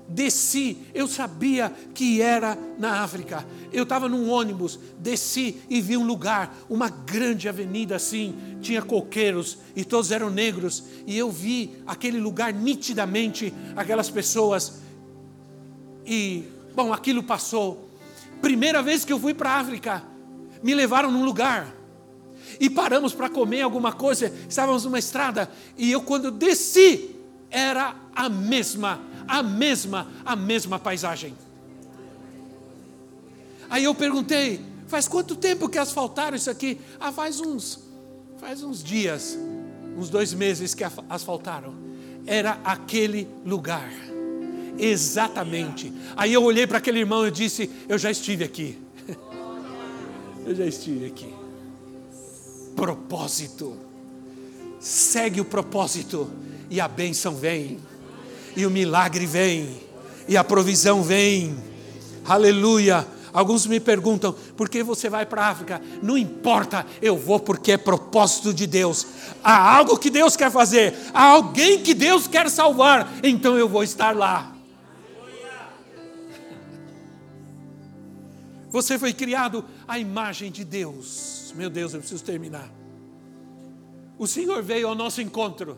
desci, 0.10 0.78
eu 0.94 1.08
sabia 1.08 1.72
que 1.94 2.22
era 2.22 2.58
na 2.78 3.02
África. 3.02 3.46
Eu 3.72 3.84
estava 3.84 4.10
num 4.10 4.30
ônibus, 4.30 4.80
desci 5.00 5.62
e 5.70 5.80
vi 5.80 5.96
um 5.96 6.06
lugar, 6.06 6.56
uma 6.70 6.90
grande 6.90 7.48
avenida 7.48 7.96
assim, 7.96 8.36
tinha 8.62 8.82
coqueiros 8.82 9.60
e 9.76 9.86
todos 9.86 10.12
eram 10.12 10.30
negros, 10.30 10.84
e 11.06 11.18
eu 11.18 11.32
vi 11.32 11.78
aquele 11.86 12.20
lugar 12.20 12.52
nitidamente, 12.52 13.54
aquelas 13.76 14.10
pessoas. 14.10 14.80
E, 16.06 16.44
bom, 16.76 16.92
aquilo 16.92 17.22
passou. 17.22 17.90
Primeira 18.42 18.82
vez 18.82 19.06
que 19.06 19.14
eu 19.14 19.20
fui 19.20 19.34
para 19.34 19.52
a 19.52 19.60
África, 19.60 20.04
me 20.64 20.74
levaram 20.74 21.12
num 21.12 21.24
lugar. 21.24 21.76
E 22.60 22.70
paramos 22.70 23.14
para 23.14 23.30
comer 23.30 23.62
alguma 23.62 23.94
coisa, 23.94 24.34
estávamos 24.50 24.84
numa 24.84 24.98
estrada, 24.98 25.52
e 25.78 25.92
eu, 25.92 26.02
quando 26.02 26.32
desci, 26.32 27.16
era 27.52 27.96
a 28.16 28.28
mesma 28.28 29.09
a 29.30 29.44
mesma, 29.44 30.08
a 30.26 30.36
mesma 30.36 30.80
paisagem. 30.80 31.36
Aí 33.70 33.84
eu 33.84 33.94
perguntei, 33.94 34.60
faz 34.88 35.08
quanto 35.08 35.36
tempo 35.36 35.70
que 35.70 35.78
asfaltaram 35.78 36.36
isso 36.36 36.50
aqui? 36.50 36.82
Ah, 37.00 37.12
faz 37.12 37.40
uns, 37.40 37.80
faz 38.40 38.64
uns 38.64 38.84
dias, 38.84 39.38
uns 39.96 40.10
dois 40.10 40.34
meses 40.34 40.74
que 40.74 40.84
asfaltaram. 41.08 41.76
Era 42.26 42.60
aquele 42.64 43.28
lugar, 43.46 43.92
exatamente. 44.80 45.94
Aí 46.18 46.34
eu 46.34 46.44
olhei 46.44 46.66
para 46.66 46.80
aquele 46.80 47.00
irmão 47.00 47.26
e 47.28 47.32
disse: 47.32 47.70
Eu 47.88 48.00
já 48.00 48.10
estive 48.10 48.44
aqui. 48.44 48.80
eu 50.46 50.56
já 50.56 50.66
estive 50.66 51.06
aqui. 51.06 51.34
Propósito. 52.76 53.78
Segue 54.80 55.40
o 55.42 55.46
propósito 55.46 56.32
e 56.70 56.80
a 56.80 56.88
bênção 56.88 57.36
vem 57.36 57.80
e 58.56 58.66
o 58.66 58.72
milagre 58.72 59.26
vem, 59.26 59.70
e 60.28 60.38
a 60.38 60.44
provisão 60.44 61.04
vem. 61.04 61.58
Aleluia. 62.26 63.08
Alguns 63.32 63.68
me 63.68 63.80
perguntam, 63.80 64.34
por 64.58 64.68
que 64.68 64.82
você 64.82 65.10
vai 65.10 65.26
para 65.26 65.44
a 65.44 65.50
África? 65.50 65.82
Não 66.02 66.18
importa, 66.18 66.86
eu 67.02 67.16
vou 67.16 67.40
porque 67.40 67.74
é 67.74 67.78
propósito 67.78 68.54
de 68.54 68.66
Deus. 68.66 69.06
Há 69.44 69.78
algo 69.78 69.98
que 69.98 70.10
Deus 70.10 70.36
quer 70.36 70.52
fazer, 70.52 70.96
há 71.14 71.26
alguém 71.26 71.82
que 71.82 71.94
Deus 71.94 72.28
quer 72.28 72.50
salvar, 72.50 73.12
então 73.24 73.58
eu 73.58 73.70
vou 73.70 73.84
estar 73.84 74.16
lá. 74.16 74.56
Você 78.70 79.00
foi 79.00 79.14
criado 79.14 79.66
à 79.88 79.98
imagem 79.98 80.52
de 80.52 80.64
Deus. 80.64 81.54
Meu 81.56 81.70
Deus, 81.70 81.94
eu 81.94 82.00
preciso 82.00 82.24
terminar. 82.24 82.70
O 84.18 84.28
Senhor 84.28 84.62
veio 84.62 84.88
ao 84.88 84.96
nosso 84.96 85.22
encontro 85.22 85.78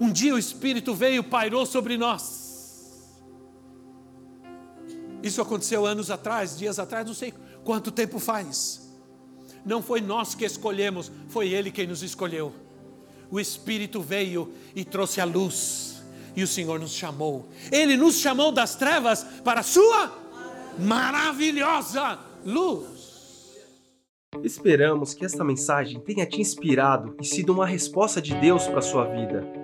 um 0.00 0.10
dia 0.10 0.34
o 0.34 0.38
Espírito 0.38 0.94
veio, 0.94 1.22
pairou 1.22 1.64
sobre 1.66 1.96
nós. 1.96 2.44
Isso 5.22 5.40
aconteceu 5.40 5.86
anos 5.86 6.10
atrás, 6.10 6.56
dias 6.58 6.78
atrás, 6.78 7.06
não 7.06 7.14
sei 7.14 7.32
quanto 7.64 7.90
tempo 7.90 8.18
faz. 8.18 8.92
Não 9.64 9.82
foi 9.82 10.00
nós 10.00 10.34
que 10.34 10.44
escolhemos, 10.44 11.10
foi 11.28 11.48
Ele 11.48 11.70
quem 11.70 11.86
nos 11.86 12.02
escolheu. 12.02 12.52
O 13.30 13.40
Espírito 13.40 14.02
veio 14.02 14.52
e 14.76 14.84
trouxe 14.84 15.20
a 15.20 15.24
luz, 15.24 16.02
e 16.36 16.42
o 16.42 16.46
Senhor 16.46 16.78
nos 16.78 16.92
chamou. 16.92 17.48
Ele 17.72 17.96
nos 17.96 18.16
chamou 18.16 18.52
das 18.52 18.74
trevas 18.74 19.24
para 19.42 19.60
a 19.60 19.64
Sua 19.64 20.12
maravilhosa 20.78 22.18
luz. 22.44 23.14
Esperamos 24.42 25.14
que 25.14 25.24
esta 25.24 25.44
mensagem 25.44 26.00
tenha 26.00 26.26
te 26.26 26.40
inspirado 26.40 27.16
e 27.20 27.24
sido 27.24 27.52
uma 27.52 27.66
resposta 27.66 28.20
de 28.20 28.34
Deus 28.34 28.66
para 28.66 28.80
a 28.80 28.82
sua 28.82 29.04
vida. 29.04 29.63